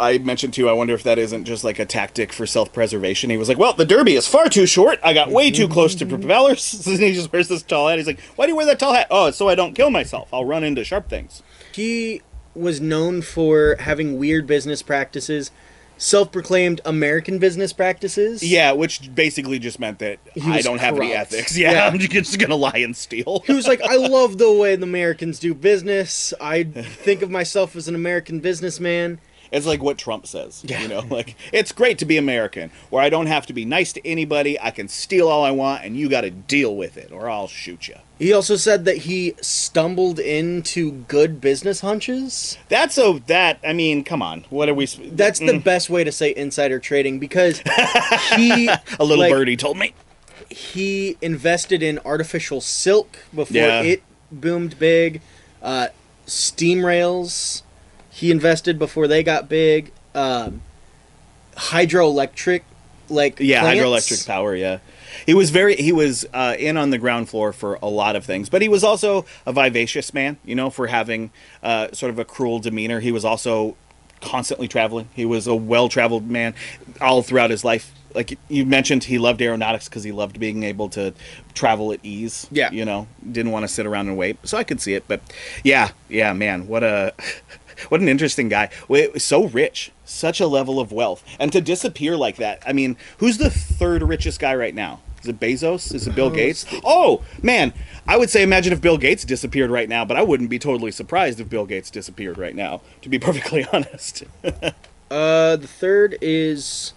i 0.00 0.18
mentioned 0.18 0.52
too 0.54 0.68
i 0.68 0.72
wonder 0.72 0.94
if 0.94 1.02
that 1.02 1.18
isn't 1.18 1.44
just 1.44 1.64
like 1.64 1.78
a 1.78 1.84
tactic 1.84 2.32
for 2.32 2.46
self-preservation. 2.46 3.30
He 3.30 3.36
was 3.36 3.48
like 3.48 3.58
well 3.58 3.72
the 3.72 3.84
derby 3.84 4.14
is 4.14 4.26
far 4.26 4.48
too 4.48 4.66
short. 4.66 4.98
I 5.02 5.12
got 5.14 5.30
way 5.30 5.50
too 5.50 5.68
close 5.68 5.94
to 5.96 6.06
propellers 6.06 6.86
and 6.86 6.98
he 6.98 7.12
just 7.14 7.32
wears 7.32 7.48
this 7.48 7.62
tall 7.62 7.88
hat. 7.88 7.98
He's 7.98 8.06
like 8.06 8.20
why 8.36 8.46
do 8.46 8.52
you 8.52 8.56
wear 8.56 8.66
that 8.66 8.78
tall 8.78 8.92
hat? 8.94 9.06
Oh 9.10 9.26
it's 9.26 9.36
so 9.38 9.48
i 9.48 9.54
don't 9.54 9.74
kill 9.74 9.90
myself. 9.90 10.28
I'll 10.32 10.44
run 10.44 10.64
into 10.64 10.84
sharp 10.84 11.08
things. 11.08 11.42
He 11.72 12.22
was 12.54 12.80
known 12.80 13.20
for 13.22 13.76
having 13.80 14.16
weird 14.18 14.46
business 14.46 14.80
practices, 14.80 15.50
self-proclaimed 15.96 16.80
American 16.84 17.38
business 17.38 17.72
practices. 17.72 18.42
yeah 18.42 18.72
which 18.72 19.14
basically 19.14 19.58
just 19.58 19.78
meant 19.80 19.98
that 20.00 20.18
i 20.44 20.60
don't 20.60 20.78
have 20.78 20.96
any 20.96 21.12
ethics. 21.12 21.56
Yeah, 21.58 21.72
Yeah. 21.72 21.86
i'm 21.88 21.98
just 21.98 22.38
gonna 22.38 22.56
lie 22.56 22.78
and 22.78 22.96
steal. 22.96 23.42
He 23.46 23.52
was 23.52 23.66
like, 23.66 23.80
I 23.80 23.96
love 24.16 24.38
the 24.38 24.52
way 24.52 24.76
the 24.76 24.82
Americans 24.84 25.38
do 25.38 25.54
business. 25.54 26.34
I 26.40 26.64
think 26.64 27.22
of 27.22 27.30
myself 27.30 27.74
as 27.76 27.88
an 27.88 27.94
American 27.94 28.40
businessman. 28.40 29.20
It's 29.54 29.66
like 29.66 29.82
what 29.82 29.96
Trump 29.98 30.26
says. 30.26 30.62
Yeah. 30.66 30.80
You 30.82 30.88
know, 30.88 31.00
like 31.10 31.36
it's 31.52 31.72
great 31.72 31.98
to 31.98 32.04
be 32.04 32.16
American, 32.16 32.70
where 32.90 33.02
I 33.02 33.08
don't 33.08 33.26
have 33.26 33.46
to 33.46 33.52
be 33.52 33.64
nice 33.64 33.92
to 33.94 34.06
anybody. 34.06 34.60
I 34.60 34.70
can 34.70 34.88
steal 34.88 35.28
all 35.28 35.44
I 35.44 35.50
want, 35.52 35.84
and 35.84 35.96
you 35.96 36.08
got 36.08 36.22
to 36.22 36.30
deal 36.30 36.76
with 36.76 36.96
it, 36.96 37.10
or 37.12 37.30
I'll 37.30 37.48
shoot 37.48 37.88
you. 37.88 37.96
He 38.18 38.32
also 38.32 38.54
said 38.56 38.84
that 38.84 38.98
he 38.98 39.34
stumbled 39.40 40.18
into 40.20 40.92
good 40.92 41.40
business 41.40 41.80
hunches. 41.80 42.56
That's 42.68 42.96
a 42.98 43.20
that. 43.26 43.58
I 43.66 43.72
mean, 43.72 44.04
come 44.04 44.22
on. 44.22 44.44
What 44.50 44.68
are 44.68 44.74
we? 44.74 44.86
That's 44.86 45.40
the 45.40 45.46
Mm. 45.54 45.64
best 45.64 45.90
way 45.90 46.04
to 46.04 46.12
say 46.12 46.32
insider 46.36 46.78
trading 46.78 47.18
because 47.18 47.58
he 48.36 48.68
a 48.98 49.04
little 49.04 49.18
like, 49.18 49.32
birdie 49.32 49.56
told 49.56 49.78
me. 49.78 49.94
he 50.48 51.16
invested 51.20 51.82
in 51.82 51.98
artificial 52.04 52.60
silk 52.60 53.18
before 53.34 53.56
Yeah. 53.56 53.82
it 53.82 54.02
boomed 54.30 54.78
big. 54.78 55.20
Uh, 55.60 55.88
steam 56.26 56.86
rails, 56.86 57.63
he 58.14 58.30
invested 58.30 58.78
before 58.78 59.08
they 59.08 59.22
got 59.24 59.48
big. 59.48 59.90
Um, 60.14 60.62
hydroelectric, 61.56 62.62
like 63.08 63.38
Yeah, 63.40 63.60
plants. 63.60 63.80
hydroelectric 63.80 64.26
power. 64.26 64.54
Yeah, 64.54 64.78
he 65.26 65.34
was 65.34 65.50
very. 65.50 65.74
He 65.76 65.92
was 65.92 66.24
uh, 66.32 66.54
in 66.58 66.76
on 66.76 66.90
the 66.90 66.98
ground 66.98 67.28
floor 67.28 67.52
for 67.52 67.74
a 67.82 67.88
lot 67.88 68.14
of 68.16 68.24
things, 68.24 68.48
but 68.48 68.62
he 68.62 68.68
was 68.68 68.84
also 68.84 69.26
a 69.46 69.52
vivacious 69.52 70.14
man. 70.14 70.36
You 70.44 70.54
know, 70.54 70.70
for 70.70 70.86
having 70.86 71.30
uh, 71.62 71.88
sort 71.92 72.10
of 72.10 72.18
a 72.18 72.24
cruel 72.24 72.60
demeanor. 72.60 73.00
He 73.00 73.12
was 73.12 73.24
also 73.24 73.76
constantly 74.20 74.68
traveling. 74.68 75.08
He 75.12 75.24
was 75.26 75.46
a 75.46 75.54
well-traveled 75.54 76.30
man 76.30 76.54
all 77.00 77.22
throughout 77.22 77.50
his 77.50 77.64
life. 77.64 77.92
Like 78.14 78.38
you 78.48 78.64
mentioned, 78.64 79.04
he 79.04 79.18
loved 79.18 79.42
aeronautics 79.42 79.88
because 79.88 80.04
he 80.04 80.12
loved 80.12 80.38
being 80.38 80.62
able 80.62 80.88
to 80.90 81.12
travel 81.52 81.92
at 81.92 81.98
ease. 82.04 82.46
Yeah. 82.52 82.70
you 82.70 82.84
know, 82.84 83.08
didn't 83.30 83.50
want 83.50 83.64
to 83.64 83.68
sit 83.68 83.86
around 83.86 84.06
and 84.06 84.16
wait. 84.16 84.38
So 84.44 84.56
I 84.56 84.62
could 84.62 84.80
see 84.80 84.94
it, 84.94 85.02
but 85.08 85.20
yeah, 85.64 85.90
yeah, 86.08 86.32
man, 86.32 86.68
what 86.68 86.84
a 86.84 87.12
what 87.88 88.00
an 88.00 88.08
interesting 88.08 88.48
guy. 88.48 88.70
So 89.16 89.44
rich, 89.44 89.92
such 90.04 90.40
a 90.40 90.46
level 90.46 90.80
of 90.80 90.92
wealth, 90.92 91.24
and 91.38 91.52
to 91.52 91.60
disappear 91.60 92.16
like 92.16 92.36
that. 92.36 92.62
I 92.66 92.72
mean, 92.72 92.96
who's 93.18 93.38
the 93.38 93.50
third 93.50 94.02
richest 94.02 94.40
guy 94.40 94.54
right 94.54 94.74
now? 94.74 95.00
Is 95.22 95.28
it 95.28 95.40
Bezos? 95.40 95.94
Is 95.94 96.06
it 96.06 96.14
Bill 96.14 96.28
Gates? 96.28 96.66
Oh 96.84 97.22
man, 97.42 97.72
I 98.06 98.18
would 98.18 98.28
say 98.28 98.42
imagine 98.42 98.74
if 98.74 98.82
Bill 98.82 98.98
Gates 98.98 99.24
disappeared 99.24 99.70
right 99.70 99.88
now, 99.88 100.04
but 100.04 100.18
I 100.18 100.22
wouldn't 100.22 100.50
be 100.50 100.58
totally 100.58 100.90
surprised 100.90 101.40
if 101.40 101.48
Bill 101.48 101.64
Gates 101.64 101.90
disappeared 101.90 102.36
right 102.36 102.54
now. 102.54 102.82
To 103.02 103.08
be 103.08 103.18
perfectly 103.20 103.66
honest. 103.72 104.24
Uh, 105.10 105.54
the 105.54 105.68
third 105.68 106.16
is 106.22 106.92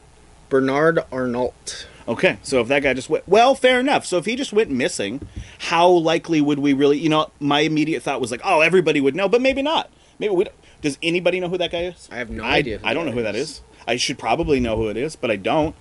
Bernard 0.50 1.00
Arnault. 1.12 1.86
Okay, 2.08 2.38
so 2.42 2.62
if 2.62 2.68
that 2.70 2.82
guy 2.82 2.94
just 2.94 3.10
went, 3.10 3.28
well, 3.28 3.54
fair 3.54 3.80
enough. 3.80 4.06
So 4.06 4.18
if 4.18 4.26
he 4.26 4.36
just 4.36 4.54
went 4.54 4.72
missing, 4.72 5.28
how 5.60 5.88
likely 5.90 6.40
would 6.40 6.58
we 6.58 6.74
really? 6.74 6.98
You 6.98 7.10
know, 7.10 7.32
my 7.40 7.60
immediate 7.60 8.02
thought 8.02 8.22
was 8.22 8.32
like, 8.32 8.42
oh, 8.44 8.62
everybody 8.62 9.02
would 9.02 9.14
know, 9.16 9.28
but 9.28 9.42
maybe 9.42 9.62
not. 9.62 9.92
Maybe 10.18 10.34
we. 10.34 10.46
Don't. 10.46 10.56
Does 10.82 10.98
anybody 11.02 11.40
know 11.40 11.50
who 11.50 11.58
that 11.58 11.72
guy 11.72 11.84
is? 11.84 12.08
I 12.12 12.18
have 12.18 12.30
no 12.30 12.44
I, 12.44 12.58
idea 12.58 12.78
who 12.78 12.88
I 12.88 12.94
don't 12.94 13.06
know 13.06 13.12
who 13.12 13.24
that 13.24 13.36
is. 13.36 13.62
I 13.88 13.96
should 13.96 14.20
probably 14.20 14.60
know 14.60 14.76
who 14.76 14.90
it 14.90 14.98
is, 14.98 15.16
but 15.16 15.32
I 15.32 15.36
don't. 15.36 15.76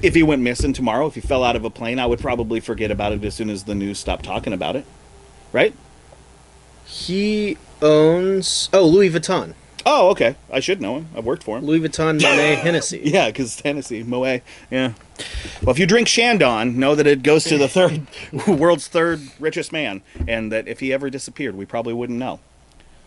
If 0.00 0.14
he 0.14 0.22
went 0.22 0.42
missing 0.42 0.72
tomorrow, 0.72 1.06
if 1.06 1.14
he 1.14 1.20
fell 1.20 1.44
out 1.44 1.56
of 1.56 1.64
a 1.64 1.70
plane, 1.70 1.98
I 1.98 2.06
would 2.06 2.20
probably 2.20 2.60
forget 2.60 2.90
about 2.90 3.12
it 3.12 3.24
as 3.24 3.34
soon 3.34 3.50
as 3.50 3.64
the 3.64 3.74
news 3.74 3.98
stopped 3.98 4.24
talking 4.24 4.52
about 4.52 4.76
it. 4.76 4.84
Right? 5.52 5.74
He 6.84 7.58
owns 7.80 8.68
oh 8.72 8.86
Louis 8.86 9.10
Vuitton, 9.10 9.54
Oh, 9.84 10.10
okay. 10.10 10.36
I 10.50 10.60
should 10.60 10.80
know 10.80 10.98
him. 10.98 11.08
I've 11.16 11.24
worked 11.24 11.42
for 11.42 11.58
him. 11.58 11.64
Louis 11.64 11.80
Vuitton, 11.80 12.22
Monet, 12.22 12.54
Hennessy. 12.62 13.00
Yeah, 13.04 13.26
because 13.26 13.56
Tennessee, 13.56 14.02
Moet. 14.02 14.42
Yeah. 14.70 14.92
Well, 15.62 15.70
if 15.70 15.78
you 15.78 15.86
drink 15.86 16.08
Chandon, 16.08 16.78
know 16.78 16.94
that 16.94 17.06
it 17.06 17.22
goes 17.22 17.44
to 17.44 17.58
the 17.58 17.68
third 17.68 18.06
world's 18.46 18.88
third 18.88 19.20
richest 19.40 19.72
man, 19.72 20.02
and 20.28 20.52
that 20.52 20.68
if 20.68 20.80
he 20.80 20.92
ever 20.92 21.10
disappeared, 21.10 21.56
we 21.56 21.64
probably 21.64 21.94
wouldn't 21.94 22.18
know. 22.18 22.40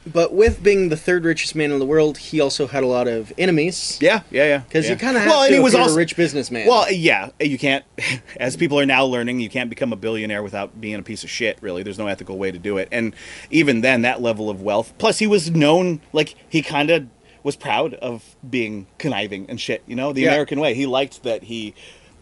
But 0.05 0.33
with 0.33 0.61
being 0.61 0.89
the 0.89 0.97
third 0.97 1.25
richest 1.25 1.55
man 1.55 1.71
in 1.71 1.79
the 1.79 1.85
world, 1.85 2.17
he 2.17 2.39
also 2.39 2.67
had 2.67 2.83
a 2.83 2.87
lot 2.87 3.07
of 3.07 3.33
enemies. 3.37 3.97
Yeah, 4.01 4.21
yeah, 4.29 4.45
yeah. 4.45 4.57
Because 4.59 4.85
yeah. 4.85 4.91
you 4.91 4.97
kind 4.97 5.17
of 5.17 5.23
have 5.23 5.31
well, 5.31 5.41
to 5.41 5.45
and 5.47 5.55
he 5.55 5.59
was 5.59 5.73
also 5.73 5.93
a 5.93 5.97
rich 5.97 6.15
businessman. 6.15 6.67
Well, 6.67 6.91
yeah, 6.91 7.29
you 7.39 7.57
can't. 7.57 7.83
As 8.37 8.55
people 8.55 8.79
are 8.79 8.85
now 8.85 9.05
learning, 9.05 9.39
you 9.39 9.49
can't 9.49 9.69
become 9.69 9.91
a 9.91 9.95
billionaire 9.95 10.43
without 10.43 10.79
being 10.79 10.95
a 10.95 11.03
piece 11.03 11.23
of 11.23 11.29
shit. 11.29 11.57
Really, 11.61 11.81
there's 11.81 11.97
no 11.97 12.07
ethical 12.07 12.37
way 12.37 12.51
to 12.51 12.59
do 12.59 12.77
it. 12.77 12.87
And 12.91 13.15
even 13.49 13.81
then, 13.81 14.03
that 14.03 14.21
level 14.21 14.49
of 14.49 14.61
wealth. 14.61 14.93
Plus, 14.97 15.19
he 15.19 15.27
was 15.27 15.49
known 15.49 16.01
like 16.13 16.35
he 16.47 16.61
kind 16.61 16.91
of 16.91 17.07
was 17.41 17.55
proud 17.55 17.93
of 17.95 18.35
being 18.47 18.87
conniving 18.97 19.47
and 19.49 19.59
shit. 19.59 19.83
You 19.87 19.95
know, 19.95 20.13
the 20.13 20.21
Yeah. 20.21 20.29
American 20.29 20.59
way. 20.59 20.75
He 20.75 20.85
liked 20.85 21.23
that 21.23 21.43
he 21.43 21.73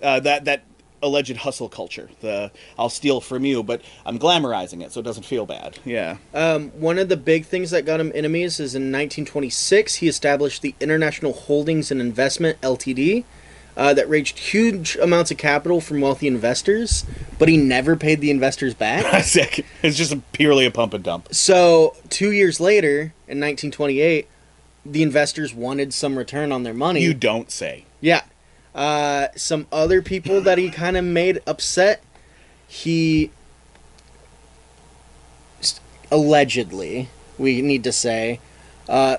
uh, 0.01 0.19
that 0.21 0.45
that 0.45 0.63
alleged 1.03 1.37
hustle 1.37 1.69
culture. 1.69 2.09
The 2.21 2.51
I'll 2.79 2.89
steal 2.89 3.21
from 3.21 3.45
you, 3.45 3.61
but 3.61 3.81
I'm 4.05 4.17
glamorizing 4.17 4.81
it 4.83 4.91
so 4.91 4.99
it 5.01 5.03
doesn't 5.03 5.23
feel 5.25 5.45
bad. 5.45 5.77
Yeah. 5.85 6.17
Um, 6.33 6.69
one 6.71 6.97
of 6.97 7.09
the 7.09 7.17
big 7.17 7.45
things 7.45 7.71
that 7.71 7.85
got 7.85 7.99
him 7.99 8.11
enemies 8.15 8.59
is 8.59 8.73
in 8.73 8.83
1926 8.83 9.95
he 9.95 10.07
established 10.07 10.61
the 10.61 10.73
International 10.79 11.33
Holdings 11.33 11.91
and 11.91 12.01
Investment 12.01 12.59
Ltd. 12.61 13.25
Uh, 13.75 13.91
that 13.91 14.07
raised 14.07 14.37
huge 14.37 14.95
amounts 14.97 15.31
of 15.31 15.37
capital 15.39 15.81
from 15.81 15.99
wealthy 15.99 16.27
investors, 16.27 17.05
but 17.39 17.49
he 17.49 17.57
never 17.57 17.95
paid 17.95 18.21
the 18.21 18.29
investors 18.29 18.75
back. 18.75 19.23
Sick. 19.23 19.65
It's 19.81 19.97
just 19.97 20.13
a, 20.13 20.17
purely 20.31 20.67
a 20.67 20.69
pump 20.69 20.93
and 20.93 21.03
dump. 21.03 21.33
so 21.33 21.95
two 22.09 22.31
years 22.31 22.59
later, 22.59 23.13
in 23.27 23.39
1928, 23.39 24.27
the 24.85 25.01
investors 25.01 25.55
wanted 25.55 25.91
some 25.91 26.19
return 26.19 26.51
on 26.51 26.61
their 26.61 26.73
money. 26.75 27.01
You 27.01 27.15
don't 27.15 27.49
say. 27.49 27.85
Yeah. 27.99 28.21
Uh, 28.73 29.27
some 29.35 29.67
other 29.71 30.01
people 30.01 30.41
that 30.41 30.57
he 30.57 30.69
kind 30.69 30.97
of 30.97 31.05
made 31.05 31.41
upset, 31.45 32.03
he 32.67 33.29
allegedly, 36.11 37.09
we 37.37 37.61
need 37.61 37.83
to 37.83 37.91
say, 37.91 38.39
uh, 38.89 39.17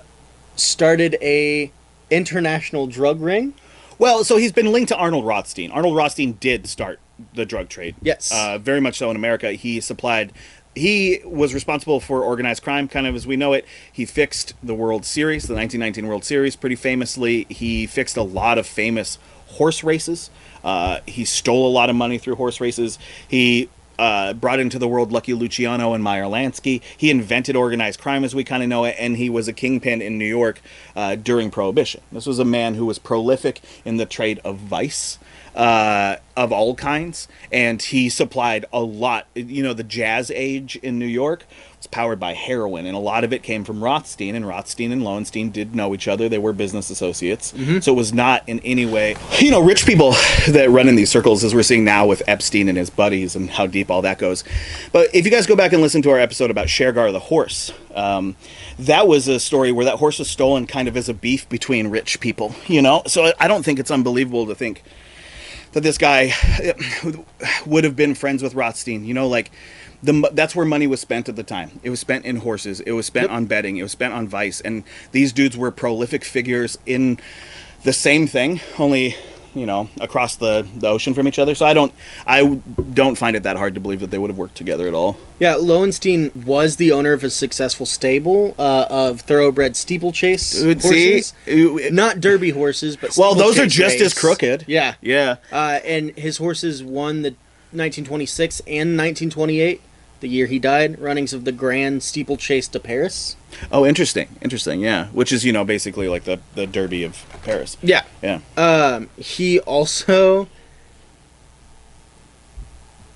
started 0.57 1.17
a 1.21 1.71
international 2.11 2.87
drug 2.87 3.21
ring. 3.21 3.55
Well, 3.99 4.25
so 4.25 4.37
he's 4.37 4.53
been 4.53 4.73
linked 4.73 4.89
to 4.89 4.97
Arnold 4.97 5.27
Rothstein. 5.27 5.71
Arnold 5.71 5.97
Rothstein 5.97 6.33
did 6.33 6.67
start 6.67 7.01
the 7.35 7.47
drug 7.47 7.69
trade. 7.69 7.95
Yes. 8.03 8.33
Uh, 8.33 8.59
very 8.59 8.81
much 8.81 8.97
so 8.99 9.11
in 9.11 9.17
America. 9.17 9.53
He 9.53 9.81
supplied. 9.81 10.33
He 10.75 11.21
was 11.25 11.55
responsible 11.55 12.01
for 12.01 12.25
organized 12.25 12.65
crime, 12.65 12.89
kind 12.89 13.07
of 13.07 13.15
as 13.15 13.27
we 13.27 13.37
know 13.37 13.53
it. 13.53 13.65
He 13.93 14.05
fixed 14.05 14.55
the 14.63 14.75
World 14.75 15.05
Series, 15.05 15.45
the 15.47 15.55
1919 15.55 16.09
World 16.09 16.25
Series, 16.25 16.57
pretty 16.57 16.75
famously. 16.75 17.47
He 17.49 17.87
fixed 17.87 18.17
a 18.17 18.23
lot 18.23 18.59
of 18.59 18.67
famous 18.67 19.19
horse 19.47 19.85
races. 19.85 20.31
Uh, 20.63 21.01
he 21.07 21.25
stole 21.25 21.69
a 21.69 21.73
lot 21.73 21.91
of 21.91 21.97
money 21.97 22.19
through 22.19 22.37
horse 22.37 22.61
races. 22.61 22.99
He 23.29 23.69
uh, 23.99 24.33
brought 24.33 24.61
into 24.61 24.79
the 24.79 24.89
world 24.89 25.13
Lucky 25.13 25.35
Luciano 25.35 25.93
and 25.93 26.03
Meyer 26.03 26.25
Lansky. 26.25 26.83
He 26.97 27.11
invented 27.11 27.57
organized 27.57 28.01
crime 28.01 28.25
as 28.25 28.35
we 28.35 28.45
kind 28.45 28.63
of 28.63 28.69
know 28.69 28.85
it, 28.85 28.97
and 28.99 29.17
he 29.17 29.31
was 29.31 29.49
a 29.49 29.53
kingpin 29.53 30.03
in 30.03 30.19
New 30.19 30.25
York 30.25 30.61
uh, 30.97 31.15
during 31.17 31.51
Prohibition. 31.51 32.01
This 32.11 32.27
was 32.27 32.39
a 32.39 32.45
man 32.45 32.75
who 32.75 32.87
was 32.87 32.99
prolific 32.99 33.61
in 33.85 33.97
the 33.97 34.07
trade 34.07 34.41
of 34.45 34.57
vice. 34.57 35.19
Uh, 35.55 36.17
of 36.37 36.51
all 36.51 36.75
kinds, 36.75 37.29
and 37.53 37.81
he 37.81 38.09
supplied 38.09 38.65
a 38.73 38.81
lot. 38.81 39.29
You 39.37 39.63
know, 39.63 39.73
the 39.73 39.85
jazz 39.85 40.33
age 40.33 40.75
in 40.75 40.99
New 40.99 41.07
York 41.07 41.47
was 41.85 41.91
powered 41.91 42.19
by 42.19 42.33
heroin, 42.33 42.87
and 42.87 42.97
a 42.97 43.01
lot 43.01 43.25
of 43.25 43.33
it 43.33 43.43
came 43.43 43.65
from 43.65 43.83
Rothstein. 43.85 44.35
And 44.35 44.47
Rothstein 44.47 44.91
and 44.91 45.05
Lowenstein 45.05 45.51
did 45.51 45.75
know 45.75 45.95
each 45.95 46.09
other; 46.09 46.29
they 46.29 46.39
were 46.39 46.53
business 46.53 46.91
associates. 46.91 47.53
So 47.81 47.93
it 47.93 47.97
was 47.97 48.13
not 48.13 48.43
in 48.49 48.61
any 48.61 48.87
way, 48.87 49.17
you 49.39 49.51
know, 49.51 49.61
rich 49.63 49.85
people 49.87 50.13
that 50.49 50.69
run 50.71 50.89
in 50.89 50.97
these 50.97 51.11
circles, 51.11 51.45
as 51.45 51.55
we're 51.55 51.63
seeing 51.63 51.85
now 51.85 52.07
with 52.07 52.23
Epstein 52.27 52.69
and 52.69 52.79
his 52.79 52.91
buddies, 52.91 53.37
and 53.37 53.51
how 53.51 53.67
deep 53.67 53.91
all 53.91 54.03
that 54.03 54.19
goes. 54.19 54.45
But 54.93 55.15
if 55.15 55.25
you 55.25 55.31
guys 55.31 55.47
go 55.47 55.57
back 55.57 55.73
and 55.73 55.83
listen 55.83 56.03
to 56.03 56.11
our 56.11 56.19
episode 56.19 56.51
about 56.51 56.69
Shergar 56.69 57.13
the 57.13 57.21
horse, 57.21 57.73
um, 57.95 58.37
that 58.79 59.07
was 59.07 59.29
a 59.29 59.39
story 59.39 59.71
where 59.73 59.85
that 59.85 59.97
horse 59.97 60.19
was 60.19 60.31
stolen, 60.31 60.67
kind 60.67 60.89
of 60.89 60.97
as 60.97 61.09
a 61.09 61.15
beef 61.15 61.49
between 61.49 61.89
rich 61.89 62.21
people. 62.21 62.55
You 62.67 62.83
know, 62.83 63.03
so 63.07 63.33
I 63.39 63.47
don't 63.47 63.65
think 63.65 63.79
it's 63.79 63.91
unbelievable 63.91 64.47
to 64.47 64.55
think 64.55 64.83
that 65.73 65.83
this 65.83 65.99
guy 65.99 66.33
would 67.67 67.85
have 67.85 67.97
been 67.97 68.15
friends 68.15 68.43
with 68.43 68.55
Rothstein. 68.55 69.05
You 69.05 69.13
know, 69.13 69.29
like 69.29 69.51
the 70.05 70.31
that's 70.33 70.55
where 70.55 70.67
money 70.67 70.87
was 70.87 71.01
spent 71.01 71.29
at 71.29 71.37
the 71.37 71.43
time. 71.43 71.81
It 71.83 71.91
was 71.91 72.01
spent 72.01 72.25
in 72.25 72.37
horses. 72.37 72.81
It 72.81 72.93
was 72.93 73.07
spent 73.07 73.25
Yep. 73.29 73.37
on 73.37 73.45
betting. 73.47 73.77
It 73.77 73.83
was 73.83 73.93
spent 73.93 74.13
on 74.15 74.29
vice. 74.29 74.61
And 74.61 74.85
these 75.13 75.33
dudes 75.33 75.57
were 75.57 75.71
prolific 75.71 76.25
figures 76.25 76.79
in 76.87 77.19
the 77.85 77.93
same 77.93 78.27
thing, 78.27 78.61
only 78.79 79.17
you 79.55 79.67
know 79.67 79.89
across 80.01 80.35
the, 80.35 80.67
the 80.77 80.89
ocean 80.89 81.15
from 81.15 81.29
each 81.29 81.39
other. 81.39 81.55
So 81.55 81.65
I 81.65 81.75
don't 81.75 81.93
I 82.27 82.45
don't 82.93 83.15
find 83.17 83.37
it 83.37 83.45
that 83.45 83.57
hard 83.57 83.75
to 83.75 83.81
believe 83.81 84.01
that 84.01 84.11
they 84.11 84.19
would 84.19 84.31
have 84.31 84.37
worked 84.39 84.57
together 84.57 84.89
at 84.89 84.95
all. 84.95 85.17
Yeah, 85.39 85.55
Lowenstein 85.55 86.31
was 86.45 86.77
the 86.77 86.91
owner 86.93 87.13
of 87.13 87.23
a 87.25 87.31
successful 87.31 87.87
stable 87.87 88.55
uh, 88.59 88.87
of 88.91 89.21
thoroughbred 89.21 89.77
steeplechase 89.77 90.61
Dude, 90.61 90.83
horses. 90.83 91.35
You- 91.47 91.91
Not 91.93 92.21
derby 92.21 92.51
horses, 92.51 92.97
but 92.97 93.17
Well, 93.17 93.35
those 93.35 93.59
are 93.59 93.67
just 93.67 94.01
as 94.01 94.13
crooked. 94.13 94.65
Yeah, 94.67 94.95
Yeah. 95.01 95.37
uh, 95.53 95.79
and 95.85 96.11
his 96.17 96.39
horses 96.39 96.83
won 96.83 97.23
the 97.23 97.31
1926 97.73 98.61
and 98.67 98.97
1928, 98.97 99.81
the 100.25 100.29
year 100.31 100.47
he 100.47 100.59
died, 100.59 100.99
runnings 100.99 101.35
of 101.35 101.45
the 101.45 101.53
Grand 101.53 102.03
Steeplechase 102.03 102.67
de 102.67 102.81
Paris. 102.81 103.37
Oh, 103.71 103.85
interesting. 103.85 104.27
Interesting. 104.41 104.81
Yeah. 104.81 105.09
Which 105.09 105.31
is 105.33 105.45
you 105.45 105.53
know 105.53 105.65
basically 105.67 106.09
like 106.09 106.25
the 106.25 106.41
the 106.55 106.67
Derby 106.67 107.05
of 107.05 107.25
Paris. 107.45 107.77
Yeah. 107.83 108.03
Yeah. 108.23 108.41
Um, 108.57 109.11
he 109.19 109.61
also 109.61 110.49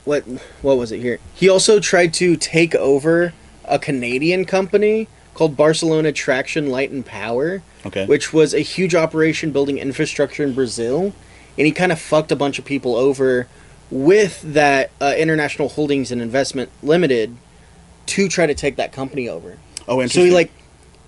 what 0.05 0.23
what 0.63 0.77
was 0.77 0.93
it 0.93 1.01
here? 1.01 1.19
He 1.35 1.49
also 1.49 1.81
tried 1.81 2.13
to 2.15 2.37
take 2.37 2.75
over 2.75 3.33
a 3.65 3.79
Canadian 3.79 4.45
company 4.45 5.09
called 5.35 5.57
Barcelona 5.57 6.13
Traction 6.13 6.69
Light 6.69 6.91
and 6.91 7.07
Power, 7.07 7.63
Okay. 7.87 8.05
which 8.07 8.33
was 8.33 8.53
a 8.53 8.61
huge 8.61 8.95
operation 8.95 9.51
building 9.51 9.79
infrastructure 9.79 10.43
in 10.43 10.53
Brazil, 10.53 11.15
and 11.57 11.67
he 11.67 11.73
kind 11.73 11.91
of 11.93 11.99
fucked 11.99 12.31
a 12.33 12.37
bunch 12.37 12.59
of 12.59 12.65
people 12.67 12.97
over 12.97 13.47
with 13.91 14.43
that 14.43 14.91
uh, 15.01 15.15
International 15.17 15.69
Holdings 15.69 16.11
and 16.11 16.21
Investment 16.21 16.71
Limited 16.83 17.37
to 18.07 18.29
try 18.29 18.47
to 18.47 18.55
take 18.55 18.77
that 18.77 18.93
company 18.93 19.29
over. 19.29 19.59
oh, 19.87 20.01
and 20.01 20.11
So 20.11 20.25
he 20.25 20.31
like 20.31 20.51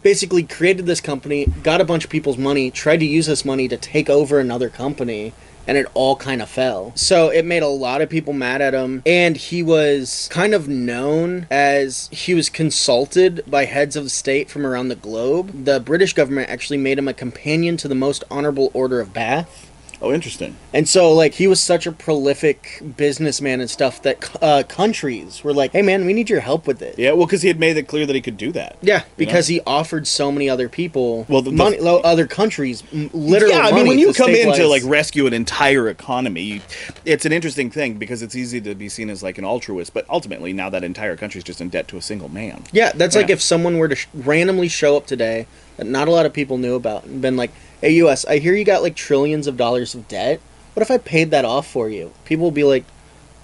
basically 0.03 0.43
created 0.43 0.87
this 0.87 1.01
company, 1.01 1.47
got 1.63 1.81
a 1.81 1.85
bunch 1.85 2.05
of 2.05 2.11
people's 2.11 2.39
money, 2.39 2.71
tried 2.71 2.99
to 2.99 3.07
use 3.07 3.27
this 3.27 3.45
money 3.45 3.69
to 3.69 3.77
take 3.77 4.09
over 4.09 4.39
another 4.39 4.69
company, 4.69 5.33
and 5.67 5.77
it 5.77 5.87
all 5.95 6.17
kind 6.17 6.43
of 6.43 6.49
fell. 6.49 6.93
So 6.97 7.29
it 7.29 7.45
made 7.45 7.63
a 7.63 7.69
lot 7.69 8.01
of 8.01 8.09
people 8.09 8.33
mad 8.33 8.61
at 8.61 8.75
him, 8.75 9.03
and 9.05 9.37
he 9.37 9.63
was 9.63 10.29
kind 10.31 10.55
of 10.55 10.69
known 10.69 11.47
as 11.51 12.09
he 12.11 12.35
was 12.35 12.49
consulted 12.49 13.45
by 13.47 13.67
heads 13.67 13.97
of 13.97 14.11
state 14.11 14.51
from 14.51 14.67
around 14.67 14.89
the 14.89 14.97
globe. 14.97 15.65
The 15.65 15.81
British 15.81 16.15
government 16.15 16.51
actually 16.51 16.79
made 16.79 16.99
him 16.99 17.09
a 17.09 17.15
companion 17.15 17.77
to 17.79 17.89
the 17.89 17.95
Most 17.95 18.25
Honorable 18.31 18.71
Order 18.75 19.01
of 19.01 19.13
Bath. 19.13 19.70
Oh, 20.03 20.13
interesting. 20.13 20.57
And 20.73 20.89
so, 20.89 21.13
like, 21.13 21.35
he 21.35 21.47
was 21.47 21.61
such 21.61 21.87
a 21.87 21.93
prolific 21.93 22.83
businessman 22.97 23.61
and 23.61 23.69
stuff 23.69 24.01
that 24.03 24.37
uh, 24.43 24.63
countries 24.67 25.45
were 25.45 25.53
like, 25.53 25.73
"Hey, 25.73 25.83
man, 25.83 26.07
we 26.07 26.13
need 26.15 26.31
your 26.31 26.41
help 26.41 26.67
with 26.67 26.79
this." 26.79 26.97
Yeah, 26.97 27.13
well, 27.13 27.27
because 27.27 27.43
he 27.43 27.49
had 27.49 27.61
made 27.61 27.77
it 27.77 27.83
clear 27.87 28.07
that 28.07 28.15
he 28.15 28.23
could 28.23 28.37
do 28.39 28.51
that. 28.53 28.77
Yeah, 28.81 29.03
because 29.17 29.49
he 29.49 29.61
offered 29.67 30.07
so 30.07 30.33
many 30.33 30.49
other 30.49 30.69
people, 30.71 31.27
Well, 31.29 31.43
the- 31.43 31.51
the- 31.51 31.57
money, 31.57 31.79
other 31.81 32.27
countries, 32.27 32.83
literally. 33.13 33.55
yeah, 33.55 33.67
I 33.67 33.73
mean, 33.73 33.87
when 33.89 33.99
you 33.99 34.13
come 34.15 34.31
in 34.31 34.53
to 34.55 34.67
like 34.67 34.83
rescue 34.87 35.27
an 35.27 35.35
entire 35.35 35.89
economy, 35.89 36.63
it's 37.05 37.27
an 37.27 37.33
interesting 37.33 37.71
thing 37.71 37.95
because 37.95 38.23
it's 38.23 38.35
easy 38.35 38.61
to 38.63 38.75
be 38.75 38.89
seen 38.89 39.11
as 39.11 39.23
like 39.23 39.37
an 39.39 39.45
altruist, 39.45 39.93
but 39.93 40.07
ultimately 40.09 40.53
now 40.53 40.71
that 40.71 40.83
entire 40.83 41.17
country's 41.17 41.45
just 41.45 41.61
in 41.61 41.69
debt 41.69 41.89
to 41.89 41.97
a 41.99 42.03
single 42.03 42.29
man. 42.31 42.65
yeah, 42.73 42.93
that's 42.95 43.15
like 43.17 43.29
if 43.31 43.43
someone 43.43 43.77
were 43.79 43.89
to 43.89 43.97
sh- 43.97 44.07
randomly 44.15 44.69
show 44.69 44.97
up 44.97 45.07
today 45.07 45.47
that 45.77 45.87
not 45.87 46.09
a 46.09 46.11
lot 46.11 46.25
of 46.27 46.33
people 46.33 46.57
knew 46.59 46.75
about 46.75 47.05
and 47.05 47.21
been 47.21 47.37
like, 47.37 47.51
"Hey, 47.81 47.93
U.S., 47.93 48.25
I 48.27 48.39
hear 48.39 48.55
you 48.55 48.65
got 48.65 48.83
like 48.83 48.95
trillions 48.95 49.47
of 49.47 49.57
dollars 49.57 49.95
of 49.95 50.09
debt. 50.09 50.41
What 50.75 50.83
if 50.83 50.91
I 50.91 50.99
paid 50.99 51.31
that 51.31 51.45
off 51.45 51.67
for 51.67 51.89
you?" 51.89 52.13
People 52.25 52.45
will 52.45 52.51
be 52.51 52.65
like, 52.65 52.85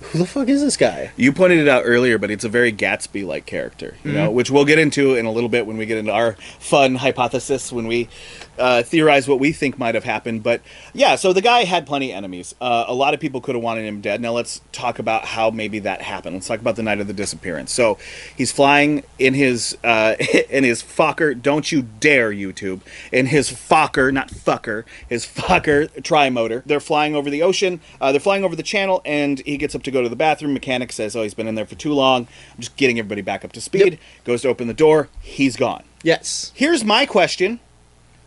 "Who 0.01 0.19
the 0.19 0.27
fuck 0.27 0.49
is 0.49 0.61
this 0.61 0.77
guy?" 0.77 1.11
You 1.17 1.33
pointed 1.33 1.59
it 1.59 1.69
out 1.69 1.83
earlier, 1.85 2.19
but 2.19 2.31
it's 2.31 2.45
a 2.45 2.49
very 2.49 2.73
Gatsby-like 2.73 3.47
character, 3.47 3.97
you 4.05 4.13
know, 4.13 4.27
mm-hmm. 4.27 4.35
which 4.35 4.51
we'll 4.51 4.65
get 4.65 4.79
into 4.79 5.15
in 5.15 5.27
a 5.27 5.33
little 5.33 5.49
bit 5.49 5.67
when 5.67 5.77
we 5.77 5.87
get 5.87 5.99
into 5.99 6.13
our 6.13 6.35
fun 6.59 6.97
hypothesis 6.97 7.73
when 7.73 7.87
we 7.87 8.09
uh, 8.59 8.83
theorize 8.83 9.29
what 9.29 9.41
we 9.41 9.53
think 9.53 9.79
might 9.79 9.95
have 9.95 10.05
happened. 10.05 10.43
But 10.43 10.61
yeah, 10.93 11.17
so 11.17 11.33
the 11.33 11.41
guy 11.41 11.65
had 11.65 11.87
plenty 11.87 12.13
of 12.13 12.17
enemies. 12.17 12.55
Uh, 12.61 12.85
a 12.87 12.95
lot 12.95 13.15
of 13.15 13.21
people 13.21 13.41
could 13.41 13.55
have 13.55 13.65
wanted 13.65 13.85
him 13.85 14.01
dead. 14.01 14.21
Now 14.21 14.33
let's 14.33 14.61
talk 14.73 14.99
about 14.99 15.25
how 15.25 15.51
maybe 15.51 15.79
that 15.81 16.03
happened. 16.03 16.37
Let's 16.37 16.47
talk 16.47 16.61
about 16.61 16.77
the 16.77 16.83
night 16.83 17.01
of 17.01 17.07
the 17.07 17.13
disappearance. 17.13 17.73
So 17.73 17.99
he's 18.37 18.53
flying 18.53 19.03
in 19.19 19.35
his 19.35 19.77
uh, 19.85 20.17
in 20.51 20.65
his 20.65 20.83
Fokker. 20.83 21.41
Don't 21.41 21.71
you 21.71 21.83
dare 21.83 22.31
YouTube 22.31 22.81
in 23.13 23.27
his 23.27 23.51
Fokker, 23.51 24.13
not 24.13 24.29
fucker, 24.29 24.85
his 25.09 25.27
Fokker 25.27 25.89
trimotor. 26.03 26.63
They're 26.65 26.81
flying 26.81 27.15
over 27.15 27.31
the 27.31 27.43
ocean. 27.43 27.81
Uh, 28.01 28.13
they're 28.13 28.21
flying 28.21 28.45
over 28.45 28.57
the 28.57 28.63
channel, 28.63 29.03
and 29.05 29.41
he 29.41 29.57
gets 29.57 29.75
up 29.75 29.83
to 29.85 29.91
go 29.91 30.03
to 30.03 30.09
the 30.09 30.17
bathroom. 30.17 30.53
Mechanic 30.53 30.93
says, 30.93 31.17
"Oh, 31.17 31.23
he's 31.23 31.35
been 31.35 31.49
in 31.49 31.55
there 31.55 31.67
for 31.67 31.75
too 31.75 31.93
long. 31.93 32.27
I'm 32.55 32.61
just 32.61 32.77
getting 32.77 32.99
everybody 32.99 33.23
back 33.23 33.45
up 33.45 33.53
to 33.53 33.61
speed." 33.61 33.93
Yep. 33.93 34.01
Goes 34.25 34.43
to 34.43 34.49
open 34.49 34.67
the 34.69 34.75
door. 34.75 35.09
He's 35.21 35.57
gone. 35.57 35.85
Yes. 36.03 36.53
Here's 36.55 36.85
my 36.85 37.07
question. 37.07 37.61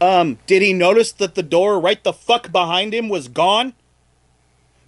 Um, 0.02 0.40
did 0.48 0.62
he 0.62 0.74
notice 0.74 1.12
that 1.14 1.36
the 1.36 1.44
door 1.44 1.80
right 1.80 2.04
the 2.04 2.14
fuck 2.14 2.52
behind 2.52 2.94
him 2.94 3.10
was 3.10 3.28
gone? 3.28 3.74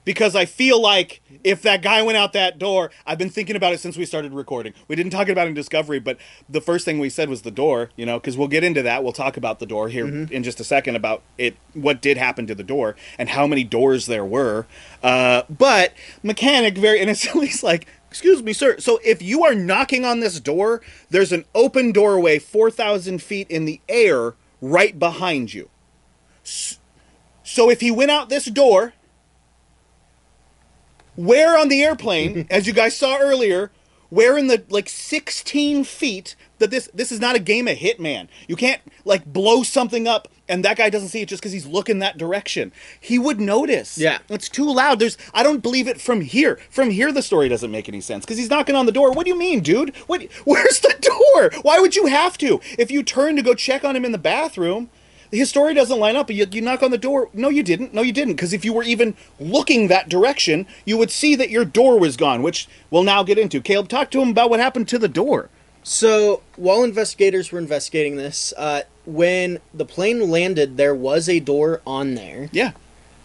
Because 0.04 0.36
I 0.36 0.46
feel 0.46 0.82
like 0.82 1.22
if 1.44 1.62
that 1.62 1.84
guy 1.84 2.02
went 2.02 2.18
out 2.18 2.34
that 2.34 2.58
door, 2.58 2.90
I've 3.06 3.20
been 3.20 3.30
thinking 3.30 3.56
about 3.56 3.74
it 3.74 3.80
since 3.80 3.98
we 3.98 4.06
started 4.06 4.34
recording. 4.34 4.74
We 4.88 4.96
didn't 4.96 5.12
talk 5.12 5.30
about 5.30 5.46
it 5.46 5.50
in 5.50 5.54
Discovery, 5.54 6.00
but 6.00 6.18
the 6.50 6.60
first 6.60 6.86
thing 6.86 6.98
we 6.98 7.10
said 7.10 7.30
was 7.30 7.44
the 7.44 7.52
door, 7.52 7.92
you 7.96 8.06
know, 8.08 8.20
because 8.20 8.36
we'll 8.36 8.48
get 8.48 8.64
into 8.64 8.82
that. 8.82 9.04
We'll 9.04 9.14
talk 9.14 9.38
about 9.38 9.60
the 9.60 9.68
door 9.68 9.90
here 9.90 10.08
in 10.08 10.42
just 10.42 10.60
a 10.60 10.64
second 10.64 10.96
about 10.96 11.22
it, 11.38 11.56
what 11.74 12.02
did 12.02 12.18
happen 12.18 12.48
to 12.48 12.56
the 12.56 12.64
door 12.64 12.96
and 13.20 13.30
how 13.30 13.46
many 13.46 13.64
doors 13.64 14.08
there 14.08 14.26
were. 14.26 14.66
Uh, 15.04 15.44
but 15.50 15.94
mechanic 16.24 16.80
very 16.80 17.00
innocently 17.02 17.50
is 17.50 17.62
like, 17.62 17.86
Excuse 18.12 18.44
me, 18.44 18.52
sir. 18.52 18.78
So 18.78 19.00
if 19.06 19.22
you 19.22 19.46
are 19.46 19.56
knocking 19.56 20.04
on 20.04 20.20
this 20.20 20.42
door, 20.42 20.82
there's 21.12 21.32
an 21.32 21.46
open 21.56 21.94
doorway 21.94 22.40
4,000 22.40 23.22
feet 23.24 23.50
in 23.50 23.64
the 23.64 23.80
air 23.88 24.34
right 24.62 24.98
behind 24.98 25.54
you. 25.54 25.70
So 26.44 27.70
if 27.70 27.82
he 27.82 27.92
went 27.92 28.12
out 28.12 28.30
this 28.30 28.46
door, 28.46 28.94
where 31.16 31.58
on 31.58 31.68
the 31.68 31.84
airplane, 31.84 32.48
as 32.52 32.68
you 32.68 32.74
guys 32.74 32.96
saw 32.96 33.18
earlier, 33.20 33.72
where 34.10 34.38
in 34.38 34.48
the 34.48 34.64
like 34.70 34.90
16 34.90 35.84
feet 35.84 36.36
that 36.60 36.70
this 36.70 36.90
this 36.94 37.12
is 37.12 37.20
not 37.20 37.36
a 37.36 37.40
game 37.40 37.68
of 37.68 37.78
Hitman. 37.78 38.28
You 38.48 38.56
can't 38.56 38.82
like 39.06 39.26
blow 39.26 39.64
something 39.64 40.08
up 40.08 40.28
and 40.52 40.66
that 40.66 40.78
guy 40.78 40.90
doesn't 40.90 41.08
see 41.08 41.22
it 41.22 41.30
just 41.30 41.42
because 41.42 41.54
he's 41.54 41.66
looking 41.66 42.00
that 42.00 42.18
direction. 42.18 42.74
He 43.00 43.18
would 43.18 43.40
notice. 43.40 43.98
Yeah. 43.98 44.20
It's 44.30 44.50
too 44.50 44.72
loud. 44.72 45.00
There's 45.00 45.18
I 45.34 45.44
don't 45.44 45.64
believe 45.64 45.88
it 45.88 46.02
from 46.02 46.22
here. 46.22 46.60
From 46.70 46.90
here 46.90 47.12
the 47.14 47.22
story 47.22 47.48
doesn't 47.48 47.72
make 47.72 47.88
any 47.88 48.02
sense 48.02 48.26
because 48.26 48.38
he's 48.38 48.50
knocking 48.50 48.76
on 48.76 48.86
the 48.86 48.92
door. 48.92 49.12
What 49.12 49.24
do 49.24 49.30
you 49.30 49.40
mean, 49.40 49.62
dude? 49.62 49.96
What 50.08 50.22
where's 50.44 50.82
the 50.82 50.96
door? 51.00 51.62
Why 51.62 51.80
would 51.80 51.96
you 51.96 52.08
have 52.08 52.38
to? 52.40 52.60
If 52.78 52.92
you 52.92 53.02
turn 53.02 53.38
to 53.38 53.42
go 53.42 53.54
check 53.54 53.86
on 53.86 53.96
him 53.96 54.04
in 54.04 54.12
the 54.12 54.18
bathroom, 54.18 54.90
his 55.32 55.50
story 55.50 55.74
doesn't 55.74 55.98
line 55.98 56.18
up. 56.18 56.30
You, 56.30 56.46
you 56.52 56.62
knock 56.62 56.84
on 56.84 56.92
the 56.92 56.98
door. 56.98 57.30
No, 57.34 57.48
you 57.48 57.64
didn't. 57.64 57.94
No, 57.94 58.02
you 58.02 58.12
didn't. 58.12 58.34
Because 58.34 58.52
if 58.52 58.66
you 58.66 58.74
were 58.74 58.84
even 58.84 59.16
looking 59.40 59.88
that 59.88 60.10
direction, 60.10 60.68
you 60.84 60.98
would 60.98 61.10
see 61.10 61.36
that 61.36 61.50
your 61.50 61.64
door 61.64 61.98
was 61.98 62.18
gone, 62.18 62.44
which 62.44 62.68
we'll 62.90 63.04
now 63.04 63.24
get 63.24 63.38
into. 63.38 63.62
Caleb, 63.62 63.88
talk 63.88 64.12
to 64.12 64.22
him 64.22 64.30
about 64.30 64.50
what 64.50 64.60
happened 64.60 64.90
to 64.90 65.00
the 65.00 65.08
door. 65.08 65.50
So 65.84 66.44
while 66.58 66.84
investigators 66.84 67.52
were 67.52 67.60
investigating 67.60 68.18
this, 68.18 68.54
uh, 68.58 68.82
when 69.06 69.60
the 69.74 69.86
plane 69.86 70.30
landed, 70.30 70.78
there 70.78 70.96
was 70.96 71.28
a 71.28 71.40
door 71.40 71.82
on 71.86 72.16
there. 72.16 72.50
Yeah. 72.52 72.72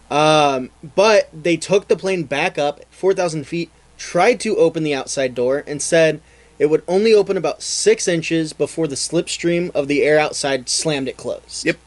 Um, 0.09 0.71
but 0.95 1.29
they 1.33 1.57
took 1.57 1.87
the 1.87 1.97
plane 1.97 2.23
back 2.23 2.57
up 2.57 2.81
4,000 2.91 3.45
feet, 3.45 3.69
tried 3.97 4.39
to 4.41 4.55
open 4.55 4.83
the 4.83 4.93
outside 4.93 5.35
door, 5.35 5.63
and 5.67 5.81
said 5.81 6.21
it 6.59 6.67
would 6.67 6.83
only 6.87 7.13
open 7.13 7.37
about 7.37 7.61
six 7.61 8.07
inches 8.07 8.53
before 8.53 8.87
the 8.87 8.95
slipstream 8.95 9.69
of 9.75 9.87
the 9.87 10.03
air 10.03 10.17
outside 10.17 10.69
slammed 10.69 11.07
it 11.07 11.17
closed. 11.17 11.65
Yep. 11.65 11.77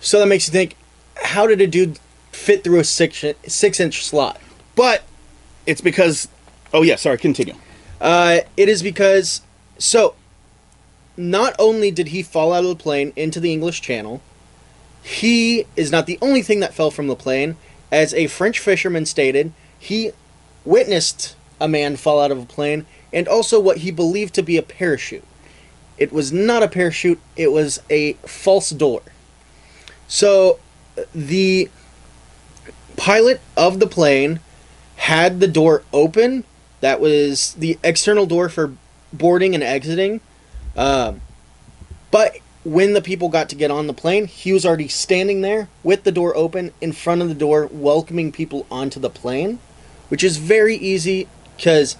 So 0.00 0.18
that 0.20 0.26
makes 0.26 0.46
you 0.46 0.52
think, 0.52 0.76
how 1.22 1.46
did 1.46 1.60
a 1.60 1.66
dude 1.66 1.98
fit 2.32 2.62
through 2.62 2.80
a 2.80 2.84
six 2.84 3.24
six 3.46 3.80
inch 3.80 4.04
slot? 4.04 4.40
But 4.74 5.04
it's 5.64 5.80
because. 5.80 6.28
Oh, 6.74 6.82
yeah. 6.82 6.96
Sorry. 6.96 7.16
Continue. 7.16 7.54
Uh, 8.00 8.40
it 8.56 8.68
is 8.68 8.82
because 8.82 9.40
so 9.78 10.14
not 11.16 11.54
only 11.58 11.90
did 11.90 12.08
he 12.08 12.22
fall 12.22 12.52
out 12.52 12.64
of 12.64 12.70
the 12.70 12.82
plane 12.82 13.12
into 13.16 13.40
the 13.40 13.52
English 13.52 13.80
Channel, 13.80 14.20
he 15.02 15.66
is 15.76 15.90
not 15.90 16.06
the 16.06 16.18
only 16.20 16.42
thing 16.42 16.60
that 16.60 16.74
fell 16.74 16.90
from 16.90 17.06
the 17.06 17.16
plane. 17.16 17.56
As 17.92 18.12
a 18.14 18.26
French 18.26 18.58
fisherman 18.58 19.06
stated, 19.06 19.52
he 19.78 20.10
witnessed 20.64 21.36
a 21.60 21.68
man 21.68 21.96
fall 21.96 22.20
out 22.20 22.32
of 22.32 22.42
a 22.42 22.46
plane 22.46 22.86
and 23.12 23.28
also 23.28 23.60
what 23.60 23.78
he 23.78 23.90
believed 23.90 24.34
to 24.34 24.42
be 24.42 24.56
a 24.56 24.62
parachute. 24.62 25.24
It 25.96 26.12
was 26.12 26.32
not 26.32 26.62
a 26.62 26.68
parachute, 26.68 27.20
it 27.36 27.52
was 27.52 27.80
a 27.88 28.14
false 28.24 28.70
door. 28.70 29.02
So 30.08 30.58
the 31.14 31.70
pilot 32.96 33.40
of 33.56 33.80
the 33.80 33.86
plane 33.86 34.40
had 34.96 35.40
the 35.40 35.48
door 35.48 35.82
open. 35.92 36.44
That 36.80 37.00
was 37.00 37.54
the 37.54 37.78
external 37.82 38.26
door 38.26 38.48
for 38.48 38.74
boarding 39.12 39.54
and 39.54 39.64
exiting. 39.64 40.20
Um, 40.76 41.20
but 42.10 42.38
when 42.64 42.94
the 42.94 43.00
people 43.00 43.28
got 43.28 43.48
to 43.48 43.54
get 43.54 43.70
on 43.70 43.86
the 43.86 43.94
plane, 43.94 44.26
he 44.26 44.52
was 44.52 44.66
already 44.66 44.88
standing 44.88 45.40
there 45.40 45.68
with 45.82 46.02
the 46.02 46.12
door 46.12 46.36
open 46.36 46.72
in 46.80 46.92
front 46.92 47.22
of 47.22 47.28
the 47.28 47.34
door, 47.34 47.68
welcoming 47.72 48.32
people 48.32 48.66
onto 48.70 48.98
the 48.98 49.08
plane, 49.10 49.58
which 50.08 50.24
is 50.24 50.36
very 50.36 50.76
easy 50.76 51.28
because, 51.56 51.96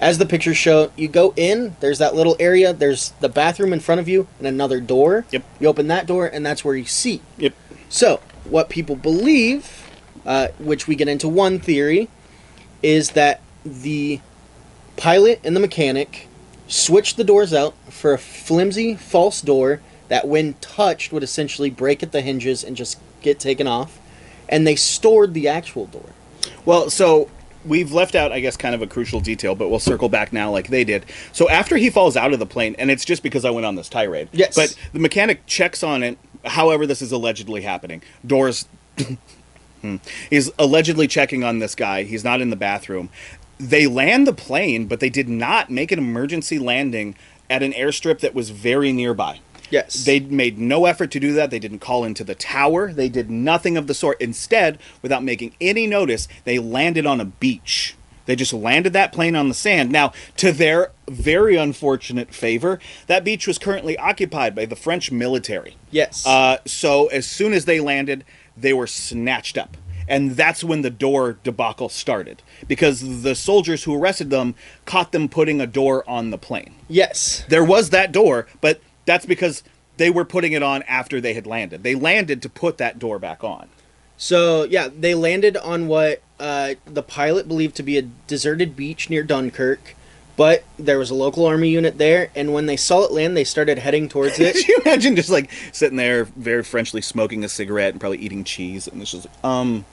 as 0.00 0.18
the 0.18 0.26
pictures 0.26 0.56
show, 0.56 0.92
you 0.96 1.08
go 1.08 1.34
in, 1.36 1.76
there's 1.80 1.98
that 1.98 2.14
little 2.14 2.36
area, 2.38 2.72
there's 2.72 3.10
the 3.20 3.28
bathroom 3.28 3.72
in 3.72 3.80
front 3.80 4.00
of 4.00 4.08
you, 4.08 4.28
and 4.38 4.46
another 4.46 4.80
door. 4.80 5.26
Yep. 5.30 5.44
You 5.60 5.68
open 5.68 5.88
that 5.88 6.06
door, 6.06 6.26
and 6.26 6.46
that's 6.46 6.64
where 6.64 6.76
you 6.76 6.84
see. 6.84 7.20
Yep. 7.38 7.54
So, 7.88 8.20
what 8.44 8.68
people 8.68 8.96
believe, 8.96 9.90
uh, 10.24 10.48
which 10.58 10.86
we 10.86 10.94
get 10.94 11.08
into 11.08 11.28
one 11.28 11.58
theory, 11.58 12.08
is 12.82 13.10
that 13.10 13.40
the 13.64 14.20
pilot 14.96 15.40
and 15.42 15.56
the 15.56 15.60
mechanic 15.60 16.28
switched 16.74 17.16
the 17.16 17.24
doors 17.24 17.54
out 17.54 17.74
for 17.88 18.12
a 18.12 18.18
flimsy 18.18 18.94
false 18.96 19.40
door 19.40 19.80
that, 20.08 20.26
when 20.26 20.54
touched, 20.54 21.12
would 21.12 21.22
essentially 21.22 21.70
break 21.70 22.02
at 22.02 22.12
the 22.12 22.20
hinges 22.20 22.64
and 22.64 22.76
just 22.76 22.98
get 23.22 23.38
taken 23.38 23.66
off. 23.66 23.98
And 24.48 24.66
they 24.66 24.76
stored 24.76 25.34
the 25.34 25.48
actual 25.48 25.86
door. 25.86 26.10
Well, 26.66 26.90
so 26.90 27.30
we've 27.64 27.92
left 27.92 28.14
out, 28.14 28.32
I 28.32 28.40
guess, 28.40 28.56
kind 28.56 28.74
of 28.74 28.82
a 28.82 28.86
crucial 28.86 29.20
detail, 29.20 29.54
but 29.54 29.68
we'll 29.68 29.78
circle 29.78 30.08
back 30.08 30.32
now 30.32 30.50
like 30.50 30.68
they 30.68 30.84
did. 30.84 31.06
So 31.32 31.48
after 31.48 31.76
he 31.76 31.90
falls 31.90 32.16
out 32.16 32.32
of 32.32 32.38
the 32.38 32.46
plane, 32.46 32.74
and 32.78 32.90
it's 32.90 33.04
just 33.04 33.22
because 33.22 33.44
I 33.44 33.50
went 33.50 33.66
on 33.66 33.76
this 33.76 33.88
tirade. 33.88 34.28
Yes. 34.32 34.54
But 34.54 34.76
the 34.92 34.98
mechanic 34.98 35.46
checks 35.46 35.82
on 35.82 36.02
it, 36.02 36.18
however, 36.44 36.86
this 36.86 37.00
is 37.00 37.12
allegedly 37.12 37.62
happening. 37.62 38.02
Doors. 38.26 38.66
Hmm. 39.84 39.96
He's 40.30 40.50
allegedly 40.58 41.06
checking 41.06 41.44
on 41.44 41.58
this 41.58 41.74
guy. 41.74 42.04
He's 42.04 42.24
not 42.24 42.40
in 42.40 42.48
the 42.48 42.56
bathroom. 42.56 43.10
They 43.58 43.86
land 43.86 44.26
the 44.26 44.32
plane, 44.32 44.86
but 44.86 45.00
they 45.00 45.10
did 45.10 45.28
not 45.28 45.70
make 45.70 45.92
an 45.92 45.98
emergency 45.98 46.58
landing 46.58 47.14
at 47.48 47.62
an 47.62 47.72
airstrip 47.72 48.20
that 48.20 48.34
was 48.34 48.50
very 48.50 48.92
nearby. 48.92 49.40
Yes. 49.70 50.04
They 50.04 50.20
made 50.20 50.58
no 50.58 50.86
effort 50.86 51.10
to 51.12 51.20
do 51.20 51.32
that. 51.34 51.50
They 51.50 51.58
didn't 51.58 51.78
call 51.80 52.04
into 52.04 52.24
the 52.24 52.34
tower. 52.34 52.92
They 52.92 53.08
did 53.08 53.30
nothing 53.30 53.76
of 53.76 53.86
the 53.86 53.94
sort. 53.94 54.20
Instead, 54.20 54.78
without 55.02 55.24
making 55.24 55.54
any 55.60 55.86
notice, 55.86 56.28
they 56.44 56.58
landed 56.58 57.06
on 57.06 57.20
a 57.20 57.24
beach. 57.24 57.96
They 58.26 58.36
just 58.36 58.52
landed 58.52 58.92
that 58.94 59.12
plane 59.12 59.36
on 59.36 59.48
the 59.48 59.54
sand. 59.54 59.90
Now, 59.90 60.12
to 60.38 60.52
their 60.52 60.92
very 61.08 61.56
unfortunate 61.56 62.32
favor, 62.32 62.78
that 63.06 63.24
beach 63.24 63.46
was 63.46 63.58
currently 63.58 63.98
occupied 63.98 64.54
by 64.54 64.64
the 64.64 64.76
French 64.76 65.10
military. 65.12 65.76
Yes. 65.90 66.26
Uh, 66.26 66.58
so 66.64 67.08
as 67.08 67.26
soon 67.26 67.52
as 67.52 67.66
they 67.66 67.80
landed, 67.80 68.24
they 68.56 68.72
were 68.72 68.86
snatched 68.86 69.58
up. 69.58 69.76
And 70.06 70.32
that's 70.32 70.62
when 70.62 70.82
the 70.82 70.90
door 70.90 71.38
debacle 71.42 71.88
started. 71.88 72.42
Because 72.66 73.22
the 73.22 73.34
soldiers 73.34 73.84
who 73.84 73.94
arrested 73.94 74.30
them 74.30 74.54
caught 74.84 75.12
them 75.12 75.28
putting 75.28 75.60
a 75.60 75.66
door 75.66 76.08
on 76.08 76.30
the 76.30 76.38
plane 76.38 76.74
yes. 76.88 77.44
there 77.48 77.64
was 77.64 77.90
that 77.90 78.12
door, 78.12 78.46
but 78.60 78.80
that's 79.04 79.26
because 79.26 79.62
they 79.96 80.10
were 80.10 80.24
putting 80.24 80.52
it 80.52 80.62
on 80.62 80.82
after 80.84 81.20
they 81.20 81.34
had 81.34 81.46
landed. 81.46 81.82
They 81.82 81.94
landed 81.94 82.42
to 82.42 82.48
put 82.48 82.78
that 82.78 82.98
door 82.98 83.18
back 83.18 83.44
on. 83.44 83.68
So 84.16 84.64
yeah, 84.64 84.88
they 84.88 85.14
landed 85.14 85.56
on 85.56 85.88
what 85.88 86.22
uh, 86.38 86.74
the 86.84 87.02
pilot 87.02 87.48
believed 87.48 87.76
to 87.76 87.82
be 87.82 87.98
a 87.98 88.02
deserted 88.02 88.76
beach 88.76 89.10
near 89.10 89.22
Dunkirk, 89.22 89.94
but 90.36 90.64
there 90.78 90.98
was 90.98 91.10
a 91.10 91.14
local 91.14 91.46
army 91.46 91.68
unit 91.68 91.98
there, 91.98 92.30
and 92.34 92.52
when 92.52 92.66
they 92.66 92.76
saw 92.76 93.04
it 93.04 93.12
land, 93.12 93.36
they 93.36 93.44
started 93.44 93.78
heading 93.78 94.08
towards 94.08 94.38
it. 94.40 94.54
Could 94.54 94.68
you 94.68 94.80
imagine 94.84 95.16
just 95.16 95.30
like 95.30 95.50
sitting 95.72 95.96
there, 95.96 96.24
very 96.24 96.62
Frenchly 96.62 97.00
smoking 97.00 97.44
a 97.44 97.48
cigarette 97.48 97.92
and 97.92 98.00
probably 98.00 98.18
eating 98.18 98.44
cheese, 98.44 98.88
and 98.88 99.02
it's 99.02 99.12
just 99.12 99.26
like, 99.26 99.44
um, 99.44 99.84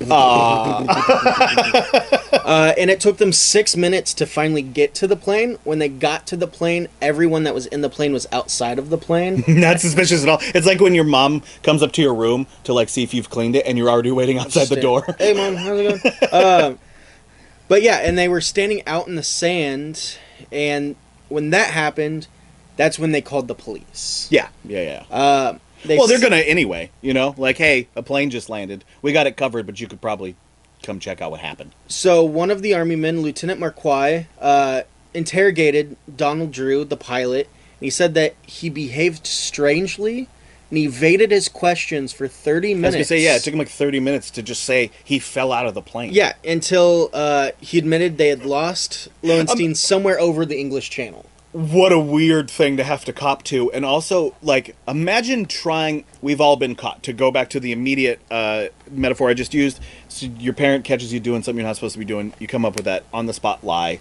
Uh, 2.50 2.72
and 2.78 2.90
it 2.90 3.00
took 3.00 3.18
them 3.18 3.32
six 3.32 3.76
minutes 3.76 4.14
to 4.14 4.26
finally 4.26 4.62
get 4.62 4.94
to 4.94 5.06
the 5.06 5.14
plane. 5.14 5.58
When 5.62 5.78
they 5.78 5.88
got 5.88 6.26
to 6.28 6.36
the 6.36 6.48
plane, 6.48 6.88
everyone 7.00 7.44
that 7.44 7.54
was 7.54 7.66
in 7.66 7.80
the 7.80 7.90
plane 7.90 8.12
was 8.12 8.26
outside 8.32 8.78
of 8.78 8.88
the 8.88 8.98
plane. 8.98 9.44
not 9.48 9.78
suspicious 9.78 10.22
at 10.22 10.28
all. 10.28 10.38
It's 10.40 10.66
like 10.66 10.80
when 10.80 10.94
your 10.94 11.04
mom 11.04 11.42
comes 11.62 11.82
up 11.82 11.92
to 11.92 12.02
your 12.02 12.14
room 12.14 12.46
to 12.64 12.72
like 12.72 12.88
see 12.88 13.02
if 13.02 13.14
you've 13.14 13.30
cleaned 13.30 13.56
it, 13.56 13.66
and 13.66 13.78
you're 13.78 13.90
already 13.90 14.10
waiting 14.10 14.38
outside 14.38 14.68
the 14.68 14.80
door. 14.80 15.04
Hey, 15.18 15.34
mom, 15.34 15.54
how's 15.54 15.78
it 15.78 16.02
going? 16.02 16.14
uh, 16.32 16.74
but 17.68 17.82
yeah, 17.82 17.98
and 17.98 18.18
they 18.18 18.26
were 18.26 18.40
standing 18.40 18.84
out 18.86 19.06
in 19.06 19.16
the 19.16 19.22
sand, 19.22 20.16
and 20.50 20.96
when 21.28 21.50
that 21.50 21.72
happened, 21.72 22.26
that's 22.76 22.98
when 22.98 23.12
they 23.12 23.20
called 23.20 23.48
the 23.48 23.54
police. 23.54 24.28
Yeah, 24.30 24.48
yeah, 24.64 25.04
yeah. 25.10 25.16
Uh, 25.16 25.58
they 25.84 25.96
well, 25.98 26.06
they're 26.06 26.16
s- 26.18 26.22
gonna 26.22 26.36
anyway. 26.36 26.90
You 27.00 27.14
know, 27.14 27.34
like, 27.36 27.56
hey, 27.58 27.88
a 27.96 28.02
plane 28.02 28.30
just 28.30 28.48
landed. 28.48 28.84
We 29.02 29.12
got 29.12 29.26
it 29.26 29.36
covered, 29.36 29.66
but 29.66 29.80
you 29.80 29.86
could 29.88 30.00
probably 30.00 30.36
come 30.82 30.98
check 30.98 31.20
out 31.20 31.30
what 31.30 31.40
happened. 31.40 31.72
So 31.88 32.24
one 32.24 32.50
of 32.50 32.62
the 32.62 32.74
army 32.74 32.96
men, 32.96 33.20
Lieutenant 33.22 33.60
Marquis, 33.60 34.26
uh, 34.40 34.82
interrogated 35.12 35.96
Donald 36.16 36.52
Drew, 36.52 36.84
the 36.84 36.96
pilot, 36.96 37.46
and 37.46 37.84
he 37.86 37.90
said 37.90 38.14
that 38.14 38.34
he 38.46 38.68
behaved 38.70 39.26
strangely 39.26 40.28
and 40.70 40.78
evaded 40.78 41.32
his 41.32 41.48
questions 41.48 42.12
for 42.12 42.28
30 42.28 42.74
minutes. 42.74 42.84
I 42.84 42.86
was 42.86 42.92
minutes. 42.94 43.10
gonna 43.10 43.18
say, 43.20 43.24
yeah, 43.24 43.36
it 43.36 43.42
took 43.42 43.52
him 43.52 43.58
like 43.58 43.68
30 43.68 44.00
minutes 44.00 44.30
to 44.32 44.42
just 44.42 44.62
say 44.62 44.90
he 45.04 45.18
fell 45.18 45.52
out 45.52 45.66
of 45.66 45.74
the 45.74 45.82
plane. 45.82 46.12
Yeah, 46.12 46.32
until 46.44 47.10
uh, 47.12 47.50
he 47.60 47.76
admitted 47.78 48.18
they 48.18 48.28
had 48.28 48.44
lost 48.44 49.08
Lowenstein 49.22 49.68
Um, 49.70 49.74
somewhere 49.74 50.18
over 50.20 50.46
the 50.46 50.58
English 50.58 50.88
Channel. 50.90 51.26
What 51.52 51.90
a 51.90 51.98
weird 51.98 52.48
thing 52.50 52.76
to 52.76 52.84
have 52.84 53.04
to 53.06 53.12
cop 53.12 53.42
to. 53.44 53.72
And 53.72 53.84
also 53.84 54.34
like 54.42 54.76
imagine 54.86 55.46
trying 55.46 56.04
we've 56.22 56.40
all 56.40 56.56
been 56.56 56.74
caught 56.76 57.02
to 57.04 57.12
go 57.12 57.30
back 57.30 57.50
to 57.50 57.60
the 57.60 57.72
immediate 57.72 58.20
uh, 58.30 58.66
metaphor 58.90 59.28
i 59.30 59.34
just 59.34 59.52
used. 59.54 59.80
So 60.08 60.26
your 60.26 60.52
parent 60.54 60.84
catches 60.84 61.12
you 61.12 61.20
doing 61.20 61.42
something 61.42 61.58
you're 61.58 61.66
not 61.66 61.76
supposed 61.76 61.94
to 61.94 61.98
be 61.98 62.04
doing. 62.04 62.32
You 62.38 62.46
come 62.46 62.64
up 62.64 62.76
with 62.76 62.84
that 62.84 63.04
on 63.12 63.26
the 63.26 63.32
spot 63.32 63.64
lie. 63.64 63.98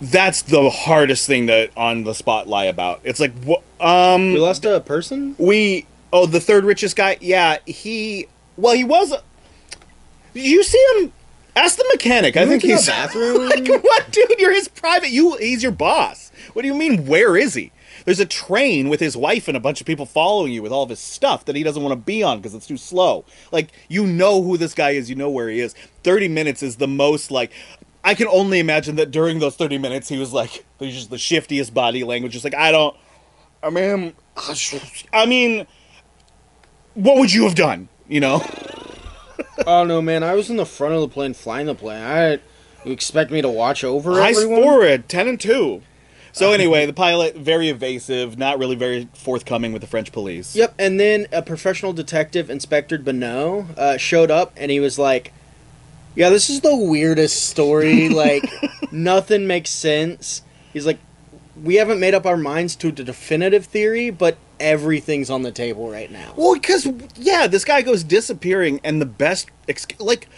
That's 0.00 0.42
the 0.42 0.70
hardest 0.70 1.26
thing 1.26 1.46
to 1.48 1.70
on 1.76 2.04
the 2.04 2.14
spot 2.14 2.46
lie 2.46 2.66
about. 2.66 3.00
It's 3.02 3.18
like 3.20 3.32
wh- 3.44 3.82
um 3.84 4.32
We 4.34 4.38
lost 4.38 4.64
a 4.64 4.80
person? 4.80 5.34
we 5.38 5.86
oh 6.12 6.26
the 6.26 6.40
third 6.40 6.64
richest 6.64 6.96
guy? 6.96 7.16
Yeah 7.20 7.58
he 7.64 8.26
well 8.56 8.74
he 8.74 8.84
was 8.84 9.14
did 10.34 10.44
you 10.44 10.62
see 10.62 10.86
him 10.98 11.12
ask 11.58 11.76
the 11.76 11.84
mechanic. 11.92 12.36
I 12.36 12.46
think 12.46 12.50
went 12.50 12.60
to 12.62 12.66
the 12.68 12.74
he's 12.74 12.86
bathroom? 12.88 13.48
like 13.48 13.84
what 13.84 14.10
dude? 14.10 14.34
You're 14.38 14.52
his 14.52 14.68
private 14.68 15.10
you 15.10 15.36
he's 15.36 15.62
your 15.62 15.72
boss. 15.72 16.30
What 16.52 16.62
do 16.62 16.68
you 16.68 16.74
mean 16.74 17.06
where 17.06 17.36
is 17.36 17.54
he? 17.54 17.72
There's 18.04 18.20
a 18.20 18.26
train 18.26 18.88
with 18.88 19.00
his 19.00 19.16
wife 19.16 19.48
and 19.48 19.56
a 19.56 19.60
bunch 19.60 19.80
of 19.80 19.86
people 19.86 20.06
following 20.06 20.52
you 20.52 20.62
with 20.62 20.72
all 20.72 20.82
of 20.82 20.88
his 20.90 21.00
stuff 21.00 21.44
that 21.44 21.56
he 21.56 21.62
doesn't 21.62 21.82
want 21.82 21.92
to 21.92 21.96
be 21.96 22.22
on 22.22 22.38
because 22.38 22.54
it's 22.54 22.66
too 22.66 22.76
slow. 22.76 23.24
Like 23.52 23.70
you 23.88 24.06
know 24.06 24.42
who 24.42 24.56
this 24.56 24.74
guy 24.74 24.90
is 24.90 25.10
you 25.10 25.16
know 25.16 25.30
where 25.30 25.48
he 25.48 25.60
is. 25.60 25.74
30 26.04 26.28
minutes 26.28 26.62
is 26.62 26.76
the 26.76 26.88
most 26.88 27.30
like 27.30 27.52
i 28.04 28.14
can 28.14 28.28
only 28.28 28.60
imagine 28.60 28.96
that 28.96 29.10
during 29.10 29.40
those 29.40 29.56
30 29.56 29.76
minutes 29.78 30.08
he 30.08 30.16
was 30.16 30.32
like 30.32 30.64
there's 30.78 30.94
just 30.94 31.10
the 31.10 31.18
shiftiest 31.18 31.74
body 31.74 32.04
language. 32.04 32.32
Just 32.32 32.44
like 32.44 32.54
i 32.54 32.70
don't 32.70 32.96
i 33.62 33.68
mean 33.68 34.14
i 35.12 35.26
mean 35.26 35.66
what 36.94 37.16
would 37.18 37.32
you 37.32 37.42
have 37.44 37.56
done 37.56 37.88
you 38.08 38.20
know 38.20 38.38
oh 39.66 39.84
no, 39.84 40.00
man! 40.02 40.22
I 40.22 40.34
was 40.34 40.50
in 40.50 40.56
the 40.56 40.66
front 40.66 40.94
of 40.94 41.00
the 41.00 41.08
plane, 41.08 41.34
flying 41.34 41.66
the 41.66 41.74
plane. 41.74 42.02
I 42.02 42.38
you 42.84 42.92
expect 42.92 43.30
me 43.30 43.42
to 43.42 43.48
watch 43.48 43.84
over 43.84 44.14
high 44.14 44.30
everyone? 44.30 44.62
forward 44.62 45.08
10 45.08 45.28
and 45.28 45.40
2 45.40 45.82
so 46.32 46.52
anyway 46.52 46.86
the 46.86 46.92
pilot 46.92 47.36
very 47.36 47.68
evasive 47.68 48.38
not 48.38 48.58
really 48.58 48.76
very 48.76 49.08
forthcoming 49.14 49.72
with 49.72 49.82
the 49.82 49.88
french 49.88 50.12
police 50.12 50.54
Yep, 50.54 50.74
and 50.78 51.00
then 51.00 51.26
a 51.32 51.42
professional 51.42 51.92
detective, 51.92 52.48
Inspector 52.48 52.96
Bonneau, 52.98 53.66
uh, 53.76 53.96
showed 53.96 54.30
up, 54.30 54.52
and 54.56 54.70
he 54.70 54.78
was 54.78 54.98
like, 54.98 55.32
"Yeah, 56.14 56.30
this 56.30 56.48
is 56.48 56.60
the 56.60 56.76
weirdest 56.76 57.48
story. 57.48 58.08
like, 58.08 58.44
nothing 58.92 59.46
makes 59.46 59.70
sense." 59.70 60.42
He's 60.72 60.86
like, 60.86 60.98
"We 61.62 61.76
haven't 61.76 62.00
made 62.00 62.14
up 62.14 62.26
our 62.26 62.36
minds 62.36 62.76
to 62.76 62.90
the 62.92 63.04
definitive 63.04 63.66
theory, 63.66 64.10
but 64.10 64.36
everything's 64.60 65.30
on 65.30 65.42
the 65.42 65.52
table 65.52 65.90
right 65.90 66.10
now." 66.10 66.32
well 66.36 66.54
because 66.54 66.88
yeah 67.16 67.46
this 67.46 67.64
guy 67.64 67.80
goes 67.82 68.02
disappearing 68.04 68.80
and 68.84 69.00
the 69.00 69.06
best 69.06 69.48
ex- 69.68 69.86
like 69.98 70.28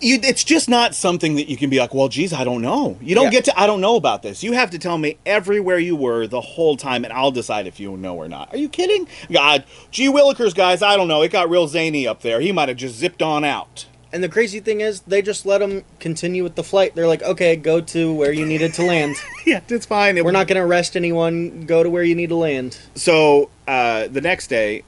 you, 0.00 0.18
it's 0.20 0.42
just 0.42 0.68
not 0.68 0.96
something 0.96 1.36
that 1.36 1.48
you 1.48 1.56
can 1.56 1.70
be 1.70 1.78
like, 1.78 1.94
well, 1.94 2.08
geez, 2.08 2.32
I 2.32 2.42
don't 2.42 2.60
know. 2.60 2.96
You 3.00 3.14
don't 3.14 3.26
Yeah. 3.26 3.30
get 3.30 3.44
to, 3.44 3.60
I 3.60 3.68
don't 3.68 3.80
know 3.80 3.94
about 3.94 4.24
this. 4.24 4.42
You 4.42 4.50
have 4.52 4.68
to 4.70 4.78
tell 4.80 4.98
me 4.98 5.16
everywhere 5.24 5.78
you 5.78 5.94
were 5.94 6.26
the 6.26 6.40
whole 6.40 6.76
time, 6.76 7.04
and 7.04 7.12
I'll 7.12 7.30
decide 7.30 7.68
if 7.68 7.78
you 7.78 7.96
know 7.96 8.16
or 8.16 8.26
not. 8.26 8.52
Are 8.52 8.56
you 8.56 8.68
kidding? 8.68 9.06
God, 9.30 9.62
gee 9.92 10.08
willikers, 10.08 10.56
guys, 10.56 10.82
I 10.82 10.96
don't 10.96 11.06
know. 11.06 11.22
It 11.22 11.30
got 11.30 11.48
real 11.48 11.68
zany 11.68 12.04
up 12.04 12.22
there. 12.22 12.40
He 12.40 12.50
might 12.50 12.68
have 12.68 12.78
just 12.78 12.96
zipped 12.96 13.22
on 13.22 13.44
out. 13.44 13.86
And 14.12 14.22
the 14.22 14.28
crazy 14.28 14.60
thing 14.60 14.82
is, 14.82 15.00
they 15.02 15.22
just 15.22 15.46
let 15.46 15.62
him 15.62 15.84
continue 15.98 16.42
with 16.42 16.54
the 16.54 16.62
flight. 16.62 16.94
They're 16.94 17.06
like, 17.06 17.22
"Okay, 17.22 17.56
go 17.56 17.80
to 17.80 18.12
where 18.12 18.32
you 18.32 18.44
needed 18.44 18.74
to 18.74 18.82
land. 18.84 19.16
yeah, 19.46 19.60
it's 19.68 19.86
fine. 19.86 20.18
It- 20.18 20.24
We're 20.24 20.32
not 20.32 20.46
going 20.48 20.56
to 20.60 20.62
arrest 20.66 20.96
anyone. 20.96 21.64
Go 21.66 21.82
to 21.82 21.88
where 21.88 22.02
you 22.02 22.14
need 22.14 22.28
to 22.28 22.36
land." 22.36 22.76
So 22.94 23.48
uh, 23.66 24.08
the 24.08 24.20
next 24.20 24.48
day, 24.48 24.82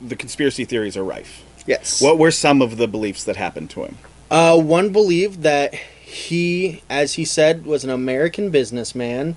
the 0.00 0.16
conspiracy 0.16 0.64
theories 0.64 0.96
are 0.96 1.04
rife. 1.04 1.44
Yes. 1.66 2.02
What 2.02 2.18
were 2.18 2.30
some 2.32 2.60
of 2.62 2.76
the 2.76 2.88
beliefs 2.88 3.22
that 3.24 3.36
happened 3.36 3.70
to 3.70 3.84
him? 3.84 3.98
Uh, 4.30 4.58
one 4.58 4.90
believed 4.90 5.42
that 5.42 5.74
he, 5.74 6.82
as 6.90 7.14
he 7.14 7.24
said, 7.24 7.64
was 7.66 7.84
an 7.84 7.90
American 7.90 8.50
businessman, 8.50 9.36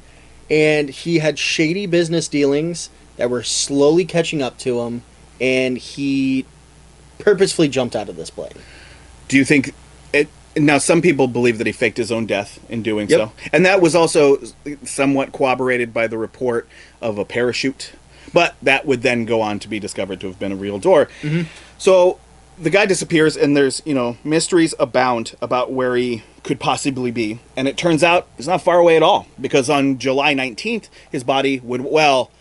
and 0.50 0.90
he 0.90 1.20
had 1.20 1.38
shady 1.38 1.86
business 1.86 2.28
dealings 2.28 2.90
that 3.18 3.30
were 3.30 3.44
slowly 3.44 4.06
catching 4.06 4.42
up 4.42 4.58
to 4.60 4.80
him, 4.82 5.04
and 5.40 5.78
he 5.78 6.46
purposefully 7.20 7.68
jumped 7.68 7.96
out 7.96 8.10
of 8.10 8.16
this 8.16 8.30
plane. 8.32 8.54
Do 9.28 9.38
you 9.38 9.46
think 9.46 9.74
it? 10.14 10.28
Now, 10.56 10.78
some 10.78 11.02
people 11.02 11.28
believe 11.28 11.58
that 11.58 11.68
he 11.68 11.74
faked 11.74 11.98
his 11.98 12.12
own 12.12 12.26
death 12.26 12.60
in 12.70 12.84
doing 12.84 13.10
Yep. 13.10 13.20
so, 13.20 13.32
and 13.52 13.66
that 13.66 13.82
was 13.82 13.96
also 13.96 14.38
somewhat 14.84 15.32
corroborated 15.32 15.94
by 15.94 16.08
the 16.08 16.18
report 16.18 16.68
of 17.02 17.18
a 17.18 17.26
parachute. 17.26 17.94
But 18.32 18.56
that 18.62 18.86
would 18.86 19.02
then 19.02 19.26
go 19.26 19.42
on 19.42 19.60
to 19.60 19.68
be 19.68 19.80
discovered 19.80 20.20
to 20.22 20.28
have 20.28 20.40
been 20.40 20.52
a 20.52 20.56
real 20.56 20.80
door. 20.80 21.08
Mm-hmm. 21.22 21.44
So 21.78 22.20
the 22.58 22.70
guy 22.70 22.86
disappears, 22.86 23.36
and 23.36 23.58
there's 23.58 23.82
you 23.86 23.94
know 23.94 24.18
mysteries 24.24 24.74
abound 24.80 25.36
about 25.42 25.72
where 25.72 25.96
he 25.96 26.24
could 26.44 26.60
possibly 26.60 27.12
be. 27.12 27.40
And 27.56 27.68
it 27.68 27.78
turns 27.78 28.04
out 28.04 28.28
it's 28.38 28.48
not 28.48 28.62
far 28.62 28.80
away 28.80 28.96
at 28.96 29.04
all, 29.04 29.28
because 29.40 29.70
on 29.70 29.98
July 29.98 30.34
19th, 30.34 30.90
his 31.12 31.24
body 31.24 31.60
would 31.62 31.82
well. 31.82 32.32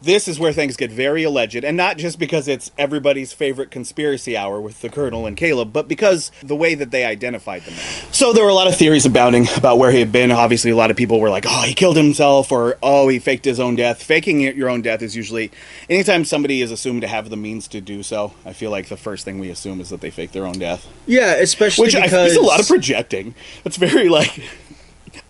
This 0.00 0.28
is 0.28 0.38
where 0.38 0.52
things 0.52 0.76
get 0.76 0.92
very 0.92 1.24
alleged, 1.24 1.64
and 1.64 1.76
not 1.76 1.98
just 1.98 2.20
because 2.20 2.46
it's 2.46 2.70
everybody's 2.78 3.32
favorite 3.32 3.72
conspiracy 3.72 4.36
hour 4.36 4.60
with 4.60 4.80
the 4.80 4.88
Colonel 4.88 5.26
and 5.26 5.36
Caleb, 5.36 5.72
but 5.72 5.88
because 5.88 6.30
the 6.40 6.54
way 6.54 6.76
that 6.76 6.92
they 6.92 7.04
identified 7.04 7.62
the 7.62 7.72
man. 7.72 7.80
So 8.12 8.32
there 8.32 8.44
were 8.44 8.50
a 8.50 8.54
lot 8.54 8.68
of 8.68 8.76
theories 8.76 9.04
abounding 9.06 9.48
about 9.56 9.78
where 9.78 9.90
he 9.90 9.98
had 9.98 10.12
been. 10.12 10.30
Obviously, 10.30 10.70
a 10.70 10.76
lot 10.76 10.92
of 10.92 10.96
people 10.96 11.18
were 11.18 11.30
like, 11.30 11.46
"Oh, 11.48 11.62
he 11.62 11.74
killed 11.74 11.96
himself," 11.96 12.52
or 12.52 12.78
"Oh, 12.80 13.08
he 13.08 13.18
faked 13.18 13.44
his 13.44 13.58
own 13.58 13.74
death." 13.74 14.00
Faking 14.00 14.40
your 14.40 14.68
own 14.68 14.82
death 14.82 15.02
is 15.02 15.16
usually 15.16 15.50
anytime 15.90 16.24
somebody 16.24 16.62
is 16.62 16.70
assumed 16.70 17.00
to 17.02 17.08
have 17.08 17.28
the 17.28 17.36
means 17.36 17.66
to 17.68 17.80
do 17.80 18.04
so. 18.04 18.34
I 18.46 18.52
feel 18.52 18.70
like 18.70 18.88
the 18.88 18.96
first 18.96 19.24
thing 19.24 19.40
we 19.40 19.50
assume 19.50 19.80
is 19.80 19.88
that 19.88 20.00
they 20.00 20.10
fake 20.10 20.30
their 20.30 20.46
own 20.46 20.60
death, 20.60 20.86
Yeah, 21.06 21.34
especially 21.34 21.86
which 21.86 21.96
I 21.96 22.02
because 22.02 22.30
think 22.30 22.30
is 22.30 22.36
a 22.36 22.40
lot 22.48 22.60
of 22.60 22.68
projecting. 22.68 23.34
It's 23.64 23.76
very 23.76 24.08
like, 24.08 24.42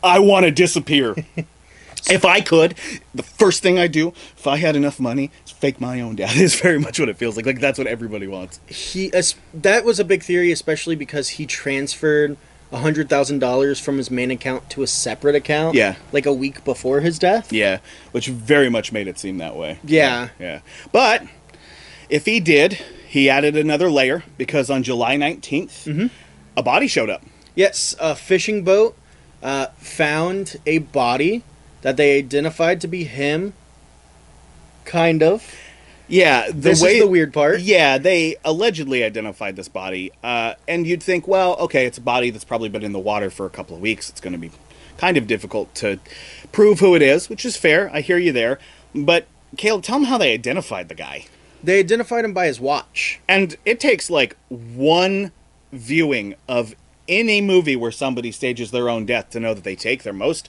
I 0.04 0.18
want 0.18 0.44
to 0.44 0.50
disappear. 0.50 1.14
If 2.10 2.24
I 2.24 2.40
could, 2.40 2.74
the 3.14 3.22
first 3.22 3.62
thing 3.62 3.78
I 3.78 3.86
do, 3.86 4.08
if 4.36 4.46
I 4.46 4.56
had 4.56 4.76
enough 4.76 4.98
money, 5.00 5.30
is 5.44 5.52
fake 5.52 5.80
my 5.80 6.00
own 6.00 6.16
death. 6.16 6.36
Is 6.48 6.60
very 6.60 6.78
much 6.78 6.98
what 7.00 7.08
it 7.08 7.16
feels 7.16 7.36
like. 7.36 7.46
Like 7.46 7.60
that's 7.60 7.78
what 7.78 7.86
everybody 7.86 8.26
wants. 8.26 8.60
he 8.66 9.10
that 9.10 9.84
was 9.84 9.98
a 10.00 10.04
big 10.04 10.22
theory, 10.22 10.52
especially 10.52 10.96
because 10.96 11.30
he 11.30 11.46
transferred 11.46 12.36
hundred 12.72 13.08
thousand 13.08 13.38
dollars 13.38 13.80
from 13.80 13.96
his 13.96 14.10
main 14.10 14.30
account 14.30 14.68
to 14.70 14.82
a 14.82 14.86
separate 14.86 15.34
account. 15.34 15.74
Yeah. 15.74 15.96
like 16.12 16.26
a 16.26 16.32
week 16.32 16.64
before 16.64 17.00
his 17.00 17.18
death. 17.18 17.52
Yeah, 17.52 17.78
which 18.12 18.28
very 18.28 18.68
much 18.68 18.92
made 18.92 19.08
it 19.08 19.18
seem 19.18 19.38
that 19.38 19.56
way. 19.56 19.78
Yeah. 19.84 20.28
Yeah. 20.38 20.60
But 20.92 21.22
if 22.10 22.26
he 22.26 22.40
did, 22.40 22.74
he 23.08 23.30
added 23.30 23.56
another 23.56 23.90
layer 23.90 24.22
because 24.36 24.68
on 24.70 24.82
July 24.82 25.16
19th, 25.16 26.10
a 26.56 26.62
body 26.62 26.88
showed 26.88 27.08
up. 27.10 27.22
Yes, 27.54 27.96
a 27.98 28.14
fishing 28.14 28.64
boat 28.64 28.96
uh, 29.42 29.68
found 29.78 30.56
a 30.66 30.78
body 30.78 31.42
that 31.82 31.96
they 31.96 32.18
identified 32.18 32.80
to 32.80 32.88
be 32.88 33.04
him. 33.04 33.54
Kind 34.84 35.22
of. 35.22 35.54
Yeah, 36.08 36.46
the 36.46 36.52
This 36.52 36.82
way 36.82 36.96
is 36.96 37.02
the 37.02 37.08
weird 37.08 37.34
part. 37.34 37.60
Yeah, 37.60 37.98
they 37.98 38.36
allegedly 38.44 39.04
identified 39.04 39.56
this 39.56 39.68
body, 39.68 40.10
uh, 40.24 40.54
and 40.66 40.86
you'd 40.86 41.02
think, 41.02 41.28
well, 41.28 41.56
okay, 41.56 41.84
it's 41.84 41.98
a 41.98 42.02
body 42.02 42.30
that's 42.30 42.44
probably 42.44 42.70
been 42.70 42.82
in 42.82 42.92
the 42.92 42.98
water 42.98 43.28
for 43.28 43.44
a 43.44 43.50
couple 43.50 43.76
of 43.76 43.82
weeks. 43.82 44.08
It's 44.08 44.20
going 44.20 44.32
to 44.32 44.38
be 44.38 44.50
kind 44.96 45.18
of 45.18 45.26
difficult 45.26 45.74
to 45.76 46.00
prove 46.50 46.80
who 46.80 46.94
it 46.94 47.02
is, 47.02 47.28
which 47.28 47.44
is 47.44 47.56
fair. 47.58 47.90
I 47.92 48.00
hear 48.00 48.16
you 48.16 48.32
there, 48.32 48.58
but 48.94 49.26
Caleb, 49.56 49.82
tell 49.82 49.98
them 49.98 50.08
how 50.08 50.18
they 50.18 50.32
identified 50.32 50.88
the 50.88 50.94
guy. 50.94 51.26
They 51.62 51.78
identified 51.78 52.24
him 52.24 52.32
by 52.32 52.46
his 52.46 52.60
watch. 52.60 53.20
And 53.28 53.56
it 53.64 53.80
takes 53.80 54.10
like 54.10 54.36
one 54.48 55.32
viewing 55.72 56.34
of 56.48 56.74
any 57.08 57.40
movie 57.40 57.76
where 57.76 57.90
somebody 57.90 58.32
stages 58.32 58.70
their 58.70 58.88
own 58.88 59.06
death 59.06 59.30
to 59.30 59.40
know 59.40 59.54
that 59.54 59.64
they 59.64 59.76
take 59.76 60.02
their 60.02 60.12
most 60.12 60.48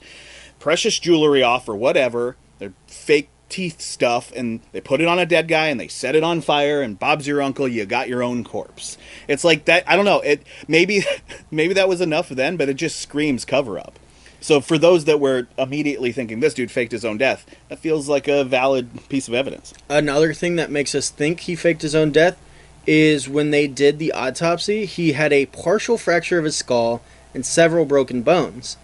precious 0.60 1.00
jewelry 1.00 1.44
off 1.44 1.68
or 1.68 1.76
whatever, 1.76 2.36
their 2.60 2.74
fake 2.88 3.30
teeth 3.50 3.82
stuff, 3.82 4.32
and 4.36 4.62
they 4.72 4.82
put 4.82 5.02
it 5.02 5.08
on 5.08 5.20
a 5.20 5.26
dead 5.26 5.48
guy 5.48 5.68
and 5.68 5.80
they 5.80 5.88
set 5.88 6.16
it 6.16 6.24
on 6.24 6.42
fire. 6.42 6.82
And 6.82 6.98
Bob's 6.98 7.28
your 7.28 7.42
uncle. 7.42 7.68
You 7.68 7.86
got 7.86 8.08
your 8.08 8.24
own 8.24 8.44
corpse. 8.44 8.98
It's 9.28 9.44
like 9.44 9.66
that. 9.66 9.84
I 9.88 9.96
don't 9.96 10.06
know. 10.06 10.22
It 10.22 10.44
maybe 10.68 11.04
maybe 11.52 11.74
that 11.74 11.90
was 11.90 12.02
enough 12.02 12.30
then, 12.30 12.58
but 12.58 12.70
it 12.70 12.76
just 12.76 13.00
screams 13.00 13.46
cover 13.46 13.80
up. 13.80 14.00
So 14.42 14.62
for 14.62 14.78
those 14.78 15.06
that 15.06 15.20
were 15.20 15.48
immediately 15.58 16.14
thinking 16.14 16.40
this 16.40 16.54
dude 16.54 16.72
faked 16.72 16.94
his 16.94 17.04
own 17.04 17.18
death, 17.18 17.46
that 17.68 17.80
feels 17.80 18.08
like 18.08 18.28
a 18.28 18.46
valid 18.46 19.10
piece 19.10 19.28
of 19.28 19.34
evidence. 19.34 19.74
Another 19.90 20.34
thing 20.34 20.56
that 20.56 20.72
makes 20.72 20.96
us 20.96 21.10
think 21.10 21.42
he 21.42 21.56
faked 21.56 21.82
his 21.82 21.94
own 21.94 22.12
death 22.12 22.40
is 22.88 23.28
when 23.28 23.52
they 23.52 23.68
did 23.68 24.00
the 24.00 24.14
autopsy, 24.14 24.86
he 24.86 25.12
had 25.12 25.34
a 25.34 25.48
partial 25.48 25.98
fracture 25.98 26.40
of 26.40 26.46
his 26.46 26.56
skull 26.56 27.02
and 27.34 27.46
several 27.46 27.86
broken 27.86 28.22
bones. 28.22 28.78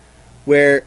Where 0.44 0.86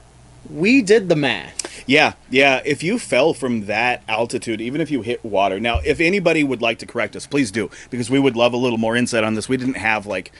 we 0.51 0.83
did 0.83 1.09
the 1.09 1.17
math. 1.17 1.85
Yeah, 1.87 2.15
yeah. 2.31 2.61
If 2.65 2.83
you 2.83 2.99
fell 2.99 3.33
from 3.35 3.67
that 3.67 4.03
altitude, 4.09 4.61
even 4.61 4.81
if 4.81 4.91
you 4.91 5.03
hit 5.03 5.25
water. 5.25 5.59
Now, 5.59 5.81
if 5.85 6.01
anybody 6.01 6.45
would 6.45 6.61
like 6.61 6.79
to 6.81 6.87
correct 6.87 7.17
us, 7.17 7.27
please 7.27 7.51
do, 7.51 7.71
because 7.91 8.11
we 8.11 8.19
would 8.19 8.37
love 8.37 8.53
a 8.53 8.57
little 8.57 8.79
more 8.79 8.97
insight 8.97 9.25
on 9.25 9.35
this. 9.35 9.49
We 9.49 9.57
didn't 9.57 9.77
have 9.77 10.07
like, 10.07 10.33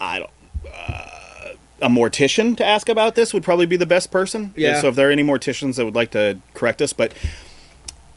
I 0.00 0.20
don't. 0.20 0.30
Uh, 0.66 1.10
a 1.82 1.88
mortician 1.88 2.56
to 2.56 2.64
ask 2.64 2.88
about 2.88 3.14
this 3.16 3.34
would 3.34 3.42
probably 3.42 3.66
be 3.66 3.76
the 3.76 3.84
best 3.84 4.10
person. 4.10 4.54
Yeah. 4.56 4.80
So 4.80 4.88
if 4.88 4.94
there 4.94 5.08
are 5.08 5.12
any 5.12 5.22
morticians 5.22 5.76
that 5.76 5.84
would 5.84 5.94
like 5.94 6.12
to 6.12 6.38
correct 6.54 6.80
us, 6.80 6.94
but 6.94 7.12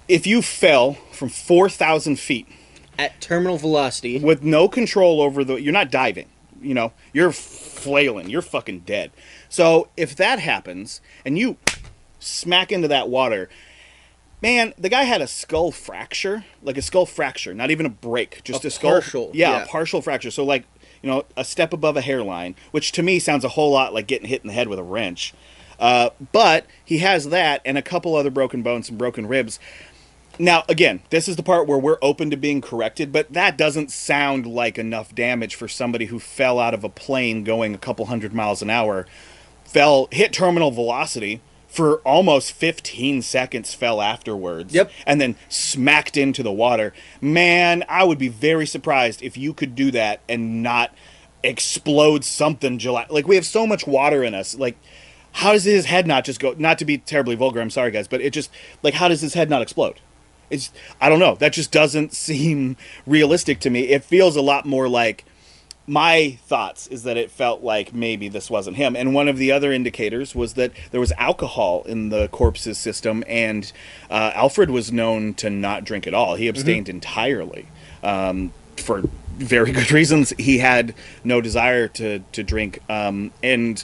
if 0.08 0.26
you 0.26 0.42
fell 0.42 0.94
from 1.12 1.28
four 1.28 1.68
thousand 1.68 2.20
feet 2.20 2.48
At 2.98 3.20
terminal 3.20 3.58
velocity, 3.58 4.18
with 4.20 4.44
no 4.44 4.70
control 4.70 5.22
over 5.22 5.44
the, 5.44 5.56
you're 5.56 5.74
not 5.74 5.92
diving. 5.92 6.28
You 6.62 6.74
know, 6.74 6.94
you're 7.14 7.32
flailing. 7.32 8.30
You're 8.30 8.42
fucking 8.42 8.82
dead. 8.82 9.12
So 9.50 9.90
if 9.98 10.16
that 10.18 10.40
happens 10.40 11.02
and 11.26 11.38
you 11.38 11.58
smack 12.20 12.72
into 12.72 12.88
that 12.90 13.10
water, 13.10 13.50
man, 14.42 14.74
the 14.78 14.90
guy 14.90 15.04
had 15.04 15.22
a 15.22 15.28
skull 15.28 15.72
fracture, 15.72 16.46
like 16.62 16.78
a 16.78 16.82
skull 16.82 17.06
fracture, 17.06 17.54
not 17.54 17.72
even 17.72 17.86
a 17.86 17.90
break, 17.90 18.44
just 18.44 18.64
a, 18.64 18.68
A 18.68 18.72
skull. 18.72 18.92
partial, 18.92 19.32
yeah, 19.34 19.52
yeah. 19.52 19.64
a 19.64 19.68
partial 19.68 20.02
fracture. 20.02 20.32
So 20.32 20.44
like, 20.44 20.66
you 21.02 21.10
know, 21.10 21.26
a 21.38 21.46
step 21.46 21.72
above 21.74 21.96
a 21.98 22.02
hairline, 22.02 22.56
which 22.72 22.92
to 22.94 23.04
me 23.04 23.20
sounds 23.20 23.46
a 23.46 23.50
whole 23.50 23.72
lot 23.72 23.94
like 23.94 24.08
getting 24.08 24.28
hit 24.28 24.42
in 24.42 24.48
the 24.48 24.54
head 24.54 24.68
with 24.68 24.80
a 24.80 24.84
wrench. 24.84 25.34
Uh, 25.80 26.10
but 26.34 26.66
he 26.84 26.98
has 26.98 27.30
that 27.30 27.62
and 27.64 27.78
a 27.78 27.82
couple 27.82 28.16
other 28.16 28.30
broken 28.30 28.62
bones 28.62 28.90
and 28.90 28.98
broken 28.98 29.26
ribs. 29.26 29.62
Now, 30.42 30.64
again, 30.70 31.02
this 31.10 31.28
is 31.28 31.36
the 31.36 31.44
part 31.44 31.68
where 31.68 31.78
we're 31.78 31.98
open 32.02 32.30
to 32.30 32.38
being 32.38 32.62
corrected, 32.62 33.12
but 33.12 33.34
that 33.34 33.58
doesn't 33.58 33.92
sound 33.92 34.48
like 34.48 34.78
enough 34.78 35.14
damage 35.14 35.54
for 35.54 35.68
somebody 35.68 36.06
who 36.06 36.18
fell 36.18 36.60
out 36.60 36.74
of 36.74 36.86
a 36.86 36.90
plane 36.90 37.44
going 37.44 37.76
a 37.76 37.78
couple 37.78 38.06
hundred 38.06 38.34
miles 38.34 38.62
an 38.62 38.70
hour, 38.70 39.06
fell, 39.66 40.08
hit 40.12 40.32
terminal 40.32 40.72
velocity 40.72 41.42
for 41.68 41.98
almost 41.98 42.54
15 42.54 43.22
seconds, 43.22 43.74
fell 43.74 44.02
afterwards. 44.02 44.74
Yep. 44.74 44.90
And 45.06 45.20
then 45.20 45.36
smacked 45.50 46.16
into 46.16 46.42
the 46.42 46.54
water. 46.54 46.94
Man, 47.20 47.84
I 47.90 48.06
would 48.06 48.18
be 48.18 48.30
very 48.30 48.66
surprised 48.66 49.22
if 49.22 49.38
you 49.38 49.54
could 49.54 49.76
do 49.76 49.92
that 49.92 50.22
and 50.30 50.64
not 50.64 50.96
explode 51.44 52.24
something 52.24 52.80
July. 52.80 53.06
Like, 53.10 53.28
we 53.28 53.36
have 53.36 53.46
so 53.46 53.68
much 53.68 53.86
water 53.86 54.24
in 54.24 54.34
us. 54.34 54.58
Like, 54.58 54.78
how 55.34 55.52
does 55.52 55.66
his 55.66 55.86
head 55.86 56.08
not 56.08 56.24
just 56.24 56.40
go? 56.40 56.56
Not 56.58 56.80
to 56.80 56.86
be 56.86 56.98
terribly 56.98 57.36
vulgar, 57.36 57.60
I'm 57.60 57.70
sorry, 57.70 57.92
guys, 57.92 58.08
but 58.08 58.22
it 58.22 58.32
just, 58.32 58.50
like, 58.82 58.94
how 58.94 59.10
does 59.10 59.20
his 59.20 59.34
head 59.34 59.50
not 59.50 59.62
explode? 59.62 60.00
It's 60.50 60.72
I 61.00 61.10
don't 61.10 61.20
know. 61.20 61.36
That 61.36 61.54
just 61.54 61.72
doesn't 61.72 62.14
seem 62.28 62.78
realistic 63.06 63.60
to 63.62 63.70
me. 63.70 63.82
It 63.90 64.04
feels 64.04 64.36
a 64.36 64.42
lot 64.42 64.66
more 64.66 64.88
like 64.88 65.26
my 65.90 66.38
thoughts 66.46 66.86
is 66.88 67.02
that 67.02 67.18
it 67.18 67.32
felt 67.32 67.64
like 67.64 67.96
maybe 67.96 68.30
this 68.30 68.48
wasn't 68.48 68.78
him. 68.78 68.96
And 68.96 69.12
one 69.16 69.28
of 69.28 69.38
the 69.38 69.52
other 69.52 69.72
indicators 69.72 70.36
was 70.36 70.54
that 70.54 70.72
there 70.92 71.00
was 71.00 71.12
alcohol 71.14 71.82
in 71.88 72.10
the 72.10 72.28
corpse's 72.28 72.78
system, 72.78 73.24
and 73.28 73.72
uh, 74.12 74.32
Alfred 74.36 74.70
was 74.70 74.92
known 74.92 75.34
to 75.36 75.50
not 75.50 75.86
drink 75.86 76.06
at 76.06 76.14
all. 76.14 76.36
He 76.36 76.48
abstained 76.48 76.90
entirely 76.90 77.66
um, 78.04 78.54
for 78.78 79.02
very 79.38 79.72
good 79.72 79.92
reasons. 79.92 80.32
He 80.38 80.60
had 80.60 80.94
no 81.24 81.42
desire 81.42 81.88
to 81.88 82.20
to 82.20 82.44
drink, 82.44 82.80
um, 82.88 83.32
and 83.42 83.84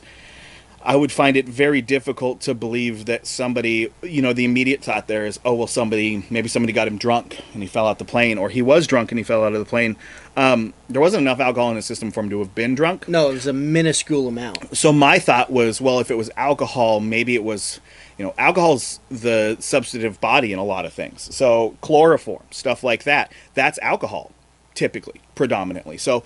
I 0.85 0.95
would 0.95 1.11
find 1.11 1.35
it 1.35 1.49
very 1.49 1.81
difficult 1.81 2.41
to 2.41 2.53
believe 2.53 3.05
that 3.05 3.25
somebody, 3.25 3.91
you 4.03 4.21
know, 4.21 4.33
the 4.33 4.45
immediate 4.45 4.83
thought 4.83 5.07
there 5.07 5.25
is, 5.25 5.39
oh, 5.43 5.55
well, 5.55 5.67
somebody, 5.67 6.23
maybe 6.29 6.47
somebody 6.47 6.73
got 6.73 6.87
him 6.87 6.99
drunk 6.99 7.41
and 7.53 7.63
he 7.63 7.67
fell 7.67 7.87
out 7.87 7.97
the 7.97 8.05
plane, 8.05 8.37
or 8.37 8.49
he 8.49 8.61
was 8.61 8.85
drunk 8.85 9.11
and 9.11 9.17
he 9.17 9.23
fell 9.23 9.43
out 9.43 9.53
of 9.53 9.59
the 9.59 9.65
plane. 9.65 9.97
Um, 10.37 10.75
there 10.87 11.01
wasn't 11.01 11.21
enough 11.21 11.39
alcohol 11.39 11.71
in 11.71 11.75
his 11.75 11.85
system 11.85 12.11
for 12.11 12.19
him 12.19 12.29
to 12.29 12.37
have 12.37 12.53
been 12.53 12.75
drunk. 12.75 13.07
no, 13.09 13.31
it 13.31 13.33
was 13.33 13.47
a 13.47 13.53
minuscule 13.53 14.27
amount. 14.27 14.77
So 14.77 14.93
my 14.93 15.17
thought 15.17 15.51
was, 15.51 15.81
well, 15.81 15.99
if 15.99 16.11
it 16.11 16.15
was 16.15 16.29
alcohol, 16.37 16.99
maybe 16.99 17.33
it 17.33 17.43
was, 17.43 17.79
you 18.19 18.25
know, 18.25 18.35
alcohol's 18.37 18.99
the 19.09 19.57
substantive 19.59 20.21
body 20.21 20.53
in 20.53 20.59
a 20.59 20.63
lot 20.63 20.85
of 20.85 20.93
things. 20.93 21.33
So 21.35 21.75
chloroform, 21.81 22.43
stuff 22.51 22.83
like 22.83 23.05
that, 23.05 23.31
that's 23.55 23.79
alcohol, 23.79 24.31
typically, 24.75 25.19
predominantly. 25.33 25.97
So 25.97 26.23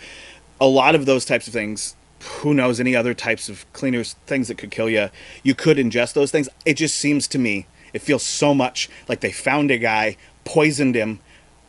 a 0.60 0.68
lot 0.68 0.95
of 0.95 1.05
those 1.05 1.24
types 1.24 1.47
of 1.47 1.53
things 1.53 1.95
who 2.22 2.54
knows 2.54 2.80
any 2.80 2.96
other 2.96 3.14
types 3.14 3.50
of 3.50 3.72
cleaners 3.74 4.14
things 4.26 4.48
that 4.48 4.58
could 4.58 4.72
kill 4.72 4.90
you 4.90 5.10
you 5.44 5.56
could 5.56 5.78
ingest 5.78 6.14
those 6.14 6.32
things. 6.32 6.50
It 6.66 6.76
just 6.76 6.96
seems 6.96 7.28
to 7.30 7.40
me 7.40 7.68
it 7.94 8.02
feels 8.02 8.24
so 8.24 8.54
much 8.54 8.90
like 9.08 9.22
they 9.22 9.32
found 9.32 9.72
a 9.72 9.78
guy 9.78 10.18
poisoned 10.46 10.96
him 10.96 11.20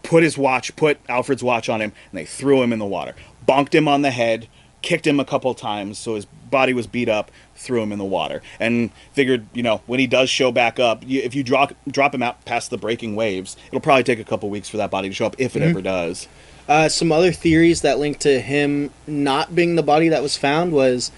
put 0.02 0.22
his 0.22 0.36
watch 0.36 0.74
put 0.76 0.98
alfred's 1.08 1.42
watch 1.42 1.68
on 1.68 1.80
him 1.80 1.92
and 2.10 2.18
they 2.18 2.24
threw 2.24 2.62
him 2.62 2.72
in 2.72 2.78
the 2.78 2.86
water. 2.86 3.14
Bonked 3.46 3.74
him 3.74 3.88
on 3.88 4.02
the 4.02 4.10
head 4.10 4.48
kicked 4.82 5.06
him 5.06 5.20
a 5.20 5.24
couple 5.24 5.52
times 5.54 5.98
so 5.98 6.14
his 6.14 6.24
body 6.24 6.72
was 6.72 6.86
beat 6.86 7.08
up 7.08 7.30
threw 7.54 7.82
him 7.82 7.92
in 7.92 7.98
the 7.98 8.04
water 8.04 8.42
and 8.58 8.90
figured 9.12 9.46
you 9.52 9.62
know 9.62 9.82
when 9.86 10.00
he 10.00 10.06
does 10.06 10.30
show 10.30 10.50
back 10.50 10.78
up 10.78 11.02
you, 11.06 11.20
if 11.20 11.34
you 11.34 11.42
drop 11.42 11.72
drop 11.88 12.14
him 12.14 12.22
out 12.22 12.42
past 12.44 12.70
the 12.70 12.78
breaking 12.78 13.14
waves 13.14 13.56
it'll 13.68 13.80
probably 13.80 14.02
take 14.02 14.18
a 14.18 14.24
couple 14.24 14.48
weeks 14.48 14.68
for 14.68 14.78
that 14.78 14.90
body 14.90 15.08
to 15.08 15.14
show 15.14 15.26
up 15.26 15.36
if 15.38 15.54
it 15.54 15.60
mm-hmm. 15.60 15.70
ever 15.70 15.82
does 15.82 16.28
Uh, 16.70 16.88
some 16.88 17.10
other 17.10 17.32
theories 17.32 17.80
that 17.80 17.98
link 17.98 18.20
to 18.20 18.40
him 18.40 18.90
not 19.04 19.56
being 19.56 19.74
the 19.74 19.82
body 19.82 20.08
that 20.08 20.22
was 20.22 20.36
found 20.36 20.72
was 20.72 21.10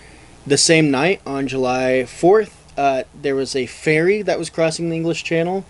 the 0.46 0.56
same 0.56 0.90
night 0.90 1.20
on 1.26 1.46
July 1.46 2.04
4th, 2.06 2.52
uh, 2.78 3.02
there 3.14 3.34
was 3.34 3.54
a 3.54 3.66
ferry 3.66 4.22
that 4.22 4.38
was 4.38 4.48
crossing 4.48 4.88
the 4.88 4.96
English 4.96 5.22
Channel 5.22 5.62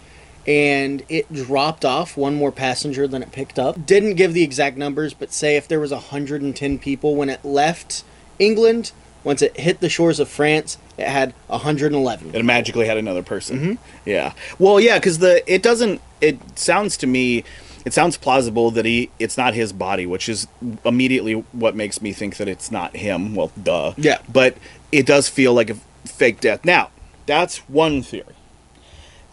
and 0.47 1.03
it 1.09 1.33
dropped 1.33 1.85
off 1.85 2.17
one 2.17 2.37
more 2.37 2.53
passenger 2.53 3.09
than 3.09 3.23
it 3.25 3.33
picked 3.33 3.59
up. 3.59 3.85
Didn't 3.85 4.15
give 4.15 4.35
the 4.35 4.45
exact 4.45 4.77
numbers, 4.77 5.15
but 5.15 5.33
say 5.33 5.57
if 5.57 5.67
there 5.67 5.81
was 5.81 5.91
110 5.91 6.79
people 6.79 7.17
when 7.17 7.29
it 7.29 7.45
left 7.45 8.05
England, 8.39 8.93
once 9.25 9.43
it 9.43 9.59
hit 9.59 9.81
the 9.81 9.89
shores 9.89 10.19
of 10.21 10.29
France, 10.29 10.79
it 10.97 11.09
had 11.09 11.33
111. 11.49 12.35
it 12.35 12.45
magically 12.45 12.87
had 12.87 12.97
another 12.97 13.23
person. 13.23 13.79
Yeah. 14.05 14.33
Well, 14.59 14.81
yeah, 14.81 14.99
because 14.99 15.19
the 15.19 15.43
it 15.53 15.63
doesn't. 15.63 16.01
It 16.21 16.59
sounds 16.59 16.97
to 16.99 17.07
me, 17.07 17.45
it 17.85 17.93
sounds 17.93 18.17
plausible 18.17 18.71
that 18.73 18.85
he 18.85 19.11
it's 19.19 19.37
not 19.37 19.55
his 19.55 19.73
body, 19.73 20.07
which 20.07 20.29
is 20.29 20.47
immediately 20.85 21.35
what 21.53 21.75
makes 21.75 22.01
me 22.01 22.13
think 22.13 22.37
that 22.37 22.49
it's 22.49 22.71
not 22.71 22.97
him. 22.97 23.35
Well, 23.35 23.53
duh. 23.61 23.95
Yeah. 23.97 24.19
But 24.31 24.57
it 24.91 25.07
does 25.07 25.29
feel 25.29 25.55
like 25.55 25.71
a 25.71 25.75
fake 26.05 26.41
death. 26.41 26.65
Now, 26.65 26.91
that's 27.27 27.59
one 27.69 28.03
theory. 28.03 28.35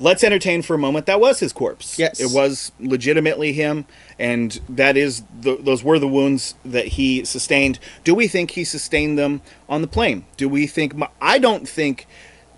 Let's 0.01 0.23
entertain 0.23 0.61
for 0.61 0.75
a 0.75 0.77
moment. 0.77 1.07
That 1.07 1.19
was 1.19 1.39
his 1.39 1.51
corpse. 1.51 1.99
Yes. 1.99 2.21
It 2.21 2.33
was 2.33 2.71
legitimately 2.79 3.51
him, 3.51 3.85
and 4.17 4.57
that 4.69 4.95
is 4.95 5.23
the, 5.41 5.57
those 5.57 5.83
were 5.83 5.99
the 5.99 6.07
wounds 6.07 6.55
that 6.63 6.87
he 6.87 7.25
sustained. 7.25 7.79
Do 8.05 8.15
we 8.15 8.29
think 8.29 8.51
he 8.51 8.63
sustained 8.63 9.19
them 9.19 9.41
on 9.67 9.81
the 9.81 9.87
plane? 9.87 10.25
Do 10.37 10.47
we 10.47 10.67
think? 10.67 10.93
I 11.21 11.37
don't 11.37 11.67
think 11.67 12.07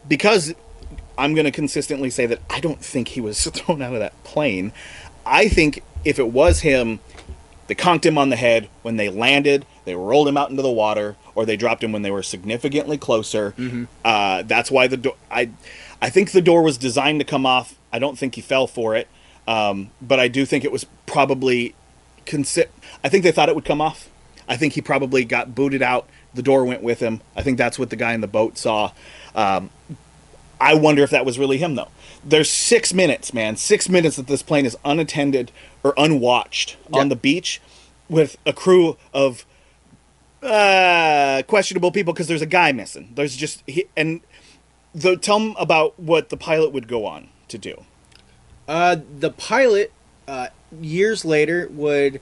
because 0.07 0.53
I'm 1.17 1.33
going 1.33 1.45
to 1.45 1.51
consistently 1.51 2.09
say 2.09 2.25
that 2.25 2.39
I 2.49 2.59
don't 2.59 2.83
think 2.83 3.09
he 3.09 3.21
was 3.21 3.43
thrown 3.47 3.81
out 3.81 3.93
of 3.93 3.99
that 3.99 4.23
plane. 4.23 4.71
I 5.25 5.47
think 5.47 5.83
if 6.03 6.19
it 6.19 6.27
was 6.29 6.61
him, 6.61 6.99
they 7.67 7.75
conked 7.75 8.05
him 8.05 8.17
on 8.17 8.29
the 8.29 8.35
head 8.35 8.69
when 8.81 8.97
they 8.97 9.09
landed, 9.09 9.65
they 9.85 9.95
rolled 9.95 10.27
him 10.27 10.37
out 10.37 10.49
into 10.49 10.61
the 10.61 10.71
water, 10.71 11.15
or 11.35 11.45
they 11.45 11.55
dropped 11.57 11.83
him 11.83 11.91
when 11.91 12.01
they 12.01 12.11
were 12.11 12.23
significantly 12.23 12.97
closer. 12.97 13.51
Uh, 14.05 14.43
that's 14.43 14.69
why 14.69 14.87
the 14.87 14.97
door. 14.97 15.15
I, 15.29 15.49
I 16.01 16.09
think 16.09 16.31
the 16.31 16.41
door 16.41 16.61
was 16.61 16.77
designed 16.77 17.19
to 17.19 17.25
come 17.25 17.45
off. 17.45 17.75
I 17.93 17.99
don't 17.99 18.17
think 18.17 18.35
he 18.35 18.41
fell 18.41 18.67
for 18.67 18.95
it, 18.95 19.07
um, 19.47 19.91
but 20.01 20.19
I 20.19 20.27
do 20.27 20.45
think 20.45 20.63
it 20.65 20.71
was 20.71 20.85
probably. 21.05 21.75
Consi- 22.25 22.67
I 23.03 23.09
think 23.09 23.23
they 23.23 23.31
thought 23.31 23.49
it 23.49 23.55
would 23.55 23.65
come 23.65 23.81
off. 23.81 24.09
I 24.47 24.55
think 24.57 24.73
he 24.73 24.81
probably 24.81 25.23
got 25.25 25.55
booted 25.55 25.81
out. 25.81 26.07
The 26.33 26.43
door 26.43 26.63
went 26.65 26.83
with 26.83 26.99
him. 26.99 27.21
I 27.35 27.41
think 27.41 27.57
that's 27.57 27.79
what 27.79 27.89
the 27.89 27.95
guy 27.95 28.13
in 28.13 28.21
the 28.21 28.27
boat 28.27 28.57
saw. 28.57 28.91
Um, 29.35 29.69
I 30.61 30.75
wonder 30.75 31.01
if 31.01 31.09
that 31.09 31.25
was 31.25 31.39
really 31.39 31.57
him 31.57 31.75
though. 31.75 31.89
There's 32.23 32.49
six 32.49 32.93
minutes, 32.93 33.33
man. 33.33 33.55
Six 33.55 33.89
minutes 33.89 34.15
that 34.15 34.27
this 34.27 34.43
plane 34.43 34.65
is 34.65 34.77
unattended 34.85 35.51
or 35.83 35.95
unwatched 35.97 36.77
on 36.93 37.09
the 37.09 37.15
beach 37.15 37.59
with 38.07 38.37
a 38.45 38.53
crew 38.53 38.95
of 39.11 39.43
uh, 40.43 41.41
questionable 41.47 41.91
people 41.91 42.13
because 42.13 42.27
there's 42.27 42.43
a 42.43 42.47
guy 42.47 42.71
missing. 42.71 43.11
There's 43.15 43.35
just 43.35 43.63
he, 43.65 43.85
and 43.97 44.21
the 44.93 45.17
tell 45.17 45.39
them 45.39 45.55
about 45.57 45.99
what 45.99 46.29
the 46.29 46.37
pilot 46.37 46.71
would 46.71 46.87
go 46.87 47.05
on 47.05 47.29
to 47.47 47.57
do. 47.57 47.83
Uh, 48.67 48.97
the 49.19 49.31
pilot, 49.31 49.91
uh, 50.27 50.47
years 50.79 51.25
later 51.25 51.67
would 51.71 52.21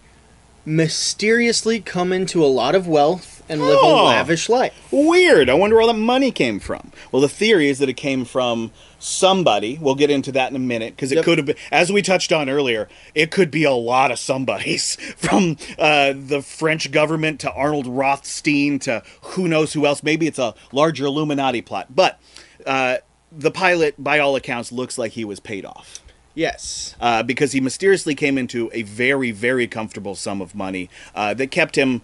mysteriously 0.65 1.79
come 1.79 2.11
into 2.13 2.43
a 2.43 2.47
lot 2.47 2.75
of 2.75 2.87
wealth 2.87 3.43
and 3.49 3.61
live 3.61 3.79
Oh. 3.81 4.03
a 4.03 4.05
lavish 4.05 4.47
life. 4.49 4.73
Weird. 4.91 5.49
I 5.49 5.55
wonder 5.55 5.75
where 5.75 5.81
all 5.81 5.87
that 5.87 5.99
money 5.99 6.31
came 6.31 6.59
from. 6.59 6.91
Well, 7.11 7.21
the 7.21 7.29
theory 7.29 7.67
is 7.69 7.79
that 7.79 7.89
it 7.89 7.93
came 7.97 8.25
from 8.25 8.71
somebody. 8.99 9.79
We'll 9.81 9.95
get 9.95 10.11
into 10.11 10.31
that 10.33 10.49
in 10.51 10.55
a 10.55 10.59
minute 10.59 10.95
because 10.95 11.11
it 11.11 11.15
Yep. 11.15 11.25
could 11.25 11.37
have 11.39 11.47
been, 11.47 11.55
as 11.71 11.91
we 11.91 12.01
touched 12.03 12.31
on 12.31 12.49
earlier, 12.49 12.87
it 13.15 13.31
could 13.31 13.49
be 13.49 13.63
a 13.63 13.71
lot 13.71 14.11
of 14.11 14.19
somebodies 14.19 14.95
from 15.17 15.57
uh, 15.79 16.13
the 16.15 16.41
French 16.43 16.91
government 16.91 17.39
to 17.39 17.51
Arnold 17.51 17.87
Rothstein 17.87 18.77
to 18.79 19.01
who 19.21 19.47
knows 19.47 19.73
who 19.73 19.85
else. 19.85 20.03
Maybe 20.03 20.27
it's 20.27 20.39
a 20.39 20.53
larger 20.71 21.05
Illuminati 21.05 21.61
plot. 21.61 21.87
But 21.95 22.19
uh, 22.67 22.97
the 23.31 23.51
pilot, 23.51 23.95
by 23.97 24.19
all 24.19 24.35
accounts, 24.35 24.71
looks 24.71 24.97
like 24.97 25.13
he 25.13 25.25
was 25.25 25.39
paid 25.39 25.65
off. 25.65 26.01
Yes. 26.35 26.95
uh, 27.01 27.23
because 27.23 27.51
he 27.51 27.59
mysteriously 27.59 28.15
came 28.15 28.37
into 28.37 28.69
a 28.73 28.83
very, 28.83 29.31
very 29.31 29.67
comfortable 29.67 30.15
sum 30.15 30.41
of 30.41 30.55
money 30.55 30.89
uh, 31.15 31.33
that 31.33 31.51
kept 31.51 31.75
him 31.77 32.01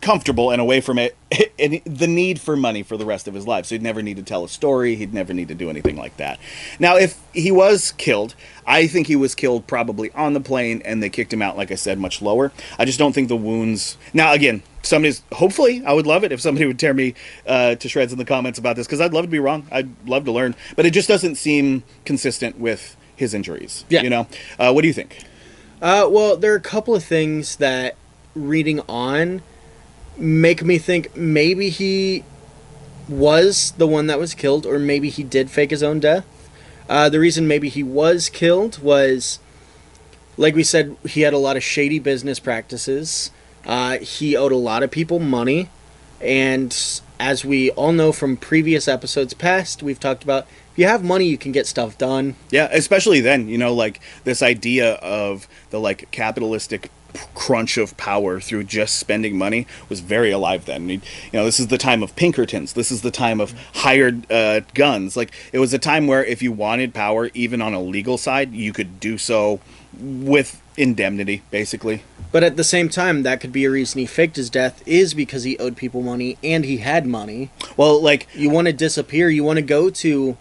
comfortable 0.00 0.50
and 0.50 0.60
away 0.60 0.80
from 0.80 0.98
it 0.98 1.16
and 1.58 1.80
the 1.84 2.06
need 2.06 2.40
for 2.40 2.56
money 2.56 2.82
for 2.82 2.96
the 2.96 3.04
rest 3.04 3.28
of 3.28 3.34
his 3.34 3.46
life. 3.46 3.66
So 3.66 3.74
he'd 3.74 3.82
never 3.82 4.02
need 4.02 4.16
to 4.16 4.22
tell 4.22 4.44
a 4.44 4.48
story. 4.48 4.96
He'd 4.96 5.12
never 5.12 5.32
need 5.32 5.48
to 5.48 5.54
do 5.54 5.70
anything 5.70 5.96
like 5.96 6.16
that. 6.16 6.38
Now, 6.78 6.96
if 6.96 7.20
he 7.32 7.50
was 7.50 7.92
killed, 7.92 8.34
I 8.66 8.86
think 8.86 9.06
he 9.06 9.16
was 9.16 9.34
killed 9.34 9.66
probably 9.66 10.10
on 10.12 10.32
the 10.32 10.40
plane 10.40 10.82
and 10.84 11.02
they 11.02 11.10
kicked 11.10 11.32
him 11.32 11.42
out, 11.42 11.56
like 11.56 11.70
I 11.70 11.74
said, 11.74 11.98
much 11.98 12.22
lower. 12.22 12.52
I 12.78 12.84
just 12.84 12.98
don't 12.98 13.12
think 13.12 13.28
the 13.28 13.36
wounds. 13.36 13.96
Now, 14.14 14.32
again, 14.32 14.62
somebody's. 14.82 15.22
Hopefully, 15.32 15.82
I 15.84 15.92
would 15.92 16.06
love 16.06 16.24
it 16.24 16.32
if 16.32 16.40
somebody 16.40 16.66
would 16.66 16.78
tear 16.78 16.94
me 16.94 17.14
uh, 17.46 17.74
to 17.74 17.88
shreds 17.88 18.12
in 18.12 18.18
the 18.18 18.24
comments 18.24 18.58
about 18.58 18.76
this 18.76 18.86
because 18.86 19.00
I'd 19.00 19.12
love 19.12 19.24
to 19.24 19.30
be 19.30 19.38
wrong. 19.38 19.66
I'd 19.70 19.90
love 20.08 20.24
to 20.24 20.32
learn. 20.32 20.54
But 20.76 20.86
it 20.86 20.90
just 20.92 21.08
doesn't 21.08 21.34
seem 21.34 21.82
consistent 22.04 22.58
with 22.58 22.96
his 23.20 23.34
injuries. 23.34 23.84
Yeah. 23.88 24.02
You 24.02 24.10
know? 24.10 24.26
Uh, 24.58 24.72
what 24.72 24.82
do 24.82 24.88
you 24.88 24.94
think? 24.94 25.22
Uh, 25.80 26.08
well, 26.10 26.36
there 26.36 26.52
are 26.52 26.56
a 26.56 26.60
couple 26.60 26.94
of 26.94 27.04
things 27.04 27.56
that 27.56 27.94
reading 28.34 28.80
on 28.88 29.42
make 30.16 30.64
me 30.64 30.78
think 30.78 31.16
maybe 31.16 31.70
he 31.70 32.24
was 33.08 33.72
the 33.78 33.86
one 33.86 34.06
that 34.08 34.18
was 34.18 34.34
killed, 34.34 34.66
or 34.66 34.78
maybe 34.78 35.08
he 35.08 35.22
did 35.22 35.50
fake 35.50 35.70
his 35.70 35.82
own 35.82 36.00
death. 36.00 36.26
Uh, 36.88 37.08
the 37.08 37.20
reason 37.20 37.46
maybe 37.46 37.68
he 37.68 37.82
was 37.82 38.28
killed 38.28 38.82
was, 38.82 39.38
like 40.36 40.54
we 40.54 40.64
said, 40.64 40.96
he 41.06 41.22
had 41.22 41.32
a 41.32 41.38
lot 41.38 41.56
of 41.56 41.62
shady 41.62 41.98
business 41.98 42.40
practices. 42.40 43.30
Uh, 43.64 43.98
he 43.98 44.36
owed 44.36 44.52
a 44.52 44.56
lot 44.56 44.82
of 44.82 44.90
people 44.90 45.18
money, 45.18 45.68
and 46.20 47.00
as 47.18 47.44
we 47.44 47.70
all 47.72 47.92
know 47.92 48.12
from 48.12 48.36
previous 48.36 48.88
episodes 48.88 49.34
past, 49.34 49.82
we've 49.82 50.00
talked 50.00 50.24
about 50.24 50.46
if 50.72 50.78
you 50.78 50.86
have 50.86 51.04
money, 51.04 51.26
you 51.26 51.38
can 51.38 51.52
get 51.52 51.66
stuff 51.66 51.98
done. 51.98 52.36
Yeah, 52.50 52.68
especially 52.72 53.20
then, 53.20 53.48
you 53.48 53.58
know, 53.58 53.74
like 53.74 54.00
this 54.24 54.42
idea 54.42 54.94
of 54.94 55.48
the 55.70 55.80
like 55.80 56.10
capitalistic 56.10 56.90
p- 57.12 57.20
crunch 57.34 57.76
of 57.76 57.96
power 57.96 58.40
through 58.40 58.64
just 58.64 58.98
spending 58.98 59.36
money 59.36 59.66
was 59.88 60.00
very 60.00 60.30
alive 60.30 60.66
then. 60.66 60.88
You 60.88 61.00
know, 61.32 61.44
this 61.44 61.58
is 61.60 61.66
the 61.68 61.78
time 61.78 62.02
of 62.02 62.14
Pinkertons. 62.16 62.74
This 62.74 62.90
is 62.90 63.02
the 63.02 63.10
time 63.10 63.40
of 63.40 63.52
hired 63.74 64.30
uh, 64.30 64.60
guns. 64.74 65.16
Like 65.16 65.32
it 65.52 65.58
was 65.58 65.74
a 65.74 65.78
time 65.78 66.06
where 66.06 66.24
if 66.24 66.42
you 66.42 66.52
wanted 66.52 66.94
power, 66.94 67.30
even 67.34 67.60
on 67.60 67.74
a 67.74 67.80
legal 67.80 68.16
side, 68.16 68.52
you 68.52 68.72
could 68.72 69.00
do 69.00 69.18
so 69.18 69.60
with 69.98 70.62
indemnity, 70.76 71.42
basically. 71.50 72.02
But 72.32 72.44
at 72.44 72.56
the 72.56 72.64
same 72.64 72.88
time, 72.88 73.24
that 73.24 73.40
could 73.40 73.52
be 73.52 73.64
a 73.64 73.70
reason 73.70 73.98
he 73.98 74.06
faked 74.06 74.36
his 74.36 74.48
death 74.50 74.86
is 74.86 75.14
because 75.14 75.42
he 75.42 75.58
owed 75.58 75.76
people 75.76 76.00
money 76.02 76.38
and 76.44 76.64
he 76.64 76.78
had 76.78 77.06
money. 77.06 77.50
Well, 77.76 78.00
like 78.00 78.28
You 78.34 78.50
want 78.50 78.68
to 78.68 78.72
disappear, 78.72 79.28
you 79.28 79.42
want 79.42 79.56
to 79.56 79.62
go 79.64 79.90
to 79.90 80.36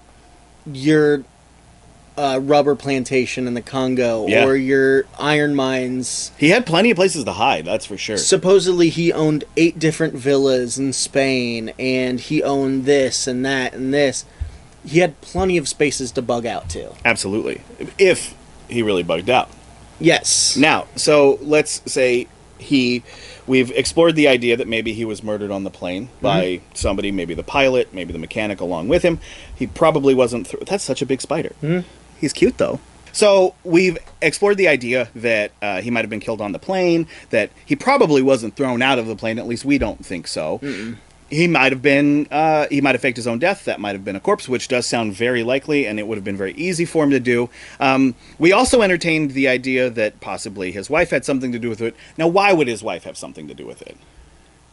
your 0.66 1.24
uh, 2.18 2.40
rubber 2.44 2.76
plantation 2.76 3.48
in 3.48 3.54
the 3.54 3.62
Congo 3.62 4.28
Yeah. 4.28 4.46
or 4.46 4.56
your 4.56 5.06
iron 5.18 5.56
mines. 5.56 6.32
he 6.38 6.50
had 6.50 6.66
plenty 6.66 6.92
of 6.92 6.96
places 6.98 7.24
to 7.24 7.32
hide. 7.32 7.64
That's 7.66 7.86
for 7.86 7.98
sure. 7.98 8.18
Supposedly, 8.18 8.90
he 8.90 9.14
owned 9.14 9.46
eight 9.56 9.80
different 9.80 10.16
villas 10.16 10.78
in 10.78 10.92
Spain 10.92 11.72
and 11.80 12.20
he 12.20 12.44
owned 12.44 12.84
this 12.86 13.26
and 13.26 13.46
that 13.46 13.74
and 13.74 13.94
this. 13.94 14.26
He 14.86 15.00
had 15.00 15.20
plenty 15.22 15.58
of 15.58 15.68
spaces 15.68 16.12
to 16.14 16.22
bug 16.22 16.46
out 16.46 16.70
to. 16.72 16.94
Absolutely, 17.06 17.62
if 17.98 18.36
he 18.70 18.82
really 18.82 19.04
bugged 19.04 19.30
out. 19.30 19.50
Yes. 20.00 20.56
Now, 20.58 20.88
so 20.96 21.38
let's 21.42 21.82
say 21.92 22.28
he, 22.58 23.04
we've 23.50 23.72
explored 23.72 24.16
the 24.16 24.28
idea 24.30 24.56
that 24.56 24.68
maybe 24.68 24.94
he 24.94 25.04
was 25.04 25.22
murdered 25.24 25.52
on 25.52 25.64
the 25.66 25.70
plane 25.70 26.08
by 26.22 26.62
somebody, 26.74 27.12
maybe 27.12 27.34
the 27.34 27.44
pilot, 27.44 27.94
maybe 27.94 28.14
the 28.14 28.20
mechanic 28.20 28.62
along 28.62 28.88
with 28.88 29.04
him. 29.04 29.20
He 29.54 29.68
probably 29.68 30.14
wasn't. 30.16 30.48
Th- 30.50 30.64
That's 30.66 30.84
such 30.84 31.02
a 31.02 31.06
big 31.06 31.20
spider. 31.20 31.54
He's 32.22 32.32
cute 32.32 32.58
though. 32.58 32.80
So 33.12 33.56
we've 33.64 33.98
explored 34.22 34.58
the 34.58 34.68
idea 34.68 35.10
that 35.16 35.52
uh, 35.64 35.82
he 35.82 35.90
might 35.90 36.02
have 36.02 36.10
been 36.12 36.20
killed 36.20 36.42
on 36.42 36.52
the 36.52 36.60
plane. 36.60 37.08
That 37.32 37.50
he 37.66 37.76
probably 37.76 38.22
wasn't 38.22 38.56
thrown 38.56 38.82
out 38.84 39.00
of 39.00 39.08
the 39.08 39.16
plane. 39.16 39.40
At 39.40 39.48
least 39.48 39.66
we 39.66 39.78
don't 39.80 40.06
think 40.06 40.28
so. 40.28 40.60
He 41.30 41.48
might 41.48 41.72
have 41.72 41.82
been. 41.82 42.28
Uh, 42.32 42.66
he 42.70 42.82
might 42.82 42.96
have 42.96 43.02
faked 43.02 43.18
his 43.18 43.28
own 43.28 43.40
death. 43.40 43.66
That 43.66 43.80
might 43.80 43.94
have 43.94 44.04
been 44.04 44.16
a 44.16 44.20
corpse, 44.20 44.50
which 44.50 44.68
does 44.68 44.86
sound 44.88 45.14
very 45.14 45.44
likely, 45.44 45.86
and 45.86 46.00
it 46.00 46.08
would 46.08 46.18
have 46.18 46.24
been 46.26 46.38
very 46.38 46.54
easy 46.54 46.86
for 46.86 47.04
him 47.04 47.12
to 47.12 47.20
do. 47.20 47.50
Um, 47.80 48.16
we 48.40 48.52
also 48.52 48.82
entertained 48.82 49.32
the 49.32 49.48
idea 49.48 49.90
that 49.90 50.20
possibly 50.22 50.72
his 50.72 50.90
wife 50.90 51.12
had 51.12 51.26
something 51.26 51.52
to 51.52 51.60
do 51.60 51.70
with 51.70 51.82
it. 51.82 51.96
Now, 52.18 52.28
why 52.28 52.52
would 52.54 52.68
his 52.68 52.82
wife 52.82 53.04
have 53.04 53.18
something 53.18 53.48
to 53.48 53.54
do 53.54 53.66
with 53.68 53.82
it? 53.84 53.96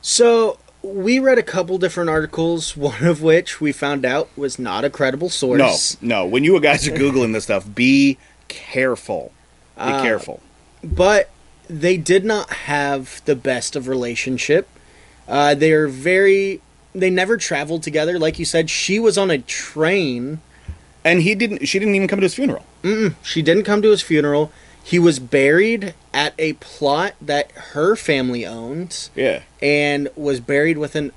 So 0.02 0.59
we 0.82 1.18
read 1.18 1.38
a 1.38 1.42
couple 1.42 1.78
different 1.78 2.11
articles, 2.11 2.76
one 2.76 3.04
of 3.04 3.22
which 3.22 3.61
we 3.61 3.72
found 3.72 4.04
out 4.04 4.28
was 4.36 4.59
not 4.59 4.84
a 4.84 4.90
credible 4.90 5.28
source. 5.28 5.96
No, 6.00 6.22
no. 6.22 6.26
When 6.26 6.44
you 6.44 6.59
guys 6.61 6.86
are 6.88 6.92
googling 6.92 7.32
this 7.32 7.44
stuff, 7.44 7.66
be 7.74 8.18
careful. 8.48 9.32
Be 9.76 9.82
Uh, 9.82 10.02
careful. 10.02 10.40
But 10.82 11.30
they 11.68 11.96
did 11.96 12.24
not 12.24 12.50
have 12.50 13.20
the 13.24 13.34
best 13.36 13.74
of 13.76 13.88
relationship. 13.88 14.68
Uh, 15.29 15.55
they 15.55 15.72
are 15.72 15.89
very. 15.89 16.61
They 16.95 17.11
never 17.11 17.37
traveled 17.37 17.83
together. 17.83 18.18
Like 18.18 18.39
you 18.39 18.45
said, 18.45 18.70
she 18.70 18.99
was 18.99 19.18
on 19.18 19.31
a 19.31 19.39
train. 19.39 20.41
And 21.05 21.22
he 21.22 21.35
didn't. 21.35 21.66
She 21.66 21.79
didn't 21.79 21.95
even 21.95 22.09
come 22.09 22.18
to 22.20 22.24
his 22.24 22.35
funeral. 22.35 22.64
She 23.22 23.43
didn't 23.43 23.64
come 23.64 23.81
to 23.83 23.91
his 23.91 24.03
funeral. 24.03 24.51
He 24.83 24.99
was 24.99 25.18
buried 25.18 25.95
at 26.14 26.33
a 26.39 26.53
plot 26.55 27.14
that 27.20 27.51
her 27.53 27.97
family 27.97 28.47
owned 28.47 29.09
Yeah. 29.16 29.43
and 29.61 30.09
was 30.14 30.39
buried 30.41 30.79
with 30.79 30.95
an 30.95 31.11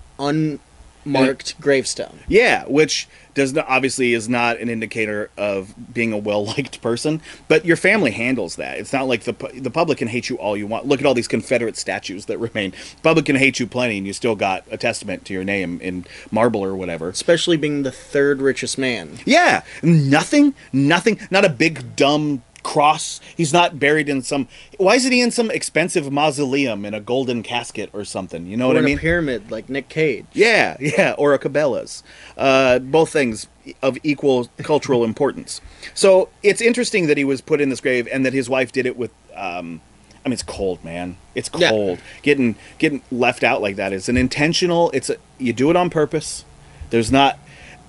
unmarked 1.06 1.60
gravestone. 1.62 2.20
Yeah, 2.28 2.66
which 2.66 3.08
does 3.40 3.54
not 3.54 3.66
obviously 3.70 4.14
is 4.14 4.28
not 4.28 4.60
an 4.60 4.68
indicator 4.68 5.32
of 5.38 5.74
being 5.94 6.12
a 6.12 6.18
well 6.18 6.46
liked 6.46 6.82
person, 6.82 7.22
but 7.48 7.64
your 7.64 7.78
family 7.78 8.12
handles 8.12 8.58
that. 8.58 8.78
It's 8.78 8.92
not 8.92 9.08
like 9.08 9.24
the 9.24 9.34
the 9.56 9.72
public 9.72 9.98
can 9.98 10.10
hate 10.10 10.30
you 10.30 10.38
all 10.38 10.58
you 10.58 10.68
want. 10.68 10.86
Look 10.86 11.00
at 11.00 11.06
all 11.06 11.14
these 11.14 11.28
Confederate 11.28 11.78
statues 11.78 12.26
that 12.26 12.38
remain. 12.50 12.74
Public 13.02 13.26
can 13.26 13.38
hate 13.38 13.60
you 13.60 13.66
plenty, 13.66 13.98
and 13.98 14.06
you 14.06 14.12
still 14.12 14.36
got 14.36 14.66
a 14.70 14.78
testament 14.78 15.24
to 15.26 15.34
your 15.34 15.46
name 15.46 15.80
in 15.80 16.06
marble 16.32 16.62
or 16.64 16.76
whatever. 16.76 17.08
Especially 17.08 17.56
being 17.56 17.84
the 17.84 17.92
third 17.92 18.42
richest 18.42 18.78
man. 18.78 19.18
Yeah, 19.26 19.64
nothing, 19.82 20.54
nothing, 20.74 21.18
not 21.32 21.46
a 21.46 21.50
big 21.50 21.96
dumb 21.96 22.44
cross. 22.70 23.20
He's 23.36 23.52
not 23.52 23.80
buried 23.80 24.08
in 24.10 24.22
some. 24.22 24.48
Why 24.78 24.94
isn't 24.94 25.12
he 25.12 25.22
in 25.22 25.32
some 25.32 25.50
expensive 25.50 26.12
mausoleum 26.12 26.86
in 26.86 26.94
a 26.94 27.00
golden 27.00 27.42
casket 27.42 27.90
or 27.94 28.06
something? 28.06 28.46
You 28.46 28.58
know 28.58 28.66
Or 28.66 28.68
what 28.70 28.76
I 28.76 28.80
in 28.82 28.86
mean? 28.86 28.98
a 29.00 29.02
pyramid 29.02 29.50
like 29.50 29.70
Nick 29.70 29.90
Cage. 29.90 30.28
Yeah, 30.34 30.78
yeah, 30.80 31.16
or 31.18 31.34
a 31.34 31.40
Cabela's. 31.40 32.04
Uh, 32.38 32.78
both 32.78 33.10
things 33.10 33.48
of 33.82 33.98
equal 34.04 34.50
cultural 34.60 35.04
importance. 35.04 35.62
So 35.96 36.30
it's 36.44 36.62
interesting 36.62 37.08
that 37.08 37.18
he 37.18 37.24
was 37.24 37.42
put 37.42 37.60
in 37.60 37.70
this 37.70 37.82
grave 37.82 38.08
and 38.12 38.24
that 38.24 38.34
his 38.34 38.48
wife 38.48 38.72
did 38.72 38.86
it 38.86 38.96
with. 38.96 39.12
Um, 39.36 39.82
I 40.24 40.30
mean, 40.30 40.34
it's 40.34 40.44
cold, 40.44 40.84
man. 40.84 41.18
It's 41.34 41.50
cold. 41.50 41.98
Yeah. 41.98 42.04
Getting 42.22 42.56
getting 42.78 43.02
left 43.12 43.44
out 43.44 43.64
like 43.64 43.78
that 43.78 43.94
is 43.94 44.08
an 44.10 44.16
intentional. 44.18 44.92
It's 44.92 45.10
a 45.10 45.16
you 45.40 45.54
do 45.54 45.72
it 45.72 45.76
on 45.76 45.90
purpose. 45.90 46.46
There's 46.92 47.12
not 47.12 47.40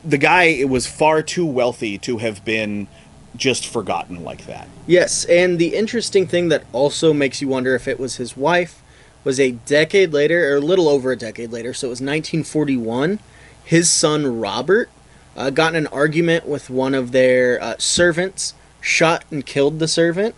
the 0.02 0.16
guy. 0.16 0.44
It 0.44 0.70
was 0.70 0.86
far 0.86 1.22
too 1.22 1.44
wealthy 1.44 1.98
to 1.98 2.16
have 2.18 2.42
been 2.46 2.88
just 3.36 3.66
forgotten 3.66 4.24
like 4.24 4.46
that. 4.46 4.68
Yes, 4.86 5.24
and 5.24 5.58
the 5.58 5.74
interesting 5.74 6.26
thing 6.26 6.48
that 6.48 6.64
also 6.72 7.12
makes 7.12 7.40
you 7.40 7.48
wonder 7.48 7.74
if 7.74 7.86
it 7.86 7.98
was 7.98 8.16
his 8.16 8.36
wife 8.36 8.82
was 9.22 9.38
a 9.38 9.52
decade 9.52 10.12
later, 10.12 10.52
or 10.52 10.56
a 10.56 10.60
little 10.60 10.88
over 10.88 11.12
a 11.12 11.16
decade 11.16 11.50
later, 11.50 11.74
so 11.74 11.88
it 11.88 11.90
was 11.90 12.00
1941. 12.00 13.18
His 13.64 13.90
son 13.90 14.40
Robert 14.40 14.90
uh, 15.36 15.50
got 15.50 15.74
in 15.74 15.84
an 15.84 15.86
argument 15.88 16.46
with 16.46 16.70
one 16.70 16.94
of 16.94 17.12
their 17.12 17.62
uh, 17.62 17.76
servants, 17.78 18.54
shot 18.80 19.24
and 19.30 19.44
killed 19.44 19.78
the 19.78 19.88
servant, 19.88 20.34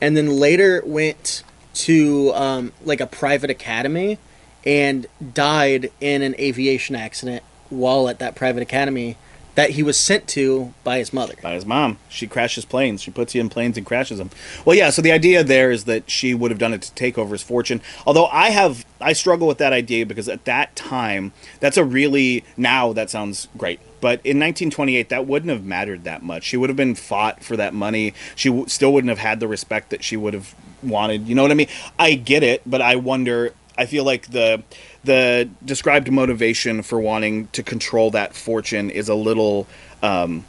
and 0.00 0.16
then 0.16 0.28
later 0.28 0.82
went 0.86 1.42
to 1.74 2.32
um, 2.34 2.72
like 2.84 3.00
a 3.00 3.06
private 3.06 3.50
academy 3.50 4.18
and 4.64 5.06
died 5.34 5.90
in 6.00 6.22
an 6.22 6.34
aviation 6.38 6.94
accident 6.94 7.42
while 7.70 8.08
at 8.08 8.18
that 8.18 8.34
private 8.34 8.62
academy 8.62 9.16
that 9.54 9.70
he 9.70 9.82
was 9.82 9.98
sent 9.98 10.26
to 10.28 10.72
by 10.82 10.98
his 10.98 11.12
mother. 11.12 11.34
by 11.42 11.52
his 11.54 11.66
mom. 11.66 11.98
She 12.08 12.26
crashes 12.26 12.64
planes. 12.64 13.02
She 13.02 13.10
puts 13.10 13.34
you 13.34 13.40
in 13.40 13.48
planes 13.48 13.76
and 13.76 13.84
crashes 13.84 14.18
them. 14.18 14.30
Well, 14.64 14.76
yeah. 14.76 14.90
So 14.90 15.02
the 15.02 15.12
idea 15.12 15.44
there 15.44 15.70
is 15.70 15.84
that 15.84 16.10
she 16.10 16.34
would 16.34 16.50
have 16.50 16.58
done 16.58 16.72
it 16.72 16.82
to 16.82 16.94
take 16.94 17.18
over 17.18 17.34
his 17.34 17.42
fortune. 17.42 17.82
Although 18.06 18.26
I 18.26 18.50
have, 18.50 18.86
I 19.00 19.12
struggle 19.12 19.46
with 19.46 19.58
that 19.58 19.72
idea 19.72 20.06
because 20.06 20.28
at 20.28 20.44
that 20.46 20.74
time, 20.74 21.32
that's 21.60 21.76
a 21.76 21.84
really 21.84 22.44
now 22.56 22.92
that 22.94 23.10
sounds 23.10 23.48
great. 23.56 23.80
But 24.00 24.14
in 24.24 24.38
1928, 24.38 25.10
that 25.10 25.26
wouldn't 25.26 25.50
have 25.52 25.64
mattered 25.64 26.04
that 26.04 26.22
much. 26.22 26.44
She 26.44 26.56
would 26.56 26.70
have 26.70 26.76
been 26.76 26.94
fought 26.94 27.44
for 27.44 27.56
that 27.56 27.72
money. 27.72 28.14
She 28.34 28.48
w- 28.48 28.66
still 28.68 28.92
wouldn't 28.92 29.10
have 29.10 29.18
had 29.18 29.38
the 29.38 29.46
respect 29.46 29.90
that 29.90 30.02
she 30.02 30.16
would 30.16 30.34
have 30.34 30.54
wanted. 30.82 31.28
You 31.28 31.34
know 31.36 31.42
what 31.42 31.52
I 31.52 31.54
mean? 31.54 31.68
I 31.98 32.14
get 32.14 32.42
it, 32.42 32.62
but 32.66 32.82
I 32.82 32.96
wonder. 32.96 33.54
I 33.78 33.86
feel 33.86 34.04
like 34.04 34.30
the 34.32 34.62
the 35.04 35.48
described 35.64 36.10
motivation 36.10 36.82
for 36.82 37.00
wanting 37.00 37.48
to 37.48 37.62
control 37.62 38.10
that 38.12 38.34
fortune 38.34 38.90
is 38.90 39.08
a 39.08 39.14
little. 39.14 39.66
Um, 40.02 40.44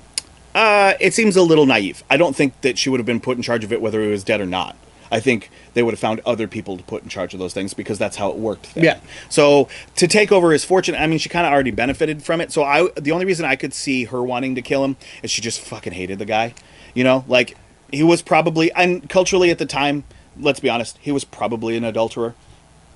uh, 0.55 0.93
it 0.99 1.13
seems 1.13 1.35
a 1.35 1.41
little 1.41 1.65
naive. 1.65 2.03
I 2.09 2.17
don't 2.17 2.35
think 2.35 2.61
that 2.61 2.77
she 2.77 2.89
would 2.89 2.99
have 2.99 3.07
been 3.07 3.19
put 3.19 3.37
in 3.37 3.43
charge 3.43 3.63
of 3.63 3.73
it 3.73 3.81
whether 3.81 4.01
it 4.01 4.09
was 4.09 4.23
dead 4.23 4.39
or 4.39 4.45
not. 4.45 4.75
I 5.11 5.19
think 5.19 5.51
they 5.75 5.83
would 5.83 5.93
have 5.93 5.99
found 5.99 6.21
other 6.25 6.47
people 6.47 6.75
to 6.75 6.83
put 6.83 7.03
in 7.03 7.09
charge 7.09 7.33
of 7.35 7.39
those 7.39 7.53
things 7.53 7.75
because 7.75 7.99
that's 7.99 8.17
how 8.17 8.29
it 8.31 8.37
worked. 8.37 8.73
Then. 8.73 8.83
Yeah. 8.83 8.99
So 9.29 9.69
to 9.95 10.07
take 10.07 10.31
over 10.31 10.51
his 10.51 10.65
fortune, 10.65 10.95
I 10.95 11.05
mean, 11.05 11.19
she 11.19 11.29
kind 11.29 11.45
of 11.45 11.53
already 11.53 11.69
benefited 11.69 12.23
from 12.23 12.41
it. 12.41 12.51
So 12.51 12.63
I, 12.63 12.89
the 12.99 13.11
only 13.11 13.25
reason 13.25 13.45
I 13.45 13.55
could 13.55 13.75
see 13.75 14.05
her 14.05 14.23
wanting 14.23 14.55
to 14.55 14.61
kill 14.63 14.83
him 14.83 14.95
is 15.21 15.29
she 15.29 15.41
just 15.41 15.61
fucking 15.61 15.93
hated 15.93 16.17
the 16.17 16.25
guy. 16.25 16.55
You 16.95 17.03
know, 17.03 17.25
like 17.27 17.55
he 17.91 18.01
was 18.01 18.23
probably 18.23 18.71
and 18.71 19.07
culturally 19.07 19.51
at 19.51 19.59
the 19.59 19.67
time. 19.67 20.03
Let's 20.35 20.59
be 20.59 20.69
honest, 20.69 20.97
he 20.99 21.11
was 21.11 21.23
probably 21.23 21.77
an 21.77 21.83
adulterer. 21.83 22.33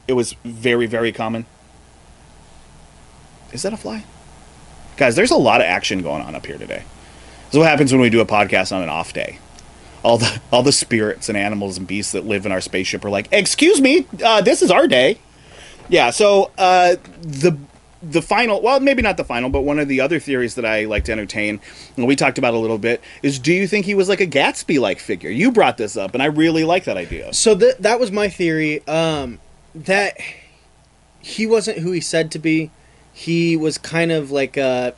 It 0.07 0.13
was 0.13 0.33
very, 0.43 0.85
very 0.85 1.11
common. 1.11 1.45
Is 3.51 3.63
that 3.63 3.73
a 3.73 3.77
fly? 3.77 4.03
Guys, 4.97 5.15
there's 5.15 5.31
a 5.31 5.37
lot 5.37 5.61
of 5.61 5.67
action 5.67 6.01
going 6.01 6.21
on 6.21 6.35
up 6.35 6.45
here 6.45 6.57
today. 6.57 6.83
This 7.45 7.53
is 7.53 7.59
what 7.59 7.67
happens 7.67 7.91
when 7.91 8.01
we 8.01 8.09
do 8.09 8.19
a 8.19 8.25
podcast 8.25 8.75
on 8.75 8.81
an 8.81 8.89
off 8.89 9.13
day. 9.13 9.39
All 10.03 10.17
the 10.17 10.41
all 10.51 10.63
the 10.63 10.71
spirits 10.71 11.29
and 11.29 11.37
animals 11.37 11.77
and 11.77 11.87
beasts 11.87 12.11
that 12.13 12.25
live 12.25 12.45
in 12.45 12.51
our 12.51 12.61
spaceship 12.61 13.03
are 13.05 13.09
like, 13.09 13.27
"Excuse 13.31 13.81
me, 13.81 14.05
uh, 14.23 14.41
this 14.41 14.61
is 14.61 14.71
our 14.71 14.87
day." 14.87 15.19
Yeah. 15.89 16.09
So 16.11 16.51
uh, 16.57 16.95
the 17.21 17.57
the 18.03 18.21
final, 18.21 18.61
well, 18.61 18.79
maybe 18.79 19.01
not 19.01 19.17
the 19.17 19.23
final, 19.23 19.49
but 19.49 19.61
one 19.61 19.79
of 19.79 19.87
the 19.87 20.01
other 20.01 20.19
theories 20.19 20.55
that 20.55 20.65
I 20.65 20.85
like 20.85 21.05
to 21.05 21.11
entertain, 21.11 21.59
and 21.95 22.07
we 22.07 22.15
talked 22.15 22.37
about 22.37 22.53
a 22.53 22.57
little 22.57 22.77
bit, 22.77 23.01
is: 23.23 23.39
Do 23.39 23.53
you 23.53 23.67
think 23.67 23.85
he 23.85 23.95
was 23.95 24.07
like 24.09 24.21
a 24.21 24.27
Gatsby-like 24.27 24.99
figure? 24.99 25.29
You 25.29 25.51
brought 25.51 25.77
this 25.77 25.97
up, 25.97 26.13
and 26.13 26.21
I 26.21 26.27
really 26.27 26.63
like 26.63 26.83
that 26.85 26.97
idea. 26.97 27.33
So 27.33 27.57
th- 27.57 27.77
that 27.77 27.99
was 27.99 28.11
my 28.11 28.29
theory. 28.29 28.85
Um, 28.87 29.39
that 29.75 30.17
he 31.19 31.45
wasn't 31.45 31.79
who 31.79 31.91
he 31.91 32.01
said 32.01 32.31
to 32.31 32.39
be. 32.39 32.71
He 33.13 33.57
was 33.57 33.77
kind 33.77 34.11
of 34.11 34.31
like 34.31 34.57
a 34.57 34.93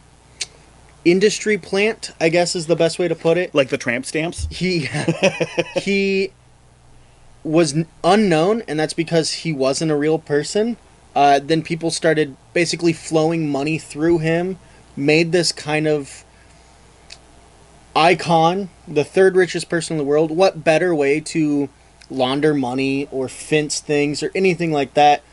industry 1.05 1.57
plant, 1.57 2.11
I 2.19 2.29
guess 2.29 2.55
is 2.55 2.67
the 2.67 2.75
best 2.75 2.99
way 2.99 3.07
to 3.07 3.15
put 3.15 3.37
it. 3.37 3.55
Like 3.55 3.69
the 3.69 3.77
tramp 3.77 4.05
stamps. 4.05 4.47
He 4.49 4.89
he 5.75 6.31
was 7.43 7.75
unknown, 8.03 8.63
and 8.67 8.79
that's 8.79 8.93
because 8.93 9.31
he 9.31 9.53
wasn't 9.53 9.91
a 9.91 9.95
real 9.95 10.19
person. 10.19 10.77
Uh, 11.15 11.39
then 11.39 11.63
people 11.63 11.91
started 11.91 12.35
basically 12.53 12.93
flowing 12.93 13.49
money 13.49 13.77
through 13.77 14.19
him, 14.19 14.59
made 14.95 15.31
this 15.31 15.51
kind 15.51 15.87
of 15.87 16.23
icon, 17.95 18.69
the 18.87 19.03
third 19.03 19.35
richest 19.35 19.69
person 19.69 19.95
in 19.95 19.97
the 19.97 20.03
world. 20.03 20.31
What 20.31 20.63
better 20.63 20.93
way 20.93 21.19
to 21.21 21.69
launder 22.09 22.53
money 22.53 23.07
or 23.11 23.27
fence 23.27 23.79
things 23.79 24.23
or 24.23 24.31
anything 24.35 24.71
like 24.71 24.93
that? 24.93 25.23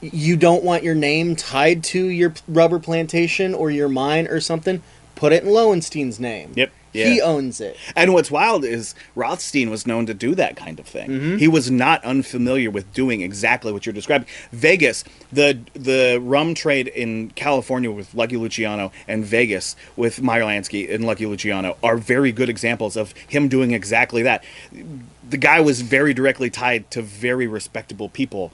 You 0.00 0.36
don't 0.36 0.64
want 0.64 0.82
your 0.82 0.94
name 0.94 1.36
tied 1.36 1.84
to 1.84 2.06
your 2.06 2.32
rubber 2.48 2.78
plantation 2.78 3.54
or 3.54 3.70
your 3.70 3.88
mine 3.88 4.26
or 4.26 4.40
something. 4.40 4.82
Put 5.14 5.32
it 5.32 5.44
in 5.44 5.50
Loewenstein's 5.50 6.18
name. 6.18 6.52
Yep. 6.56 6.72
Yeah. 6.92 7.06
He 7.06 7.20
owns 7.20 7.60
it. 7.60 7.76
And 7.94 8.12
what's 8.12 8.30
wild 8.30 8.64
is 8.64 8.94
Rothstein 9.14 9.70
was 9.70 9.86
known 9.86 10.06
to 10.06 10.14
do 10.14 10.34
that 10.34 10.56
kind 10.56 10.80
of 10.80 10.86
thing. 10.86 11.08
Mm-hmm. 11.08 11.36
He 11.36 11.46
was 11.46 11.70
not 11.70 12.04
unfamiliar 12.04 12.70
with 12.70 12.92
doing 12.92 13.20
exactly 13.20 13.72
what 13.72 13.86
you're 13.86 13.92
describing. 13.92 14.26
Vegas, 14.50 15.04
the 15.30 15.60
the 15.74 16.18
rum 16.20 16.54
trade 16.54 16.88
in 16.88 17.30
California 17.30 17.90
with 17.90 18.14
Lucky 18.14 18.36
Luciano 18.36 18.90
and 19.06 19.24
Vegas 19.24 19.76
with 19.96 20.20
Meyer 20.20 20.42
Lansky 20.42 20.92
and 20.92 21.04
Lucky 21.04 21.26
Luciano 21.26 21.76
are 21.82 21.96
very 21.96 22.32
good 22.32 22.48
examples 22.48 22.96
of 22.96 23.12
him 23.28 23.48
doing 23.48 23.72
exactly 23.72 24.22
that. 24.22 24.42
The 25.30 25.36
guy 25.36 25.60
was 25.60 25.80
very 25.80 26.12
directly 26.12 26.50
tied 26.50 26.90
to 26.90 27.02
very 27.02 27.46
respectable 27.46 28.08
people 28.08 28.52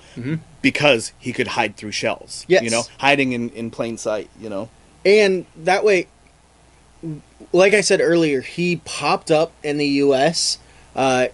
because 0.62 1.12
he 1.18 1.32
could 1.32 1.48
hide 1.48 1.76
through 1.76 1.92
shells. 1.92 2.42
Mm-hmm. 2.42 2.52
Yes. 2.52 2.62
You 2.64 2.70
know, 2.70 2.82
hiding 2.98 3.32
in, 3.32 3.50
in 3.50 3.70
plain 3.70 3.98
sight, 3.98 4.30
you 4.40 4.48
know. 4.48 4.68
And 5.04 5.46
that 5.56 5.84
way, 5.84 6.08
like 7.52 7.74
I 7.74 7.80
said 7.80 8.00
earlier, 8.00 8.40
he 8.40 8.76
popped 8.84 9.30
up 9.30 9.52
in 9.62 9.78
the 9.78 9.86
U.S., 9.86 10.58
uh, 10.94 11.28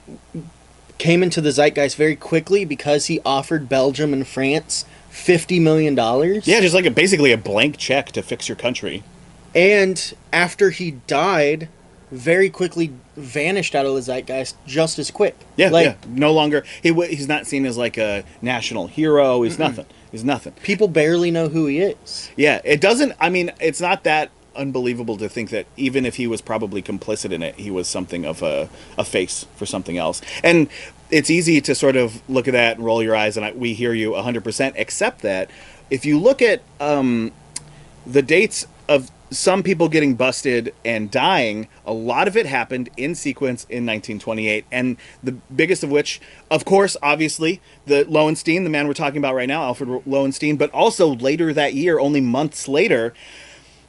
came 0.99 1.22
into 1.22 1.40
the 1.40 1.51
zeitgeist 1.51 1.97
very 1.97 2.14
quickly 2.14 2.64
because 2.64 3.07
he 3.07 3.20
offered 3.24 3.68
Belgium 3.68 4.12
and 4.12 4.26
France 4.26 4.84
$50 5.11 5.61
million. 5.61 5.97
Yeah, 6.45 6.61
just 6.61 6.74
like 6.74 6.86
a, 6.86 6.90
basically 6.90 7.32
a 7.32 7.38
blank 7.38 7.76
check 7.76 8.12
to 8.12 8.22
fix 8.22 8.49
your 8.49 8.57
country. 8.57 9.03
And 9.55 10.14
after 10.32 10.70
he 10.70 10.93
died, 11.07 11.68
very 12.13 12.51
quickly 12.51 12.93
vanished 13.17 13.75
out 13.75 13.87
of 13.87 13.95
the 13.95 14.03
zeitgeist 14.03 14.55
just 14.67 14.99
as 14.99 15.11
quick. 15.11 15.35
Yeah, 15.57 15.71
like, 15.71 15.87
yeah. 15.87 15.97
No 16.07 16.33
longer 16.33 16.63
he 16.83 16.93
he's 17.07 17.27
not 17.27 17.47
seen 17.47 17.65
as 17.65 17.79
like 17.79 17.97
a 17.97 18.25
national 18.43 18.87
hero. 18.87 19.43
He's 19.43 19.59
nothing. 19.59 19.87
He's 20.13 20.23
nothing. 20.23 20.53
People 20.63 20.89
barely 20.89 21.31
know 21.31 21.49
who 21.49 21.67
he 21.67 21.81
is. 21.81 22.31
Yeah, 22.37 22.61
it 22.65 22.81
doesn't. 22.83 23.15
I 23.19 23.31
mean, 23.31 23.51
it's 23.61 23.81
not 23.81 24.05
that 24.05 24.31
unbelievable 24.55 25.17
to 25.17 25.29
think 25.31 25.49
that 25.49 25.67
even 25.79 26.05
if 26.05 26.17
he 26.17 26.27
was 26.27 26.43
probably 26.43 26.83
complicit 26.83 27.33
in 27.33 27.43
it, 27.43 27.55
he 27.55 27.71
was 27.71 27.89
something 27.89 28.27
of 28.27 28.43
a 28.43 28.69
a 28.99 29.05
face 29.05 29.47
for 29.57 29.65
something 29.65 29.97
else. 29.97 30.21
And 30.45 30.69
it's 31.11 31.31
easy 31.31 31.63
to 31.63 31.75
sort 31.75 31.97
of 31.97 32.23
look 32.29 32.47
at 32.47 32.53
that 32.53 32.77
and 32.77 32.85
roll 32.85 33.03
your 33.03 33.17
eyes, 33.17 33.39
and 33.39 33.47
I, 33.47 33.53
we 33.53 33.73
hear 33.73 33.95
you 33.95 34.15
hundred 34.15 34.45
percent. 34.45 34.75
Except 34.77 35.23
that 35.23 35.51
if 35.89 36.05
you 36.05 36.19
look 36.19 36.43
at 36.43 36.61
um, 36.79 37.33
the 38.07 38.21
dates 38.21 38.67
of 38.87 39.11
some 39.33 39.62
people 39.62 39.89
getting 39.89 40.14
busted 40.14 40.74
and 40.85 41.11
dying, 41.11 41.68
a 41.85 41.93
lot 41.93 42.28
of 42.28 42.37
it 42.37 42.47
happened 42.47 42.91
in 42.97 43.14
sequence 43.14 43.64
in 43.64 43.87
1928. 43.87 44.64
And 44.70 44.97
the 45.22 45.33
biggest 45.33 45.83
of 45.83 45.91
which, 45.91 46.20
of 46.51 46.64
course, 46.64 46.97
obviously, 47.03 47.61
the 47.87 48.05
Loewenstein, 48.05 48.64
the 48.64 48.70
man 48.70 48.87
we're 48.87 48.95
talking 48.95 49.18
about 49.18 49.35
right 49.35 49.49
now, 49.49 49.62
Alfred 49.64 50.05
Loewenstein, 50.07 50.59
but 50.59 50.70
also 50.70 51.14
later 51.14 51.53
that 51.53 51.74
year, 51.74 51.99
only 51.99 52.20
months 52.20 52.68
later, 52.68 53.14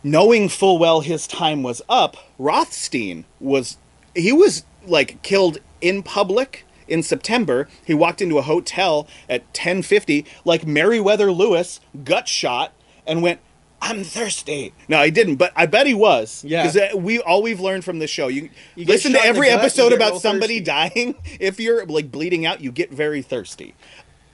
knowing 0.04 0.50
full 0.50 0.78
well 0.78 1.02
his 1.02 1.28
time 1.28 1.64
was 1.64 1.82
up, 1.88 2.18
Rothstein 2.38 3.26
was, 3.40 3.78
he 4.16 4.32
was 4.32 4.64
like 4.86 5.22
killed 5.22 5.60
in 5.82 6.04
public 6.04 6.66
in 6.88 7.04
September. 7.04 7.68
He 7.84 7.94
walked 7.94 8.22
into 8.22 8.38
a 8.38 8.44
hotel 8.44 9.08
at 9.30 9.42
1050 9.48 10.26
like 10.46 10.68
Meriwether 10.68 11.32
Lewis, 11.32 11.80
gut 12.04 12.28
shot, 12.28 12.74
and 13.06 13.22
went, 13.22 13.40
I'm 13.86 14.04
thirsty. 14.06 14.74
No, 14.88 15.04
he 15.04 15.12
didn't, 15.12 15.36
but 15.36 15.52
I 15.58 15.66
bet 15.66 15.86
he 15.88 15.94
was. 15.94 16.44
Yeah. 16.48 16.66
Because 16.72 16.96
we 16.96 17.20
all 17.20 17.42
we've 17.44 17.60
learned 17.60 17.84
from 17.84 18.00
this 18.00 18.10
show. 18.10 18.30
You, 18.30 18.50
You 18.76 18.86
listen 18.86 19.12
to 19.12 19.18
shot 19.18 19.28
in 19.28 19.34
the 19.34 19.38
every 19.38 19.50
gut, 19.50 19.60
episode 19.60 19.92
about 19.92 20.22
somebody 20.22 20.60
thirsty. 20.60 20.92
dying. 20.94 21.16
If 21.40 21.60
you're 21.60 21.86
like 21.86 22.10
bleeding 22.10 22.46
out, 22.46 22.62
you 22.62 22.72
get 22.72 22.92
very 22.92 23.22
thirsty. 23.22 23.76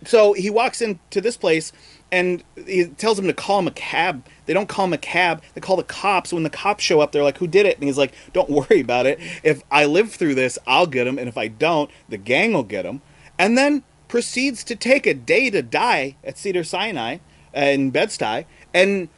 So 0.05 0.33
he 0.33 0.49
walks 0.51 0.81
into 0.81 1.19
this 1.19 1.35
place 1.35 1.71
and 2.11 2.43
he 2.67 2.85
tells 2.85 3.17
him 3.17 3.25
to 3.25 3.33
call 3.33 3.59
him 3.59 3.67
a 3.67 3.71
cab. 3.71 4.23
They 4.45 4.53
don't 4.53 4.69
call 4.69 4.85
him 4.85 4.93
a 4.93 4.97
cab. 4.99 5.41
They 5.55 5.61
call 5.61 5.77
the 5.77 5.83
cops. 5.83 6.31
When 6.31 6.43
the 6.43 6.49
cops 6.49 6.83
show 6.83 6.99
up, 7.01 7.11
they're 7.11 7.23
like, 7.23 7.39
"Who 7.39 7.47
did 7.47 7.65
it?" 7.65 7.75
And 7.77 7.85
he's 7.85 7.97
like, 7.97 8.13
"Don't 8.33 8.49
worry 8.59 8.79
about 8.81 9.07
it. 9.07 9.19
If 9.43 9.63
I 9.71 9.85
live 9.85 10.11
through 10.11 10.35
this, 10.35 10.59
I'll 10.67 10.87
get 10.87 11.07
him, 11.07 11.17
and 11.17 11.27
if 11.27 11.37
I 11.37 11.47
don't, 11.47 11.89
the 12.07 12.17
gang 12.17 12.53
will 12.53 12.63
get 12.63 12.85
him." 12.85 13.01
And 13.39 13.57
then 13.57 13.83
proceeds 14.07 14.63
to 14.65 14.75
take 14.75 15.05
a 15.07 15.13
day 15.13 15.49
to 15.49 15.61
die 15.63 16.15
at 16.23 16.37
Cedar 16.37 16.63
Sinai 16.63 17.17
uh, 17.55 17.59
in 17.61 17.89
Bed-Stuy, 17.91 18.45
and 18.73 19.09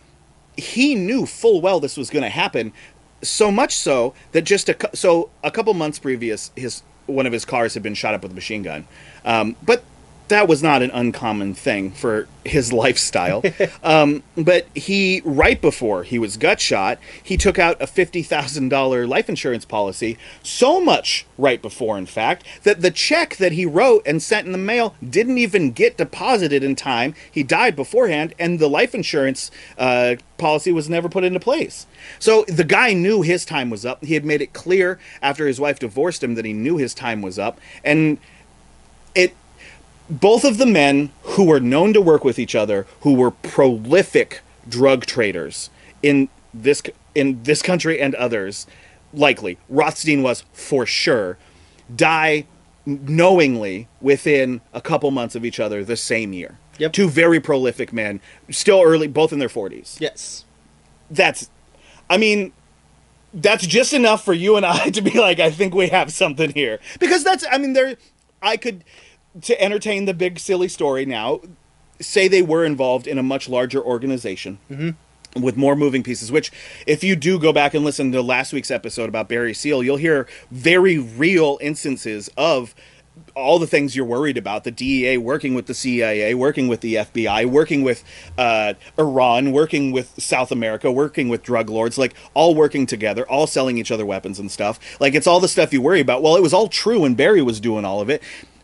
he 0.57 0.95
knew 0.95 1.25
full 1.25 1.61
well 1.61 1.79
this 1.79 1.97
was 1.97 2.09
going 2.09 2.23
to 2.23 2.29
happen. 2.29 2.73
So 3.21 3.51
much 3.51 3.75
so 3.75 4.13
that 4.31 4.43
just 4.43 4.69
a 4.69 4.75
so 4.93 5.29
a 5.43 5.51
couple 5.51 5.73
months 5.73 5.99
previous, 5.99 6.51
his 6.55 6.81
one 7.05 7.25
of 7.25 7.33
his 7.33 7.45
cars 7.45 7.73
had 7.73 7.83
been 7.83 7.93
shot 7.93 8.13
up 8.13 8.23
with 8.23 8.31
a 8.31 8.35
machine 8.35 8.63
gun, 8.63 8.87
um, 9.25 9.55
but 9.63 9.83
that 10.31 10.47
was 10.47 10.63
not 10.63 10.81
an 10.81 10.91
uncommon 10.91 11.53
thing 11.53 11.91
for 11.91 12.27
his 12.43 12.73
lifestyle. 12.83 13.43
um, 13.83 14.23
but 14.35 14.65
he, 14.75 15.21
right 15.23 15.61
before 15.61 16.03
he 16.03 16.17
was 16.17 16.37
gut 16.37 16.59
shot, 16.59 16.97
he 17.21 17.37
took 17.37 17.59
out 17.59 17.81
a 17.81 17.87
fifty 17.87 18.23
thousand 18.23 18.69
dollar 18.69 19.05
life 19.05 19.29
insurance 19.29 19.65
policy. 19.65 20.17
So 20.41 20.81
much 20.81 21.25
right 21.37 21.61
before, 21.61 21.97
in 21.97 22.05
fact, 22.05 22.45
that 22.63 22.81
the 22.81 22.91
check 22.91 23.37
that 23.37 23.51
he 23.51 23.65
wrote 23.65 24.01
and 24.05 24.21
sent 24.21 24.45
in 24.45 24.51
the 24.51 24.57
mail 24.57 24.95
didn't 25.07 25.37
even 25.37 25.71
get 25.71 25.97
deposited 25.97 26.63
in 26.63 26.75
time. 26.75 27.13
He 27.31 27.43
died 27.43 27.75
beforehand, 27.75 28.33
and 28.39 28.59
the 28.59 28.69
life 28.69 28.95
insurance 28.95 29.51
uh, 29.77 30.15
policy 30.37 30.71
was 30.71 30.89
never 30.89 31.09
put 31.09 31.23
into 31.23 31.39
place. 31.39 31.85
So 32.19 32.43
the 32.47 32.63
guy 32.63 32.93
knew 32.93 33.21
his 33.21 33.45
time 33.45 33.69
was 33.69 33.85
up. 33.85 34.03
He 34.03 34.15
had 34.15 34.25
made 34.25 34.41
it 34.41 34.53
clear 34.53 34.99
after 35.21 35.45
his 35.47 35.59
wife 35.59 35.79
divorced 35.79 36.23
him 36.23 36.35
that 36.35 36.45
he 36.45 36.53
knew 36.53 36.77
his 36.77 36.93
time 36.93 37.21
was 37.21 37.37
up, 37.37 37.59
and 37.83 38.17
it 39.13 39.35
both 40.11 40.43
of 40.43 40.57
the 40.57 40.65
men 40.65 41.11
who 41.23 41.45
were 41.45 41.59
known 41.59 41.93
to 41.93 42.01
work 42.01 42.23
with 42.23 42.37
each 42.37 42.53
other, 42.53 42.85
who 43.01 43.13
were 43.13 43.31
prolific 43.31 44.41
drug 44.67 45.05
traders 45.05 45.69
in 46.03 46.29
this 46.53 46.81
in 47.15 47.41
this 47.43 47.61
country 47.61 47.99
and 47.99 48.13
others, 48.15 48.67
likely 49.13 49.57
Rothstein 49.69 50.21
was 50.21 50.43
for 50.53 50.85
sure, 50.85 51.37
die 51.93 52.45
knowingly 52.85 53.87
within 54.01 54.61
a 54.73 54.81
couple 54.81 55.09
months 55.11 55.35
of 55.35 55.45
each 55.45 55.59
other 55.59 55.83
the 55.83 55.97
same 55.97 56.33
year. 56.33 56.57
Yep. 56.77 56.93
Two 56.93 57.09
very 57.09 57.39
prolific 57.39 57.93
men, 57.93 58.19
still 58.49 58.81
early, 58.81 59.07
both 59.07 59.31
in 59.31 59.39
their 59.39 59.49
forties 59.49 59.97
Yes. 59.99 60.45
that's 61.09 61.49
I 62.09 62.17
mean, 62.17 62.51
that's 63.33 63.65
just 63.65 63.93
enough 63.93 64.25
for 64.25 64.33
you 64.33 64.57
and 64.57 64.65
I 64.65 64.89
to 64.91 65.01
be 65.01 65.17
like, 65.17 65.39
I 65.39 65.49
think 65.51 65.73
we 65.73 65.87
have 65.87 66.11
something 66.11 66.51
here. 66.51 66.79
Because 66.99 67.23
that's, 67.23 67.45
I 67.49 67.57
mean, 67.57 67.71
there, 67.73 67.95
I 68.41 68.57
could, 68.57 68.83
to 69.41 69.61
entertain 69.61 70.05
the 70.05 70.13
big 70.13 70.39
silly 70.39 70.67
story 70.67 71.05
now, 71.05 71.41
say 71.99 72.27
they 72.27 72.41
were 72.41 72.65
involved 72.65 73.07
in 73.07 73.17
a 73.17 73.23
much 73.23 73.47
larger 73.47 73.81
organization. 73.81 74.59
With 75.39 75.55
more 75.55 75.77
moving 75.77 76.03
pieces, 76.03 76.29
which, 76.29 76.51
if 76.85 77.05
you 77.05 77.15
do 77.15 77.39
go 77.39 77.53
back 77.53 77.73
and 77.73 77.85
listen 77.85 78.11
to 78.11 78.21
last 78.21 78.51
week's 78.51 78.69
episode 78.69 79.07
about 79.07 79.29
Barry 79.29 79.53
Seal, 79.53 79.81
you'll 79.81 79.95
hear 79.95 80.27
very 80.51 80.97
real 80.97 81.57
instances 81.61 82.29
of 82.35 82.75
all 83.35 83.59
the 83.59 83.67
things 83.67 83.95
you're 83.95 84.05
worried 84.05 84.37
about 84.37 84.63
the 84.63 84.71
DEA 84.71 85.17
working 85.17 85.53
with 85.53 85.67
the 85.67 85.73
CIA, 85.73 86.33
working 86.33 86.67
with 86.67 86.81
the 86.81 86.95
FBI, 86.95 87.45
working 87.45 87.81
with 87.81 88.03
uh, 88.37 88.73
Iran, 88.97 89.51
working 89.51 89.91
with 89.91 90.21
South 90.21 90.51
America, 90.51 90.91
working 90.91 91.29
with 91.29 91.43
drug 91.43 91.69
lords, 91.69 91.97
like 91.97 92.13
all 92.33 92.55
working 92.55 92.85
together, 92.85 93.27
all 93.29 93.47
selling 93.47 93.77
each 93.77 93.91
other 93.91 94.05
weapons 94.05 94.39
and 94.39 94.51
stuff. 94.51 94.79
Like 94.99 95.15
it's 95.15 95.27
all 95.27 95.39
the 95.39 95.47
stuff 95.47 95.71
you 95.71 95.81
worry 95.81 96.01
about. 96.01 96.21
Well, 96.21 96.35
it 96.35 96.41
was 96.41 96.53
all 96.53 96.67
true 96.67 97.01
when 97.01 97.15
Barry 97.15 97.41
was 97.41 97.59
doing 97.59 97.85
all 97.85 98.01
of 98.01 98.09
it. 98.09 98.21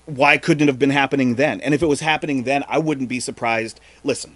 Why 0.08 0.38
couldn't 0.38 0.64
it 0.64 0.72
have 0.72 0.80
been 0.80 0.89
happening 0.89 1.36
then? 1.36 1.62
And 1.62 1.74
if 1.74 1.84
it 1.84 1.88
was 1.88 1.99
happening 1.99 2.43
then, 2.43 2.64
I 2.68 2.80
wouldn't 2.80 3.10
be 3.10 3.20
surprised. 3.20 3.80
Listen, 4.03 4.36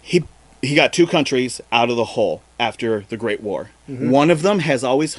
he 0.00 0.24
he 0.60 0.74
got 0.74 0.92
two 0.92 1.06
countries 1.06 1.60
out 1.70 1.90
of 1.90 1.96
the 1.96 2.04
hole 2.04 2.42
after 2.58 3.04
the 3.08 3.16
Great 3.16 3.42
War. 3.42 3.70
Mm-hmm. 3.88 4.10
One 4.10 4.30
of 4.30 4.42
them 4.42 4.60
has 4.60 4.82
always 4.82 5.18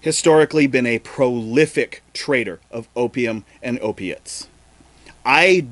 historically 0.00 0.66
been 0.66 0.84
a 0.84 0.98
prolific 0.98 2.02
trader 2.12 2.60
of 2.70 2.88
opium 2.94 3.44
and 3.62 3.78
opiates. 3.80 4.48
I 5.24 5.66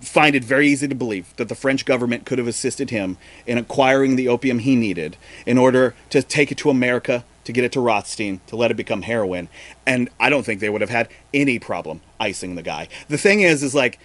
find 0.00 0.34
it 0.34 0.44
very 0.44 0.68
easy 0.68 0.88
to 0.88 0.94
believe 0.94 1.34
that 1.36 1.48
the 1.48 1.54
French 1.54 1.84
government 1.84 2.24
could 2.24 2.38
have 2.38 2.46
assisted 2.46 2.90
him 2.90 3.18
in 3.46 3.58
acquiring 3.58 4.16
the 4.16 4.28
opium 4.28 4.60
he 4.60 4.76
needed 4.76 5.16
in 5.44 5.58
order 5.58 5.94
to 6.10 6.22
take 6.22 6.52
it 6.52 6.58
to 6.58 6.70
America, 6.70 7.24
to 7.44 7.52
get 7.52 7.64
it 7.64 7.72
to 7.72 7.80
Rothstein, 7.80 8.40
to 8.46 8.56
let 8.56 8.70
it 8.70 8.74
become 8.76 9.02
heroin. 9.02 9.48
And 9.86 10.08
I 10.18 10.30
don't 10.30 10.44
think 10.44 10.60
they 10.60 10.68
would 10.70 10.80
have 10.80 10.90
had 10.90 11.08
any 11.32 11.58
problem 11.58 12.00
icing 12.18 12.54
the 12.54 12.62
guy. 12.62 12.88
The 13.08 13.18
thing 13.18 13.42
is, 13.42 13.62
is 13.62 13.74
like, 13.74 13.98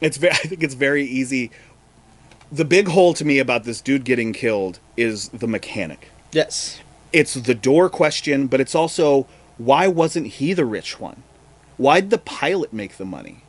it's 0.00 0.16
very, 0.16 0.32
I 0.34 0.36
think 0.38 0.62
it's 0.62 0.74
very 0.74 1.04
easy. 1.04 1.50
The 2.50 2.64
big 2.64 2.88
hole 2.88 3.14
to 3.14 3.24
me 3.24 3.38
about 3.38 3.64
this 3.64 3.80
dude 3.80 4.04
getting 4.04 4.32
killed 4.32 4.78
is 4.96 5.28
the 5.30 5.46
mechanic 5.46 6.10
Yes. 6.32 6.80
it's 7.12 7.34
the 7.34 7.54
door 7.54 7.88
question, 7.88 8.46
but 8.46 8.60
it's 8.60 8.74
also 8.74 9.26
why 9.58 9.86
wasn't 9.86 10.26
he 10.26 10.52
the 10.52 10.64
rich 10.64 10.98
one? 11.00 11.22
Why'd 11.76 12.10
the 12.10 12.18
pilot 12.18 12.72
make 12.72 12.96
the 12.96 13.04
money? 13.04 13.41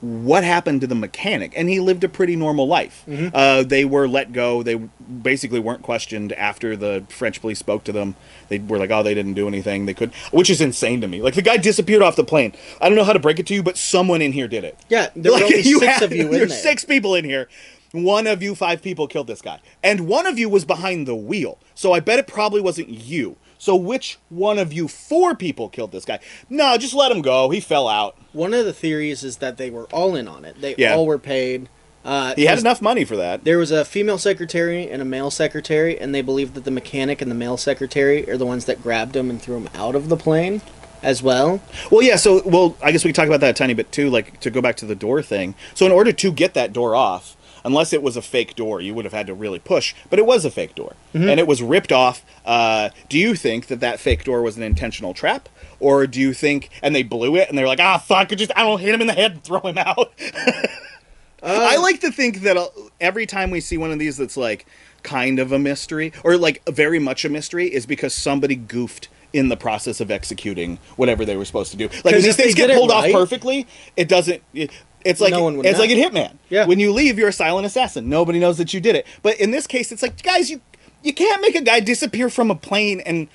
What 0.00 0.44
happened 0.44 0.80
to 0.82 0.86
the 0.86 0.94
mechanic? 0.94 1.52
And 1.56 1.68
he 1.68 1.80
lived 1.80 2.04
a 2.04 2.08
pretty 2.08 2.36
normal 2.36 2.68
life. 2.68 3.04
Uh, 3.08 3.64
they 3.64 3.84
were 3.84 4.06
let 4.06 4.32
go. 4.32 4.62
They 4.62 4.76
basically 4.76 5.58
weren't 5.58 5.82
questioned 5.82 6.32
after 6.34 6.76
the 6.76 7.04
French 7.08 7.40
police 7.40 7.58
spoke 7.58 7.82
to 7.84 7.92
them. 7.92 8.14
They 8.48 8.58
were 8.60 8.78
like, 8.78 8.90
"Oh, 8.92 9.02
they 9.02 9.14
didn't 9.14 9.34
do 9.34 9.48
anything. 9.48 9.86
They 9.86 9.94
could," 9.94 10.12
which 10.30 10.50
is 10.50 10.60
insane 10.60 11.00
to 11.00 11.08
me. 11.08 11.20
Like 11.20 11.34
the 11.34 11.42
guy 11.42 11.56
disappeared 11.56 12.02
off 12.02 12.14
the 12.14 12.22
plane. 12.24 12.52
I 12.80 12.88
don't 12.88 12.96
know 12.96 13.02
how 13.04 13.12
to 13.12 13.18
break 13.18 13.40
it 13.40 13.46
to 13.48 13.54
you, 13.54 13.62
but 13.62 13.76
someone 13.76 14.22
in 14.22 14.32
here 14.32 14.46
did 14.46 14.62
it. 14.62 14.78
Yeah, 14.88 15.08
there 15.16 15.32
were 15.32 15.42
only 15.42 15.62
six 15.64 15.84
had- 15.84 16.02
of 16.04 16.12
you 16.12 16.26
in 16.26 16.30
There's 16.30 16.56
six 16.62 16.84
people 16.84 17.14
in 17.16 17.24
here. 17.24 17.48
One 17.92 18.26
of 18.26 18.42
you, 18.42 18.54
five 18.54 18.82
people 18.82 19.08
killed 19.08 19.26
this 19.26 19.40
guy, 19.42 19.60
and 19.82 20.06
one 20.06 20.26
of 20.26 20.38
you 20.38 20.48
was 20.48 20.64
behind 20.64 21.08
the 21.08 21.14
wheel. 21.16 21.58
So 21.74 21.92
I 21.92 22.00
bet 22.00 22.18
it 22.18 22.26
probably 22.26 22.60
wasn't 22.60 22.90
you. 22.90 23.36
So 23.58 23.74
which 23.76 24.18
one 24.28 24.58
of 24.58 24.72
you, 24.72 24.88
four 24.88 25.34
people, 25.34 25.68
killed 25.68 25.92
this 25.92 26.04
guy? 26.04 26.20
No, 26.48 26.76
just 26.78 26.94
let 26.94 27.10
him 27.12 27.22
go. 27.22 27.50
He 27.50 27.60
fell 27.60 27.88
out. 27.88 28.16
One 28.32 28.54
of 28.54 28.64
the 28.64 28.72
theories 28.72 29.24
is 29.24 29.38
that 29.38 29.56
they 29.56 29.68
were 29.70 29.84
all 29.86 30.14
in 30.14 30.28
on 30.28 30.44
it. 30.44 30.60
They 30.60 30.74
Yeah. 30.78 30.94
all 30.94 31.06
were 31.06 31.18
paid. 31.18 31.68
Uh, 32.04 32.34
He 32.36 32.46
had 32.46 32.58
enough 32.58 32.80
money 32.80 33.04
for 33.04 33.16
that. 33.16 33.44
There 33.44 33.58
was 33.58 33.70
a 33.70 33.84
female 33.84 34.16
secretary 34.18 34.88
and 34.88 35.02
a 35.02 35.04
male 35.04 35.30
secretary, 35.30 35.98
and 35.98 36.14
they 36.14 36.22
believe 36.22 36.54
that 36.54 36.64
the 36.64 36.70
mechanic 36.70 37.20
and 37.20 37.30
the 37.30 37.34
male 37.34 37.56
secretary 37.56 38.30
are 38.30 38.36
the 38.36 38.46
ones 38.46 38.64
that 38.66 38.82
grabbed 38.82 39.16
him 39.16 39.28
and 39.28 39.42
threw 39.42 39.56
him 39.56 39.68
out 39.74 39.94
of 39.96 40.08
the 40.08 40.16
plane, 40.16 40.62
as 41.02 41.22
well. 41.22 41.60
Well, 41.90 42.02
yeah. 42.02 42.16
So, 42.16 42.40
well, 42.46 42.76
I 42.82 42.92
guess 42.92 43.04
we 43.04 43.10
can 43.10 43.14
talk 43.16 43.26
about 43.28 43.40
that 43.40 43.50
a 43.50 43.52
tiny 43.54 43.74
bit 43.74 43.90
too. 43.92 44.08
Like 44.08 44.40
to 44.40 44.50
go 44.50 44.62
back 44.62 44.76
to 44.76 44.86
the 44.86 44.94
door 44.94 45.20
thing. 45.22 45.54
So, 45.74 45.84
in 45.84 45.92
order 45.92 46.12
to 46.12 46.32
get 46.32 46.54
that 46.54 46.72
door 46.72 46.94
off, 46.94 47.36
unless 47.68 47.92
it 47.92 48.02
was 48.02 48.16
a 48.16 48.22
fake 48.22 48.56
door, 48.56 48.80
you 48.80 48.94
would 48.94 49.04
have 49.04 49.12
had 49.12 49.26
to 49.26 49.34
really 49.34 49.58
push. 49.58 49.94
But 50.08 50.18
it 50.18 50.24
was 50.24 50.46
a 50.46 50.50
fake 50.50 50.74
door, 50.74 50.96
and 51.12 51.38
it 51.38 51.46
was 51.46 51.62
ripped 51.62 51.92
off. 51.92 52.24
Uh, 52.46 52.88
do 53.10 53.18
you 53.18 53.34
think 53.34 53.66
that 53.66 53.80
that 53.80 54.00
fake 54.00 54.24
door 54.24 54.40
was 54.40 54.56
an 54.56 54.62
intentional 54.62 55.12
trap, 55.12 55.48
or 55.78 56.06
do 56.06 56.18
you 56.18 56.32
think? 56.32 56.70
And 56.82 56.94
they 56.94 57.02
blew 57.02 57.36
it, 57.36 57.48
and 57.48 57.58
they're 57.58 57.66
like, 57.66 57.78
ah, 57.78 57.98
fuck, 57.98 58.30
just 58.30 58.50
I 58.56 58.62
don't 58.62 58.80
hit 58.80 58.94
him 58.94 59.02
in 59.02 59.06
the 59.06 59.12
head 59.12 59.32
and 59.32 59.44
throw 59.44 59.60
him 59.60 59.76
out. 59.76 60.12
I 61.42 61.76
like 61.76 62.00
to 62.00 62.10
think 62.10 62.40
that 62.40 62.56
uh, 62.56 62.68
every 63.00 63.26
time 63.26 63.50
we 63.50 63.60
see 63.60 63.76
one 63.76 63.92
of 63.92 63.98
these 63.98 64.16
that's 64.16 64.36
like 64.36 64.66
kind 65.02 65.38
of 65.38 65.52
a 65.52 65.58
mystery 65.58 66.12
or 66.24 66.36
like 66.36 66.64
very 66.68 66.98
much 66.98 67.24
a 67.24 67.28
mystery 67.28 67.72
is 67.72 67.86
because 67.86 68.12
somebody 68.12 68.56
goofed 68.56 69.08
in 69.32 69.48
the 69.48 69.56
process 69.56 70.00
of 70.00 70.10
executing 70.10 70.78
whatever 70.96 71.24
they 71.24 71.36
were 71.36 71.44
supposed 71.44 71.70
to 71.70 71.76
do. 71.76 71.88
Like 72.02 72.14
if 72.14 72.24
these 72.24 72.36
things 72.36 72.54
get 72.54 72.70
pulled 72.70 72.90
off 72.90 73.10
perfectly, 73.12 73.66
it 73.96 74.08
doesn't. 74.08 74.42
It, 74.54 74.70
it's 75.04 75.20
like 75.20 75.32
No 75.32 75.48
it's 75.48 75.78
know. 75.78 75.84
like 75.84 75.90
a 75.90 75.94
hitman. 75.94 76.36
Yeah. 76.48 76.66
When 76.66 76.78
you 76.78 76.92
leave, 76.92 77.18
you're 77.18 77.28
a 77.28 77.32
silent 77.32 77.66
assassin. 77.66 78.08
Nobody 78.08 78.38
knows 78.38 78.58
that 78.58 78.74
you 78.74 78.80
did 78.80 78.96
it. 78.96 79.06
But 79.22 79.38
in 79.38 79.50
this 79.50 79.66
case, 79.66 79.92
it's 79.92 80.02
like 80.02 80.22
guys, 80.22 80.50
you 80.50 80.60
you 81.02 81.12
can't 81.12 81.40
make 81.40 81.54
a 81.54 81.60
guy 81.62 81.80
disappear 81.80 82.28
from 82.28 82.50
a 82.50 82.54
plane 82.54 83.00
and 83.00 83.28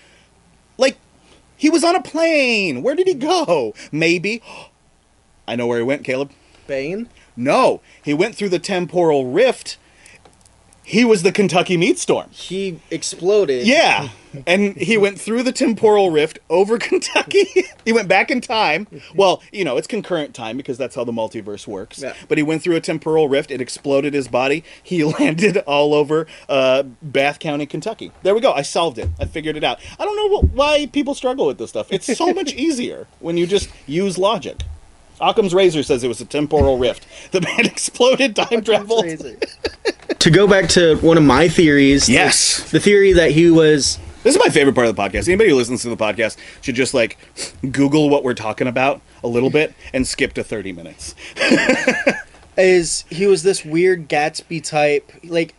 like 0.78 0.97
he 1.55 1.70
was 1.70 1.84
on 1.84 1.95
a 1.95 2.01
plane. 2.01 2.84
Where 2.84 2.95
did 2.95 3.07
he 3.07 3.14
go? 3.14 3.74
Maybe. 3.91 4.41
I 5.47 5.55
know 5.55 5.68
where 5.68 5.78
he 5.80 5.84
went, 5.84 6.03
Caleb. 6.03 6.32
Bane. 6.68 7.09
No, 7.36 7.82
he 8.01 8.14
went 8.14 8.36
through 8.36 8.49
the 8.49 8.59
temporal 8.59 9.28
rift. 9.32 9.78
He 10.86 11.06
was 11.06 11.24
the 11.24 11.32
Kentucky 11.32 11.78
meat 11.78 11.98
storm. 11.98 12.30
He 12.32 12.80
exploded. 12.92 13.66
Yeah. 13.66 14.10
And 14.46 14.76
he 14.76 14.98
went 14.98 15.20
through 15.20 15.44
the 15.44 15.52
temporal 15.54 16.10
rift 16.12 16.40
over 16.50 16.78
Kentucky. 16.80 17.46
he 17.86 17.94
went 17.94 18.08
back 18.08 18.30
in 18.30 18.42
time. 18.42 18.88
Well, 19.16 19.42
you 19.52 19.64
know, 19.64 19.78
it's 19.78 19.88
concurrent 19.88 20.34
time 20.34 20.58
because 20.58 20.78
that's 20.78 20.96
how 20.96 21.04
the 21.04 21.12
multiverse 21.14 21.68
works. 21.68 22.02
Yeah. 22.02 22.14
But 22.28 22.38
he 22.38 22.44
went 22.44 22.62
through 22.64 22.76
a 22.76 22.82
temporal 22.82 23.30
rift. 23.30 23.50
It 23.52 23.62
exploded 23.62 24.14
his 24.14 24.28
body. 24.28 24.64
He 24.82 25.04
landed 25.20 25.58
all 25.60 25.94
over 25.94 26.28
uh, 26.50 26.84
Bath 27.02 27.40
County, 27.40 27.66
Kentucky. 27.66 28.12
There 28.24 28.36
we 28.36 28.42
go. 28.42 28.52
I 28.52 28.64
solved 28.64 28.98
it. 28.98 29.10
I 29.20 29.26
figured 29.26 29.56
it 29.56 29.64
out. 29.64 29.80
I 30.00 30.04
don't 30.04 30.16
know 30.18 30.40
wh- 30.42 30.54
why 30.56 30.88
people 30.88 31.14
struggle 31.14 31.46
with 31.46 31.60
this 31.60 31.70
stuff. 31.70 31.92
It's 31.92 32.18
so 32.18 32.34
much 32.34 32.54
easier 32.56 33.08
when 33.20 33.38
you 33.38 33.48
just 33.48 33.70
use 33.88 34.18
logic. 34.18 34.64
Occam's 35.22 35.54
razor 35.54 35.84
says 35.84 36.04
it 36.04 36.08
was 36.08 36.20
a 36.20 36.26
temporal 36.26 36.78
rift. 36.80 37.06
The 37.32 37.40
man 37.40 37.66
exploded, 37.66 38.36
time 38.36 38.64
traveled. 38.64 39.06
Crazy. 40.24 40.34
to 40.34 40.40
go 40.40 40.48
back 40.48 40.70
to 40.70 40.96
one 40.98 41.18
of 41.18 41.24
my 41.24 41.50
theories. 41.50 42.08
Yes. 42.08 42.64
The, 42.64 42.78
the 42.78 42.80
theory 42.80 43.14
that 43.14 43.32
he 43.32 43.52
was 43.52 44.00
This 44.24 44.36
is 44.36 44.42
my 44.42 44.50
favorite 44.50 44.74
part 44.74 44.88
of 44.88 44.96
the 44.96 45.02
podcast. 45.02 45.28
Anybody 45.28 45.50
who 45.50 45.58
listens 45.58 45.82
to 45.82 45.90
the 45.90 45.98
podcast 45.98 46.38
should 46.62 46.76
just 46.76 46.94
like 46.94 47.18
Google 47.72 48.10
what 48.10 48.24
we're 48.24 48.34
talking 48.34 48.68
about 48.68 49.02
a 49.24 49.28
little 49.28 49.50
bit 49.50 49.74
and 49.94 50.08
skip 50.08 50.34
to 50.34 50.44
30 50.44 50.72
minutes. 50.72 51.16
is 52.58 53.06
he 53.10 53.28
was 53.28 53.44
this 53.44 53.66
weird 53.66 54.08
Gatsby 54.08 54.64
type. 54.64 55.12
Like 55.24 55.56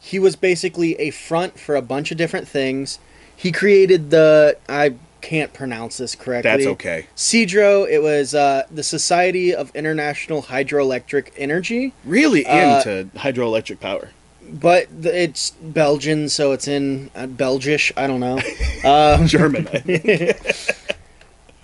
he 0.00 0.18
was 0.18 0.36
basically 0.36 0.94
a 0.96 1.10
front 1.10 1.58
for 1.58 1.76
a 1.76 1.82
bunch 1.82 2.10
of 2.10 2.16
different 2.16 2.48
things. 2.48 2.98
He 3.36 3.52
created 3.52 4.10
the 4.10 4.58
I 4.68 4.94
can't 5.20 5.52
pronounce 5.52 5.98
this 5.98 6.14
correctly. 6.14 6.50
That's 6.50 6.66
okay. 6.66 7.06
Sidro. 7.16 7.88
It 7.88 8.02
was 8.02 8.34
uh, 8.34 8.64
the 8.70 8.82
Society 8.82 9.54
of 9.54 9.74
International 9.74 10.42
Hydroelectric 10.42 11.30
Energy, 11.36 11.92
Really 12.04 12.46
Uh, 12.46 12.78
into 12.78 13.10
hydroelectric 13.18 13.80
power. 13.80 14.10
but 14.50 14.86
it's 15.02 15.50
Belgian, 15.62 16.28
so 16.28 16.52
it's 16.52 16.66
in 16.68 17.10
uh, 17.14 17.26
Belgish. 17.26 17.92
I 17.96 18.06
don't 18.06 18.20
know. 18.20 18.40
Um, 18.84 19.26
German. 19.26 19.66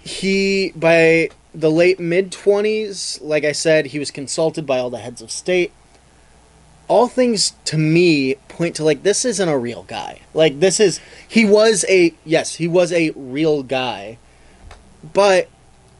he 0.03 0.73
by 0.77 1.31
the 1.55 1.71
late 1.71 1.99
mid 2.01 2.31
20s 2.33 3.21
like 3.23 3.45
i 3.45 3.53
said 3.53 3.87
he 3.87 3.99
was 3.99 4.11
consulted 4.11 4.67
by 4.67 4.79
all 4.79 4.91
the 4.91 4.99
heads 4.99 5.23
of 5.23 5.31
state 5.31 5.73
all 6.89 7.09
things 7.09 7.55
to 7.65 7.79
me 7.79 8.35
point 8.49 8.77
to 8.77 8.85
like 8.85 9.03
this 9.03 9.25
isn't 9.25 9.49
a 9.49 9.59
real 9.59 9.83
guy 9.85 10.21
like 10.35 10.61
this 10.61 10.79
is 10.79 11.01
he 11.27 11.45
was 11.45 11.85
a 11.89 12.13
yes 12.25 12.57
he 12.57 12.69
was 12.69 12.93
a 12.93 13.11
real 13.17 13.63
guy 13.63 14.17
but 15.13 15.49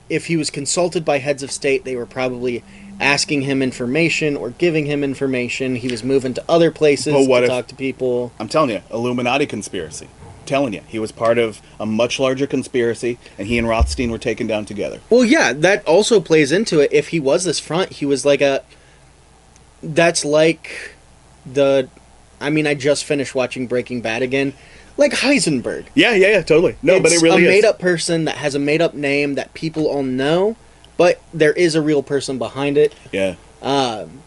if 0.09 0.27
he 0.27 0.37
was 0.37 0.51
consulted 0.51 1.05
by 1.05 1.19
heads 1.19 1.43
of 1.43 1.51
state 1.51 1.85
they 1.85 1.97
were 1.97 2.07
probably 2.07 2.63
asking 3.01 3.43
him 3.43 3.61
information 3.63 4.37
or 4.37 4.51
giving 4.51 4.87
him 4.87 5.03
information 5.03 5.77
he 5.77 5.89
was 5.89 6.05
moving 6.05 6.33
to 6.35 6.45
other 6.49 6.71
places 6.71 7.13
But 7.13 7.29
what 7.29 7.41
to 7.41 7.47
if- 7.47 7.51
talk 7.51 7.67
to 7.69 7.75
people 7.75 8.33
I'm 8.39 8.49
telling 8.49 8.71
you, 8.71 8.83
Illuminati 8.93 9.47
conspiracy. 9.47 10.09
telling 10.47 10.75
you, 10.75 10.83
he 10.87 10.99
was 10.99 11.11
part 11.11 11.39
of 11.39 11.61
a 11.81 11.87
much 11.87 12.21
larger 12.21 12.47
conspiracy, 12.47 13.19
and 13.39 13.49
he 13.49 13.57
and 13.59 13.67
Rothstein 13.67 14.11
were 14.11 14.19
taken 14.19 14.47
down 14.47 14.67
together. 14.67 15.01
Well, 15.09 15.25
yeah, 15.25 15.55
that 15.55 15.85
also 15.89 16.21
plays 16.21 16.53
into 16.53 16.81
it. 16.81 16.93
If 16.93 17.09
he 17.09 17.19
was 17.19 17.45
this 17.45 17.59
front, 17.59 17.93
he 17.95 18.05
was 18.07 18.27
like 18.27 18.43
a. 18.43 18.63
That's 19.85 20.25
like 20.25 20.95
the. 21.45 21.89
I 22.41 22.51
mean, 22.51 22.67
I 22.67 22.75
just 22.75 23.05
finished 23.05 23.35
watching 23.35 23.67
Breaking 23.67 24.01
Bad 24.01 24.23
again. 24.23 24.55
Like 24.97 25.13
Heisenberg. 25.13 25.87
Yeah, 25.95 26.15
yeah, 26.15 26.29
yeah, 26.29 26.43
totally. 26.43 26.77
No, 26.83 27.01
but 27.01 27.11
it 27.13 27.21
really 27.21 27.43
is 27.45 27.49
a 27.49 27.51
made 27.51 27.65
up 27.65 27.79
person 27.79 28.25
that 28.27 28.37
has 28.37 28.55
a 28.55 28.59
made 28.59 28.81
up 28.81 28.95
name 28.95 29.35
that 29.35 29.53
people 29.55 29.87
all 29.87 30.03
know, 30.05 30.57
but 30.97 31.21
there 31.33 31.53
is 31.53 31.75
a 31.75 31.83
real 31.83 32.03
person 32.03 32.39
behind 32.39 32.77
it. 32.79 32.95
Yeah. 33.11 33.35
Um, 33.61 34.21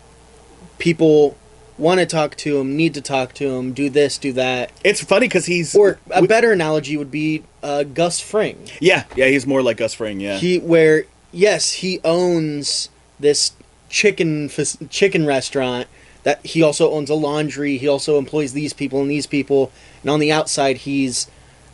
people 0.78 1.38
want 1.78 2.00
to 2.00 2.06
talk 2.06 2.36
to 2.38 2.58
him, 2.58 2.76
need 2.76 2.94
to 2.96 3.02
talk 3.02 3.34
to 3.36 3.48
him, 3.50 3.72
do 3.72 3.90
this, 3.90 4.18
do 4.18 4.34
that. 4.34 4.72
It's 4.84 5.02
funny 5.04 5.28
because 5.28 5.46
he's 5.46 5.76
Or 5.76 6.00
a 6.12 6.24
better 6.26 6.52
analogy 6.52 6.98
would 6.98 7.12
be 7.12 7.44
uh, 7.64 7.84
Gus 7.84 8.20
Fring. 8.20 8.68
yeah, 8.80 9.04
yeah, 9.16 9.28
he's 9.28 9.46
more 9.48 9.62
like 9.62 9.78
Gus 9.78 9.94
Fring. 9.94 10.20
Yeah, 10.20 10.38
He 10.38 10.58
where 10.60 11.06
yes, 11.32 11.72
he 11.74 12.00
owns 12.04 12.90
this 13.20 13.52
chicken 13.90 14.50
chicken 14.90 15.26
restaurant 15.26 15.88
that 16.24 16.46
he 16.46 16.62
also 16.62 16.92
owns 16.92 17.10
a 17.10 17.14
laundry. 17.16 17.78
He 17.78 17.88
also 17.88 18.18
employs 18.18 18.54
these 18.54 18.74
people 18.74 19.02
and 19.02 19.10
these 19.10 19.26
people, 19.28 19.72
and 20.02 20.10
on 20.12 20.20
the 20.20 20.32
outside 20.32 20.78
he's 20.80 21.28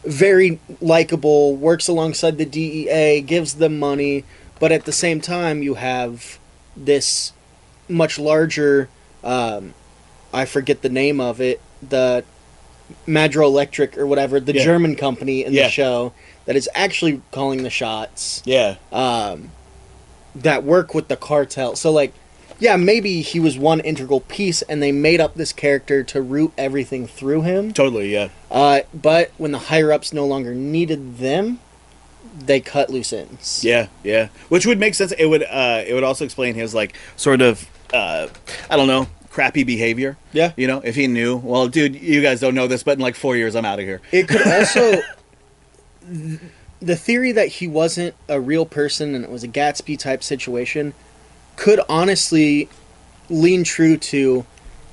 very 0.03 0.59
likable, 0.81 1.55
works 1.55 1.87
alongside 1.87 2.37
the 2.37 2.45
DEA, 2.45 3.21
gives 3.21 3.55
them 3.55 3.79
money, 3.79 4.25
but 4.59 4.71
at 4.71 4.85
the 4.85 4.91
same 4.91 5.21
time 5.21 5.63
you 5.63 5.75
have 5.75 6.37
this 6.75 7.31
much 7.87 8.19
larger 8.19 8.89
um, 9.23 9.73
I 10.33 10.45
forget 10.45 10.81
the 10.81 10.89
name 10.89 11.21
of 11.21 11.39
it, 11.39 11.61
the 11.87 12.23
Madro 13.07 13.45
Electric 13.45 13.97
or 13.97 14.05
whatever, 14.05 14.39
the 14.39 14.53
Yeah. 14.53 14.63
German 14.65 14.95
company 14.95 15.45
in 15.45 15.53
Yeah. 15.53 15.63
the 15.63 15.69
show 15.69 16.11
that 16.45 16.55
is 16.57 16.69
actually 16.75 17.21
calling 17.31 17.63
the 17.63 17.69
shots 17.69 18.41
yeah, 18.45 18.75
um, 18.91 19.51
that 20.35 20.63
work 20.63 20.93
with 20.93 21.07
the 21.07 21.15
cartel. 21.17 21.75
So 21.75 21.91
like, 21.91 22.13
yeah, 22.59 22.75
maybe 22.75 23.21
he 23.21 23.39
was 23.39 23.57
one 23.57 23.79
integral 23.81 24.21
piece, 24.21 24.61
and 24.63 24.81
they 24.81 24.91
made 24.91 25.19
up 25.19 25.35
this 25.35 25.51
character 25.51 26.03
to 26.03 26.21
root 26.21 26.53
everything 26.57 27.07
through 27.07 27.41
him. 27.41 27.73
totally. 27.73 28.13
Yeah, 28.13 28.29
Uh, 28.51 28.81
but 28.93 29.31
when 29.37 29.51
the 29.51 29.57
higher 29.59 29.91
ups 29.91 30.13
no 30.13 30.25
longer 30.25 30.53
needed 30.55 31.17
them, 31.17 31.59
they 32.37 32.59
cut 32.61 32.89
loose 32.89 33.11
ends. 33.11 33.63
yeah, 33.63 33.87
yeah. 34.03 34.29
Which 34.49 34.65
would 34.65 34.79
make 34.79 34.95
sense. 34.95 35.11
It 35.13 35.25
would. 35.25 35.43
Uh, 35.43 35.83
it 35.85 35.93
would 35.93 36.03
also 36.03 36.25
explain 36.25 36.55
his 36.55 36.73
like 36.73 36.95
sort 37.15 37.41
of. 37.41 37.67
Uh, 37.93 38.27
I 38.69 38.75
don't 38.77 38.87
know. 38.87 39.07
Crappy 39.29 39.63
behavior. 39.63 40.17
Yeah. 40.31 40.53
You 40.55 40.67
know, 40.67 40.79
if 40.79 40.95
he 40.95 41.07
knew, 41.07 41.37
well, 41.37 41.67
dude, 41.67 41.95
you 41.95 42.21
guys 42.21 42.39
don't 42.39 42.53
know 42.55 42.67
this, 42.67 42.83
but 42.83 42.93
in 42.93 42.99
like 42.99 43.15
four 43.15 43.35
years, 43.35 43.55
I'm 43.55 43.65
out 43.65 43.79
of 43.79 43.85
here. 43.85 43.99
It 44.11 44.27
could 44.27 44.45
also. 44.47 45.01
the 46.85 46.95
theory 46.95 47.31
that 47.31 47.47
he 47.47 47.67
wasn't 47.67 48.13
a 48.27 48.39
real 48.39 48.65
person 48.65 49.15
and 49.15 49.23
it 49.23 49.31
was 49.31 49.43
a 49.43 49.47
Gatsby 49.47 49.97
type 49.97 50.23
situation 50.23 50.93
could 51.55 51.79
honestly 51.87 52.67
lean 53.29 53.63
true 53.63 53.97
to 53.97 54.45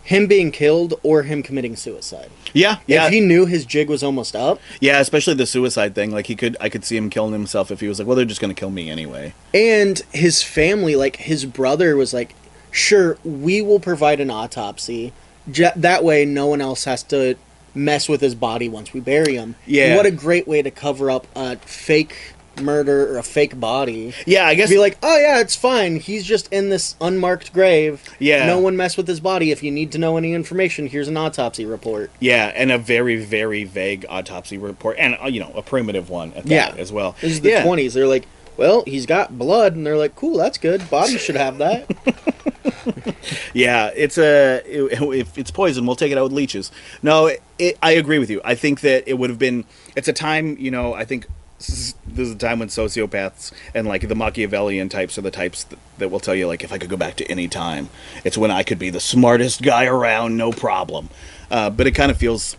him 0.03 0.26
being 0.26 0.51
killed 0.51 0.95
or 1.03 1.22
him 1.22 1.43
committing 1.43 1.76
suicide. 1.76 2.30
Yeah, 2.53 2.78
yeah, 2.86 3.07
If 3.07 3.12
he 3.12 3.20
knew 3.20 3.47
his 3.47 3.64
jig 3.64 3.88
was 3.88 4.03
almost 4.03 4.34
up, 4.34 4.61
yeah. 4.80 4.99
Especially 4.99 5.34
the 5.34 5.47
suicide 5.47 5.95
thing. 5.95 6.11
Like 6.11 6.26
he 6.26 6.34
could, 6.34 6.57
I 6.61 6.68
could 6.68 6.84
see 6.84 6.97
him 6.97 7.11
killing 7.11 7.32
himself 7.32 7.70
if 7.70 7.80
he 7.80 7.86
was 7.88 7.99
like, 7.99 8.09
well, 8.09 8.16
they're 8.16 8.24
just 8.24 8.41
gonna 8.41 8.55
kill 8.55 8.70
me 8.70 8.91
anyway. 8.91 9.34
and 9.55 10.01
his 10.12 10.43
family, 10.43 10.97
like 10.97 11.16
his 11.16 11.45
brother, 11.45 11.97
was 11.97 12.12
like, 12.12 12.34
"Sure, 12.72 13.18
we 13.24 13.62
will 13.62 13.78
provide 13.80 14.20
an 14.20 14.30
autopsy. 14.30 15.12
J- 15.51 15.72
that 15.76 16.03
way, 16.03 16.24
no 16.24 16.47
one 16.47 16.61
else 16.61 16.84
has 16.84 17.03
to 17.05 17.36
mess 17.75 18.09
with 18.09 18.21
his 18.21 18.35
body 18.35 18.68
once 18.68 18.93
we 18.93 19.01
bury 19.01 19.35
him." 19.37 19.55
Yeah. 19.66 19.97
what 19.97 20.07
a 20.07 20.11
great 20.11 20.47
way 20.49 20.62
to 20.62 20.71
cover 20.71 21.11
up 21.11 21.27
a 21.35 21.57
fake 21.57 22.14
murder 22.61 23.12
or 23.14 23.18
a 23.18 23.23
fake 23.23 23.59
body. 23.59 24.12
Yeah, 24.27 24.47
I 24.47 24.55
guess. 24.55 24.68
Be 24.68 24.79
like, 24.79 24.99
"Oh 25.03 25.18
yeah, 25.18 25.41
it's 25.41 25.55
fine. 25.55 25.97
He's 25.97 26.25
just 26.25 26.53
in 26.53 26.68
this 26.68 26.95
unmarked 27.01 27.53
grave. 27.53 28.03
Yeah. 28.18 28.47
no 28.47 28.59
one 28.59 28.77
mess 28.77 28.97
with 28.97 29.09
his 29.09 29.21
body. 29.21 29.51
If 29.51 29.62
you 29.62 29.71
need 29.71 29.93
to 29.93 29.99
know 29.99 30.16
any 30.16 30.35
information, 30.35 30.87
here's 30.87 31.09
an 31.09 31.16
autopsy 31.16 31.64
report." 31.64 32.11
Yeah, 32.21 32.53
and 32.55 32.71
a 32.71 32.79
very, 32.79 33.16
very 33.16 33.64
vague 33.64 34.05
autopsy 34.09 34.59
report, 34.59 34.97
and 34.99 35.16
uh, 35.23 35.29
you 35.29 35.41
know, 35.41 35.53
a 35.55 35.62
primitive 35.62 36.11
one 36.11 36.33
at 36.35 36.45
that 36.45 36.75
Yeah. 36.77 36.81
as 36.81 36.93
well. 36.93 37.16
This 37.21 37.33
is 37.33 37.41
the 37.41 37.51
yeah. 37.51 37.62
twenties. 37.64 37.95
They're 37.95 38.07
like, 38.07 38.27
"Well, 38.61 38.85
he's 38.87 39.07
got 39.07 39.39
blood," 39.39 39.75
and 39.75 39.87
they're 39.87 39.97
like, 39.97 40.15
"Cool, 40.15 40.37
that's 40.37 40.59
good. 40.59 40.89
Body 40.91 41.17
should 41.17 41.37
have 41.37 41.57
that." 41.59 41.91
Yeah, 43.53 43.91
it's 43.95 44.19
a 44.19 44.63
if 44.67 45.37
it's 45.39 45.51
poison, 45.51 45.87
we'll 45.87 45.97
take 45.97 46.13
it 46.13 46.19
out 46.19 46.25
with 46.25 46.33
leeches. 46.33 46.71
No, 47.03 47.31
it, 47.59 47.79
I 47.83 47.93
agree 47.93 48.19
with 48.19 48.31
you. 48.31 48.41
I 48.45 48.55
think 48.55 48.81
that 48.81 49.09
it 49.09 49.15
would 49.15 49.31
have 49.31 49.39
been. 49.39 49.65
It's 49.97 50.09
a 50.09 50.13
time, 50.13 50.57
you 50.59 50.71
know. 50.71 50.95
I 50.95 51.05
think 51.05 51.27
this 51.59 51.69
is, 51.69 51.95
this 52.07 52.29
is 52.29 52.35
a 52.35 52.39
time 52.39 52.59
when 52.59 52.69
sociopaths 52.69 53.53
and 53.75 53.87
like 53.87 54.09
the 54.09 54.15
Machiavellian 54.15 54.89
types 54.89 55.19
are 55.19 55.23
the 55.23 55.31
types 55.31 55.65
that, 55.65 55.79
that 55.99 56.11
will 56.11 56.21
tell 56.21 56.35
you 56.35 56.47
like 56.47 56.65
if 56.65 56.73
I 56.73 56.79
could 56.79 56.91
go 56.91 56.97
back 56.97 57.17
to 57.17 57.31
any 57.31 57.49
time, 57.49 57.89
it's 58.25 58.39
when 58.39 58.51
I 58.51 58.63
could 58.63 58.79
be 58.79 58.91
the 58.91 59.01
smartest 59.01 59.63
guy 59.63 59.87
around, 59.87 60.37
no 60.37 60.53
problem. 60.53 61.09
Uh, 61.51 61.71
but 61.71 61.87
it 61.87 61.93
kind 61.93 62.11
of 62.11 62.17
feels, 62.17 62.57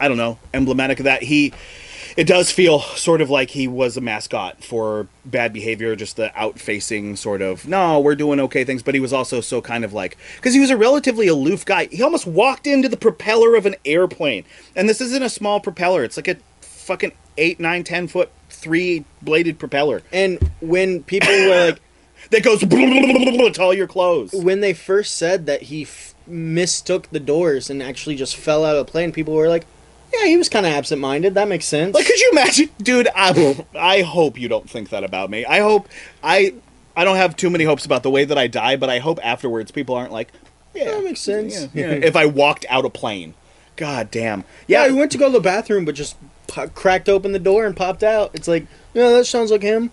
I 0.00 0.08
don't 0.08 0.18
know, 0.18 0.38
emblematic 0.52 0.98
of 1.00 1.04
that. 1.04 1.22
He 1.22 1.52
it 2.18 2.26
does 2.26 2.50
feel 2.50 2.80
sort 2.80 3.20
of 3.20 3.30
like 3.30 3.50
he 3.50 3.68
was 3.68 3.96
a 3.96 4.00
mascot 4.00 4.64
for 4.64 5.06
bad 5.24 5.52
behavior, 5.52 5.94
just 5.94 6.16
the 6.16 6.36
out-facing 6.36 7.14
sort 7.14 7.40
of 7.40 7.68
no, 7.68 8.00
we're 8.00 8.16
doing 8.16 8.40
okay 8.40 8.64
things. 8.64 8.82
But 8.82 8.94
he 8.94 9.00
was 9.00 9.12
also 9.12 9.40
so 9.40 9.62
kind 9.62 9.84
of 9.84 9.92
like 9.92 10.18
because 10.34 10.52
he 10.52 10.58
was 10.58 10.70
a 10.70 10.76
relatively 10.76 11.28
aloof 11.28 11.64
guy. 11.64 11.84
He 11.84 12.02
almost 12.02 12.26
walked 12.26 12.66
into 12.66 12.88
the 12.88 12.96
propeller 12.96 13.54
of 13.54 13.66
an 13.66 13.76
airplane, 13.84 14.44
and 14.74 14.88
this 14.88 15.00
isn't 15.00 15.22
a 15.22 15.28
small 15.28 15.60
propeller. 15.60 16.02
It's 16.02 16.16
like 16.16 16.26
a 16.26 16.36
fucking 16.60 17.12
eight, 17.36 17.60
nine, 17.60 17.84
ten 17.84 18.08
foot 18.08 18.32
three 18.50 19.04
bladed 19.22 19.56
propeller 19.56 20.02
and 20.12 20.38
when 20.60 21.04
people 21.04 21.28
were 21.28 21.70
like, 21.70 21.80
that 22.30 22.42
goes 22.42 22.58
to 23.54 23.62
all 23.62 23.72
your 23.72 23.86
clothes. 23.86 24.32
when 24.32 24.58
they 24.60 24.72
first 24.72 25.14
said 25.14 25.46
that 25.46 25.62
he 25.62 25.82
f- 25.82 26.16
mistook 26.26 27.08
the 27.10 27.20
doors 27.20 27.70
and 27.70 27.80
actually 27.80 28.16
just 28.16 28.34
fell 28.34 28.64
out 28.64 28.76
of 28.76 28.84
the 28.84 28.90
plane, 28.90 29.12
people 29.12 29.34
were 29.34 29.48
like, 29.48 29.64
"Yeah, 30.20 30.26
he 30.28 30.36
was 30.36 30.48
kind 30.48 30.66
of 30.66 30.72
absent-minded. 30.72 31.34
That 31.34 31.48
makes 31.48 31.66
sense." 31.66 31.94
Like, 31.94 32.06
could 32.06 32.18
you 32.20 32.30
imagine, 32.32 32.70
dude? 32.82 33.08
I, 33.14 33.64
I 33.74 34.02
hope 34.02 34.38
you 34.38 34.48
don't 34.48 34.68
think 34.68 34.90
that 34.90 35.04
about 35.04 35.30
me. 35.30 35.44
I 35.44 35.60
hope 35.60 35.88
I 36.22 36.54
I 36.96 37.04
don't 37.04 37.16
have 37.16 37.36
too 37.36 37.50
many 37.50 37.64
hopes 37.64 37.84
about 37.84 38.02
the 38.02 38.10
way 38.10 38.24
that 38.24 38.36
I 38.38 38.46
die, 38.48 38.76
but 38.76 38.90
I 38.90 38.98
hope 38.98 39.18
afterwards 39.22 39.70
people 39.70 39.94
aren't 39.94 40.12
like, 40.12 40.28
yeah, 40.74 40.86
That 40.92 41.04
makes 41.04 41.20
sense. 41.20 41.68
yeah, 41.74 41.86
yeah. 41.86 41.92
if 41.92 42.16
I 42.16 42.26
walked 42.26 42.66
out 42.68 42.84
a 42.84 42.90
plane, 42.90 43.34
god 43.76 44.10
damn, 44.10 44.44
yeah, 44.66 44.84
yeah, 44.84 44.90
he 44.90 44.98
went 44.98 45.12
to 45.12 45.18
go 45.18 45.26
to 45.26 45.32
the 45.32 45.40
bathroom, 45.40 45.84
but 45.84 45.94
just 45.94 46.16
po- 46.48 46.68
cracked 46.68 47.08
open 47.08 47.32
the 47.32 47.38
door 47.38 47.66
and 47.66 47.76
popped 47.76 48.02
out. 48.02 48.32
It's 48.34 48.48
like, 48.48 48.66
yeah, 48.94 49.10
that 49.10 49.26
sounds 49.26 49.50
like 49.52 49.62
him. 49.62 49.90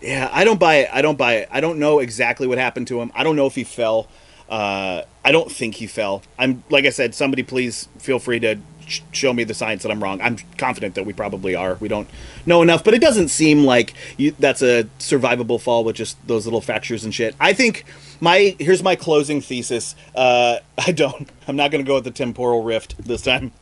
yeah. 0.00 0.28
I 0.32 0.44
don't 0.44 0.60
buy 0.60 0.76
it. 0.76 0.90
I 0.92 1.02
don't 1.02 1.18
buy 1.18 1.34
it. 1.38 1.48
I 1.50 1.60
don't 1.60 1.78
know 1.80 1.98
exactly 1.98 2.46
what 2.46 2.58
happened 2.58 2.86
to 2.88 3.00
him. 3.00 3.10
I 3.16 3.24
don't 3.24 3.34
know 3.34 3.46
if 3.46 3.56
he 3.56 3.64
fell. 3.64 4.06
Uh, 4.48 5.02
I 5.24 5.32
don't 5.32 5.50
think 5.50 5.74
he 5.74 5.86
fell. 5.88 6.22
I'm 6.38 6.62
like 6.70 6.86
I 6.86 6.90
said. 6.90 7.14
Somebody 7.14 7.42
please 7.42 7.88
feel 7.98 8.18
free 8.20 8.38
to 8.40 8.54
sh- 8.56 8.77
show 9.12 9.32
me 9.32 9.44
the 9.44 9.54
science 9.54 9.82
that 9.82 9.90
I'm 9.90 10.02
wrong. 10.02 10.20
I'm 10.20 10.38
confident 10.56 10.94
that 10.94 11.04
we 11.04 11.12
probably 11.12 11.54
are. 11.54 11.76
We 11.80 11.88
don't 11.88 12.08
know 12.46 12.62
enough, 12.62 12.84
but 12.84 12.94
it 12.94 13.00
doesn't 13.00 13.28
seem 13.28 13.64
like 13.64 13.94
you, 14.16 14.34
that's 14.38 14.62
a 14.62 14.84
survivable 14.98 15.60
fall 15.60 15.84
with 15.84 15.96
just 15.96 16.16
those 16.26 16.46
little 16.46 16.60
fractures 16.60 17.04
and 17.04 17.14
shit. 17.14 17.34
I 17.40 17.52
think 17.52 17.84
my 18.20 18.56
here's 18.58 18.82
my 18.82 18.96
closing 18.96 19.40
thesis. 19.40 19.94
Uh, 20.14 20.58
I 20.78 20.92
don't. 20.92 21.28
I'm 21.46 21.56
not 21.56 21.70
going 21.70 21.84
to 21.84 21.88
go 21.88 21.94
with 21.94 22.04
the 22.04 22.10
temporal 22.10 22.62
rift 22.62 22.96
this 22.98 23.22
time. 23.22 23.52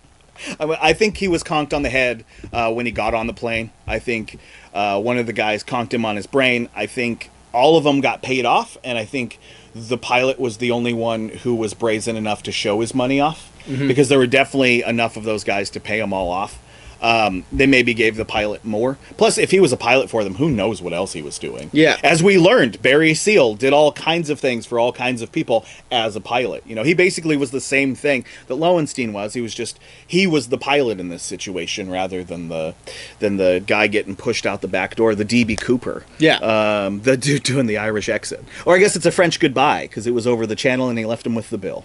I 0.61 0.93
think 0.93 1.16
he 1.16 1.29
was 1.29 1.43
conked 1.43 1.72
on 1.72 1.83
the 1.83 1.89
head 1.89 2.22
uh, 2.53 2.70
when 2.70 2.85
he 2.85 2.93
got 2.93 3.14
on 3.14 3.27
the 3.27 3.33
plane. 3.33 3.70
I 3.87 3.99
think 3.99 4.39
uh, 4.74 5.01
one 5.01 5.16
of 5.16 5.27
the 5.27 5.33
guys 5.33 5.64
conked 5.64 5.95
him 5.95 6.05
on 6.05 6.16
his 6.16 6.27
brain. 6.27 6.68
I 6.77 6.85
think 6.85 7.31
all 7.55 7.79
of 7.79 7.85
them 7.85 8.03
got 8.03 8.20
paid 8.20 8.45
off, 8.45 8.77
and 8.85 8.99
I 8.99 9.07
think 9.07 9.39
the 9.74 9.97
pilot 9.97 10.39
was 10.39 10.59
the 10.59 10.70
only 10.70 10.93
one 10.93 11.31
who 11.31 11.55
was 11.55 11.72
brazen 11.74 12.16
enough 12.16 12.43
to 12.45 12.53
show 12.53 12.81
his 12.81 12.95
money 12.95 13.18
off 13.18 13.51
because 13.67 14.09
there 14.09 14.19
were 14.19 14.27
definitely 14.27 14.83
enough 14.83 15.17
of 15.17 15.25
those 15.25 15.45
guys 15.45 15.71
to 15.71 15.81
pay 15.81 15.99
them 15.99 16.12
all 16.12 16.31
off. 16.31 16.59
Um, 17.01 17.45
they 17.53 17.67
maybe 17.67 17.95
gave 17.95 18.17
the 18.17 18.25
pilot 18.25 18.64
more. 18.64 18.99
Plus, 19.17 19.39
if 19.39 19.51
he 19.51 19.61
was 19.61 19.73
a 19.73 19.77
pilot 19.77 20.09
for 20.09 20.25
them, 20.25 20.35
who 20.37 20.49
knows 20.51 20.81
what 20.81 20.93
else 20.93 21.12
he 21.12 21.23
was 21.23 21.39
doing? 21.39 21.69
Yeah. 21.73 21.99
As 22.03 22.23
we 22.23 22.39
learned, 22.39 22.81
Barry 22.81 23.14
Seal 23.14 23.55
did 23.55 23.73
all 23.73 23.93
kinds 23.93 24.31
of 24.31 24.41
things 24.41 24.67
for 24.67 24.79
all 24.79 24.93
kinds 24.93 25.21
of 25.23 25.31
people 25.31 25.64
as 25.91 26.17
a 26.17 26.21
pilot. 26.21 26.62
You 26.67 26.75
know, 26.75 26.83
he 26.83 26.95
basically 26.95 27.37
was 27.37 27.51
the 27.51 27.61
same 27.61 27.95
thing 27.95 28.25
that 28.47 28.55
Loewenstein 28.55 29.12
was. 29.12 29.35
He 29.35 29.41
was 29.41 29.55
just 29.55 29.79
he 30.07 30.27
was 30.27 30.49
the 30.49 30.59
pilot 30.59 30.99
in 30.99 31.09
this 31.09 31.23
situation 31.23 31.91
rather 31.91 32.25
than 32.25 32.49
the 32.49 32.75
than 33.19 33.37
the 33.37 33.62
guy 33.67 33.87
getting 33.89 34.17
pushed 34.17 34.47
out 34.47 34.62
the 34.62 34.69
back 34.69 34.97
door, 34.97 35.14
the 35.14 35.25
DB 35.25 35.61
Cooper. 35.61 36.05
Yeah. 36.19 36.39
Um, 36.39 37.03
the 37.03 37.17
dude 37.17 37.43
doing 37.43 37.67
the 37.67 37.77
Irish 37.77 38.09
exit. 38.09 38.43
Or 38.64 38.75
I 38.75 38.79
guess 38.79 38.97
it's 38.97 39.07
a 39.07 39.12
French 39.12 39.39
goodbye 39.39 39.83
because 39.83 40.07
it 40.07 40.14
was 40.14 40.27
over 40.27 40.47
the 40.47 40.57
channel 40.57 40.89
and 40.89 40.99
he 40.99 41.05
left 41.05 41.27
him 41.27 41.35
with 41.35 41.51
the 41.51 41.59
bill. 41.59 41.85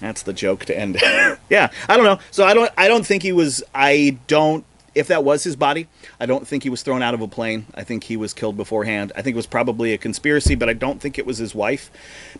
That's 0.00 0.22
the 0.22 0.32
joke 0.32 0.64
to 0.66 0.78
end. 0.78 0.96
yeah, 1.50 1.70
I 1.88 1.96
don't 1.96 2.04
know. 2.04 2.18
So 2.30 2.44
I 2.44 2.54
don't. 2.54 2.70
I 2.76 2.88
don't 2.88 3.06
think 3.06 3.22
he 3.22 3.32
was. 3.32 3.62
I 3.74 4.18
don't. 4.26 4.64
If 4.94 5.08
that 5.08 5.24
was 5.24 5.42
his 5.42 5.56
body, 5.56 5.88
I 6.20 6.26
don't 6.26 6.46
think 6.46 6.62
he 6.62 6.70
was 6.70 6.82
thrown 6.82 7.02
out 7.02 7.14
of 7.14 7.20
a 7.20 7.26
plane. 7.26 7.66
I 7.74 7.82
think 7.82 8.04
he 8.04 8.16
was 8.16 8.32
killed 8.32 8.56
beforehand. 8.56 9.10
I 9.16 9.22
think 9.22 9.34
it 9.34 9.36
was 9.36 9.46
probably 9.46 9.92
a 9.92 9.98
conspiracy, 9.98 10.54
but 10.54 10.68
I 10.68 10.72
don't 10.72 11.00
think 11.00 11.18
it 11.18 11.26
was 11.26 11.38
his 11.38 11.52
wife, 11.52 11.90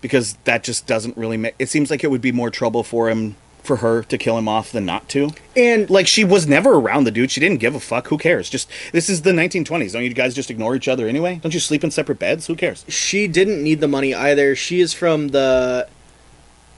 because 0.00 0.34
that 0.44 0.62
just 0.62 0.86
doesn't 0.86 1.16
really 1.16 1.36
make. 1.36 1.57
It 1.59 1.68
seems 1.68 1.90
like 1.90 2.05
it 2.05 2.12
would 2.12 2.20
be 2.20 2.30
more 2.30 2.50
trouble 2.50 2.84
for 2.84 3.11
him, 3.11 3.34
for 3.64 3.78
her 3.78 4.05
to 4.05 4.16
kill 4.16 4.38
him 4.38 4.46
off 4.46 4.70
than 4.70 4.84
not 4.86 5.09
to. 5.09 5.32
And 5.57 5.90
Like 5.90 6.07
she 6.07 6.22
was 6.22 6.46
never 6.46 6.74
around 6.74 7.05
the 7.05 7.11
dude. 7.11 7.32
She 7.32 7.40
didn't 7.40 7.59
give 7.59 7.74
a 7.74 7.80
fuck. 7.80 8.07
Who 8.07 8.18
cares? 8.18 8.48
Just 8.48 8.70
this 8.92 9.09
is 9.11 9.22
the 9.22 9.32
1920s. 9.32 9.92
Don't 9.92 10.05
you 10.05 10.14
guys 10.14 10.32
just 10.32 10.48
ignore 10.50 10.76
each 10.76 10.86
other 10.86 11.09
anyway? 11.09 11.40
Don't 11.42 11.55
you 11.55 11.61
sleep 11.61 11.82
in 11.82 11.90
separate 11.90 12.20
beds? 12.20 12.46
Who 12.46 12.55
cares? 12.55 12.84
she 12.86 13.26
didn't 13.26 13.64
need 13.64 13.80
the 13.80 13.88
money 13.88 14.14
either. 14.14 14.55
She 14.55 14.80
is 14.80 14.92
from 14.92 15.28
the 15.28 15.88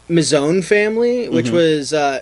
Misonne 0.08 0.64
family, 0.64 1.28
which 1.28 1.50
was 1.50 1.92
uh, 1.92 2.20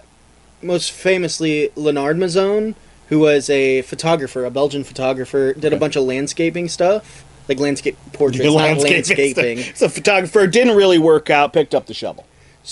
most 0.62 0.91
famously 0.93 1.70
Leonard 1.76 2.16
Misonne, 2.16 2.74
who 3.09 3.18
was 3.18 3.51
a 3.51 3.82
photographer, 3.82 4.45
a 4.45 4.51
Belgian 4.51 4.85
photographer, 4.85 5.53
did 5.53 5.72
a 5.72 5.76
bunch 5.76 5.97
of 5.97 6.05
landscaping 6.05 6.68
stuff, 6.68 7.24
like 7.49 7.59
landscape 7.61 7.97
portraits, 8.12 8.45
not 8.45 8.78
landscaping. 8.78 9.59
So 9.74 9.89
photographer 9.89 10.47
didn't 10.47 10.76
really 10.76 10.99
work 10.99 11.28
out. 11.30 11.53
Picked 11.53 11.74
up 11.74 11.87
the 11.87 11.95
shovel. 11.95 12.26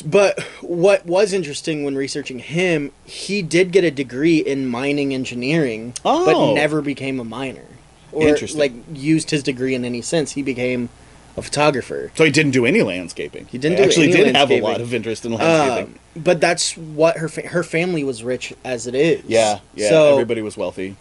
But 0.07 0.41
what 0.63 1.05
was 1.05 1.35
interesting 1.35 1.85
when 1.85 1.95
researching 1.97 2.39
him, 2.39 2.93
he 3.05 3.43
did 3.43 3.73
get 3.73 3.85
a 3.85 3.91
degree 3.91 4.39
in 4.39 4.67
mining 4.67 5.13
engineering, 5.13 5.93
Oh. 6.03 6.25
but 6.25 6.55
never 6.55 6.81
became 6.81 7.21
a 7.21 7.25
miner. 7.25 7.67
Or 8.11 8.29
Interesting. 8.29 8.59
like 8.59 8.73
used 8.95 9.31
his 9.31 9.43
degree 9.43 9.75
in 9.75 9.85
any 9.85 10.01
sense. 10.01 10.33
He 10.33 10.43
became 10.43 10.89
a 11.37 11.43
photographer. 11.43 12.11
So 12.14 12.24
he 12.24 12.30
didn't 12.30 12.53
do 12.53 12.66
any 12.66 12.83
landscaping. 12.83 13.47
He 13.47 13.59
didn't 13.59 13.78
do 13.78 13.85
actually 13.85 14.12
any 14.12 14.24
did 14.24 14.37
have 14.37 14.51
a 14.51 14.61
lot 14.61 14.80
of 14.80 14.93
interest 14.93 15.24
in 15.24 15.33
landscaping. 15.33 15.95
Um, 15.95 16.22
but 16.22 16.41
that's 16.41 16.76
what 16.76 17.16
her 17.18 17.28
fa- 17.28 17.49
her 17.49 17.62
family 17.62 18.05
was 18.05 18.22
rich 18.22 18.53
as 18.64 18.87
it 18.87 18.95
is. 18.95 19.22
yeah, 19.26 19.61
yeah. 19.74 19.89
So 19.89 20.12
everybody 20.12 20.43
was 20.43 20.57
wealthy. 20.57 20.97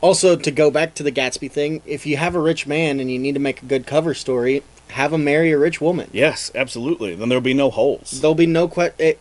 also 0.00 0.36
to 0.36 0.50
go 0.50 0.70
back 0.70 0.94
to 0.96 1.02
the 1.02 1.12
Gatsby 1.12 1.50
thing, 1.50 1.82
if 1.86 2.04
you 2.06 2.16
have 2.16 2.34
a 2.34 2.40
rich 2.40 2.66
man 2.66 3.00
and 3.00 3.10
you 3.10 3.18
need 3.18 3.34
to 3.34 3.40
make 3.40 3.62
a 3.62 3.66
good 3.66 3.86
cover 3.86 4.12
story, 4.12 4.62
have 4.88 5.12
him 5.12 5.24
marry 5.24 5.50
a 5.52 5.58
rich 5.58 5.80
woman. 5.80 6.10
Yes, 6.12 6.50
absolutely. 6.54 7.14
Then 7.14 7.28
there'll 7.28 7.40
be 7.42 7.54
no 7.54 7.70
holes. 7.70 8.20
There'll 8.20 8.34
be 8.34 8.46
no 8.46 8.68
que- 8.68 8.92
it, 8.98 9.18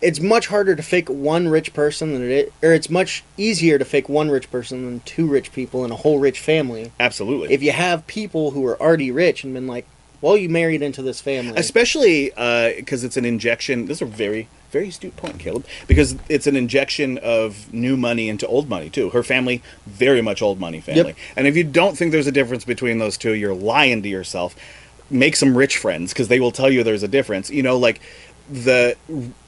It's 0.00 0.20
much 0.20 0.46
harder 0.46 0.74
to 0.74 0.82
fake 0.82 1.08
one 1.08 1.48
rich 1.48 1.74
person 1.74 2.12
than 2.12 2.22
it 2.22 2.30
is, 2.30 2.52
or 2.62 2.72
it's 2.72 2.88
much 2.88 3.22
easier 3.36 3.78
to 3.78 3.84
fake 3.84 4.08
one 4.08 4.30
rich 4.30 4.50
person 4.50 4.84
than 4.86 5.00
two 5.00 5.26
rich 5.26 5.52
people 5.52 5.84
in 5.84 5.90
a 5.90 5.96
whole 5.96 6.18
rich 6.18 6.40
family. 6.40 6.92
Absolutely. 6.98 7.52
If 7.52 7.62
you 7.62 7.72
have 7.72 8.06
people 8.06 8.52
who 8.52 8.64
are 8.66 8.80
already 8.80 9.10
rich 9.10 9.44
and 9.44 9.52
been 9.52 9.66
like, 9.66 9.86
well, 10.20 10.36
you 10.36 10.48
married 10.48 10.82
into 10.82 11.02
this 11.02 11.20
family. 11.20 11.54
especially 11.56 12.32
uh, 12.36 12.72
because 12.76 13.04
it's 13.04 13.16
an 13.16 13.24
injection. 13.24 13.86
This 13.86 13.98
is 13.98 14.02
a 14.02 14.06
very, 14.06 14.48
very 14.70 14.88
astute 14.88 15.16
point, 15.16 15.38
Caleb. 15.38 15.64
Because 15.86 16.16
it's 16.28 16.46
an 16.46 16.56
injection 16.56 17.18
of 17.18 17.72
new 17.72 17.96
money 17.96 18.28
into 18.28 18.46
old 18.46 18.68
money 18.68 18.90
too. 18.90 19.10
Her 19.10 19.22
family, 19.22 19.62
very 19.86 20.20
much 20.20 20.42
old 20.42 20.60
money 20.60 20.80
family. 20.80 21.10
Yep. 21.10 21.16
And 21.36 21.46
if 21.46 21.56
you 21.56 21.64
don't 21.64 21.96
think 21.96 22.12
there's 22.12 22.26
a 22.26 22.32
difference 22.32 22.64
between 22.64 22.98
those 22.98 23.16
two, 23.16 23.32
you're 23.32 23.54
lying 23.54 24.02
to 24.02 24.08
yourself. 24.08 24.54
Make 25.08 25.36
some 25.36 25.56
rich 25.56 25.76
friends 25.76 26.12
because 26.12 26.28
they 26.28 26.38
will 26.38 26.52
tell 26.52 26.70
you 26.70 26.84
there's 26.84 27.02
a 27.02 27.08
difference. 27.08 27.50
You 27.50 27.62
know, 27.62 27.76
like 27.78 28.00
the 28.50 28.96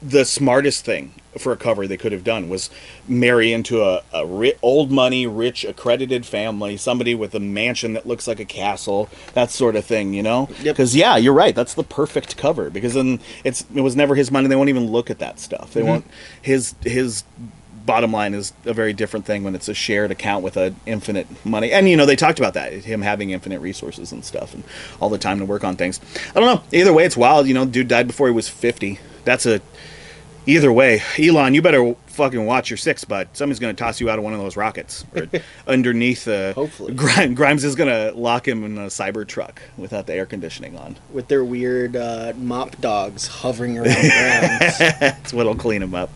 the 0.01 0.23
smartest 0.23 0.85
thing 0.85 1.13
for 1.37 1.51
a 1.51 1.57
cover 1.57 1.87
they 1.87 1.97
could 1.97 2.11
have 2.11 2.23
done 2.23 2.47
was 2.47 2.69
marry 3.07 3.51
into 3.51 3.83
a, 3.83 4.03
a 4.13 4.25
ri- 4.25 4.53
old 4.61 4.91
money, 4.91 5.25
rich, 5.25 5.63
accredited 5.63 6.25
family, 6.25 6.77
somebody 6.77 7.15
with 7.15 7.33
a 7.33 7.39
mansion 7.39 7.93
that 7.93 8.05
looks 8.05 8.27
like 8.27 8.39
a 8.39 8.45
castle, 8.45 9.09
that 9.33 9.49
sort 9.49 9.75
of 9.75 9.83
thing, 9.83 10.13
you 10.13 10.21
know? 10.21 10.47
Yep. 10.61 10.75
Because 10.75 10.95
yeah, 10.95 11.17
you're 11.17 11.33
right. 11.33 11.55
That's 11.55 11.73
the 11.73 11.83
perfect 11.83 12.37
cover 12.37 12.69
because 12.69 12.93
then 12.93 13.19
it's 13.43 13.65
it 13.73 13.81
was 13.81 13.95
never 13.95 14.15
his 14.15 14.31
money. 14.31 14.47
They 14.47 14.55
won't 14.55 14.69
even 14.69 14.91
look 14.91 15.09
at 15.09 15.19
that 15.19 15.39
stuff. 15.39 15.73
They 15.73 15.81
mm-hmm. 15.81 15.89
won't. 15.89 16.05
His 16.41 16.75
his 16.83 17.23
bottom 17.85 18.11
line 18.11 18.33
is 18.33 18.53
a 18.65 18.73
very 18.73 18.93
different 18.93 19.25
thing 19.25 19.43
when 19.43 19.55
it's 19.55 19.67
a 19.67 19.73
shared 19.73 20.11
account 20.11 20.43
with 20.43 20.57
a 20.57 20.73
infinite 20.85 21.27
money. 21.45 21.71
And 21.71 21.89
you 21.89 21.97
know 21.97 22.05
they 22.05 22.15
talked 22.15 22.39
about 22.39 22.53
that 22.53 22.73
him 22.73 23.01
having 23.01 23.31
infinite 23.31 23.59
resources 23.59 24.11
and 24.11 24.23
stuff 24.23 24.53
and 24.53 24.63
all 24.99 25.09
the 25.09 25.17
time 25.17 25.39
to 25.39 25.45
work 25.45 25.63
on 25.63 25.75
things. 25.75 25.99
I 26.35 26.39
don't 26.39 26.55
know. 26.55 26.63
Either 26.77 26.93
way, 26.93 27.05
it's 27.05 27.17
wild. 27.17 27.47
You 27.47 27.53
know, 27.53 27.65
dude 27.65 27.87
died 27.87 28.07
before 28.07 28.27
he 28.27 28.33
was 28.33 28.49
fifty. 28.49 28.99
That's 29.25 29.45
a 29.45 29.61
Either 30.45 30.73
way, 30.73 31.01
Elon, 31.17 31.53
you 31.53 31.61
better 31.61 31.95
fucking 32.13 32.45
watch 32.45 32.69
your 32.69 32.77
six, 32.77 33.03
bud. 33.03 33.27
Somebody's 33.33 33.59
going 33.59 33.75
to 33.75 33.79
toss 33.83 33.99
you 33.99 34.09
out 34.09 34.17
of 34.17 34.23
one 34.23 34.33
of 34.33 34.39
those 34.39 34.55
rockets 34.55 35.03
or 35.15 35.27
underneath. 35.67 36.27
Uh, 36.27 36.53
Hopefully. 36.53 36.93
Grimes, 36.95 37.35
Grimes 37.35 37.63
is 37.63 37.75
going 37.75 37.89
to 37.89 38.17
lock 38.17 38.47
him 38.47 38.63
in 38.63 38.77
a 38.77 38.87
cyber 38.87 39.27
truck 39.27 39.61
without 39.77 40.07
the 40.07 40.13
air 40.13 40.25
conditioning 40.25 40.77
on. 40.77 40.95
with 41.11 41.27
their 41.27 41.43
weird 41.43 41.95
uh, 41.95 42.33
mop 42.37 42.79
dogs 42.79 43.27
hovering 43.27 43.77
around. 43.77 43.89
That's 44.79 45.33
what'll 45.33 45.55
clean 45.55 45.81
him 45.81 45.95
up. 45.95 46.09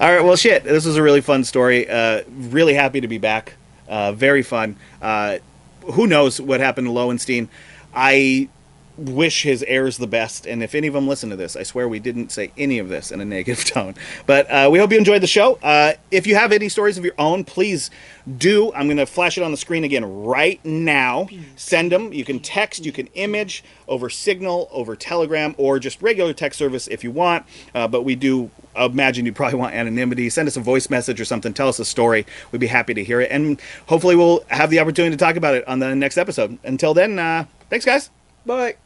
All 0.00 0.12
right, 0.12 0.24
well, 0.24 0.36
shit. 0.36 0.64
This 0.64 0.86
was 0.86 0.96
a 0.96 1.02
really 1.02 1.20
fun 1.20 1.44
story. 1.44 1.88
Uh, 1.88 2.22
really 2.30 2.74
happy 2.74 3.00
to 3.00 3.08
be 3.08 3.18
back. 3.18 3.54
Uh, 3.88 4.12
very 4.12 4.42
fun. 4.42 4.76
Uh, 5.00 5.38
who 5.92 6.06
knows 6.06 6.40
what 6.40 6.60
happened 6.60 6.86
to 6.86 6.92
Loewenstein? 6.92 7.48
I 7.94 8.48
wish 8.96 9.42
his 9.42 9.62
heirs 9.64 9.98
the 9.98 10.06
best, 10.06 10.46
and 10.46 10.62
if 10.62 10.74
any 10.74 10.86
of 10.86 10.94
them 10.94 11.08
listen 11.08 11.30
to 11.30 11.36
this, 11.36 11.56
I 11.56 11.62
swear 11.62 11.88
we 11.88 11.98
didn't 11.98 12.30
say 12.30 12.52
any 12.56 12.78
of 12.78 12.88
this 12.88 13.10
in 13.10 13.20
a 13.20 13.24
negative 13.34 13.64
tone. 13.64 13.94
But 14.26 14.50
uh, 14.50 14.68
we 14.70 14.78
hope 14.78 14.92
you 14.92 14.98
enjoyed 14.98 15.22
the 15.22 15.26
show. 15.26 15.58
Uh, 15.62 15.94
if 16.10 16.26
you 16.26 16.34
have 16.36 16.52
any 16.52 16.68
stories 16.68 16.98
of 16.98 17.04
your 17.04 17.14
own, 17.18 17.44
please 17.44 17.90
do. 18.38 18.72
I'm 18.72 18.86
going 18.86 18.96
to 18.98 19.06
flash 19.06 19.36
it 19.36 19.42
on 19.42 19.50
the 19.50 19.56
screen 19.56 19.84
again 19.84 20.04
right 20.24 20.64
now. 20.64 21.28
Send 21.56 21.92
them. 21.92 22.12
You 22.12 22.24
can 22.24 22.40
text, 22.40 22.84
you 22.84 22.92
can 22.92 23.08
image 23.14 23.64
over 23.88 24.08
Signal, 24.08 24.68
over 24.72 24.96
Telegram, 24.96 25.54
or 25.58 25.78
just 25.78 26.00
regular 26.00 26.32
text 26.32 26.58
service 26.58 26.88
if 26.88 27.04
you 27.04 27.10
want. 27.10 27.44
Uh, 27.74 27.88
but 27.88 28.02
we 28.02 28.14
do 28.14 28.50
imagine 28.76 29.26
you 29.26 29.32
probably 29.32 29.58
want 29.58 29.74
anonymity. 29.74 30.30
Send 30.30 30.48
us 30.48 30.56
a 30.56 30.60
voice 30.60 30.90
message 30.90 31.20
or 31.20 31.24
something. 31.24 31.52
Tell 31.52 31.68
us 31.68 31.78
a 31.78 31.84
story. 31.84 32.26
We'd 32.52 32.60
be 32.60 32.66
happy 32.66 32.94
to 32.94 33.04
hear 33.04 33.20
it. 33.20 33.30
And 33.30 33.60
hopefully, 33.86 34.16
we'll 34.16 34.44
have 34.48 34.70
the 34.70 34.80
opportunity 34.80 35.16
to 35.16 35.22
talk 35.22 35.36
about 35.36 35.54
it 35.54 35.66
on 35.68 35.78
the 35.78 35.94
next 35.94 36.18
episode. 36.18 36.58
Until 36.64 36.94
then, 36.94 37.18
uh, 37.18 37.44
thanks, 37.70 37.84
guys. 37.84 38.10
Bye. 38.46 38.76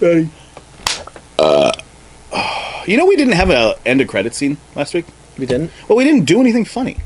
Ready. 0.00 0.28
Uh, 1.38 1.72
you 2.86 2.96
know, 2.96 3.06
we 3.06 3.16
didn't 3.16 3.34
have 3.34 3.50
an 3.50 3.74
end 3.84 4.00
of 4.00 4.08
credit 4.08 4.34
scene 4.34 4.56
last 4.74 4.94
week. 4.94 5.06
We 5.38 5.46
didn't. 5.46 5.70
Well, 5.88 5.96
we 5.98 6.04
didn't 6.04 6.24
do 6.24 6.40
anything 6.40 6.64
funny. 6.64 6.98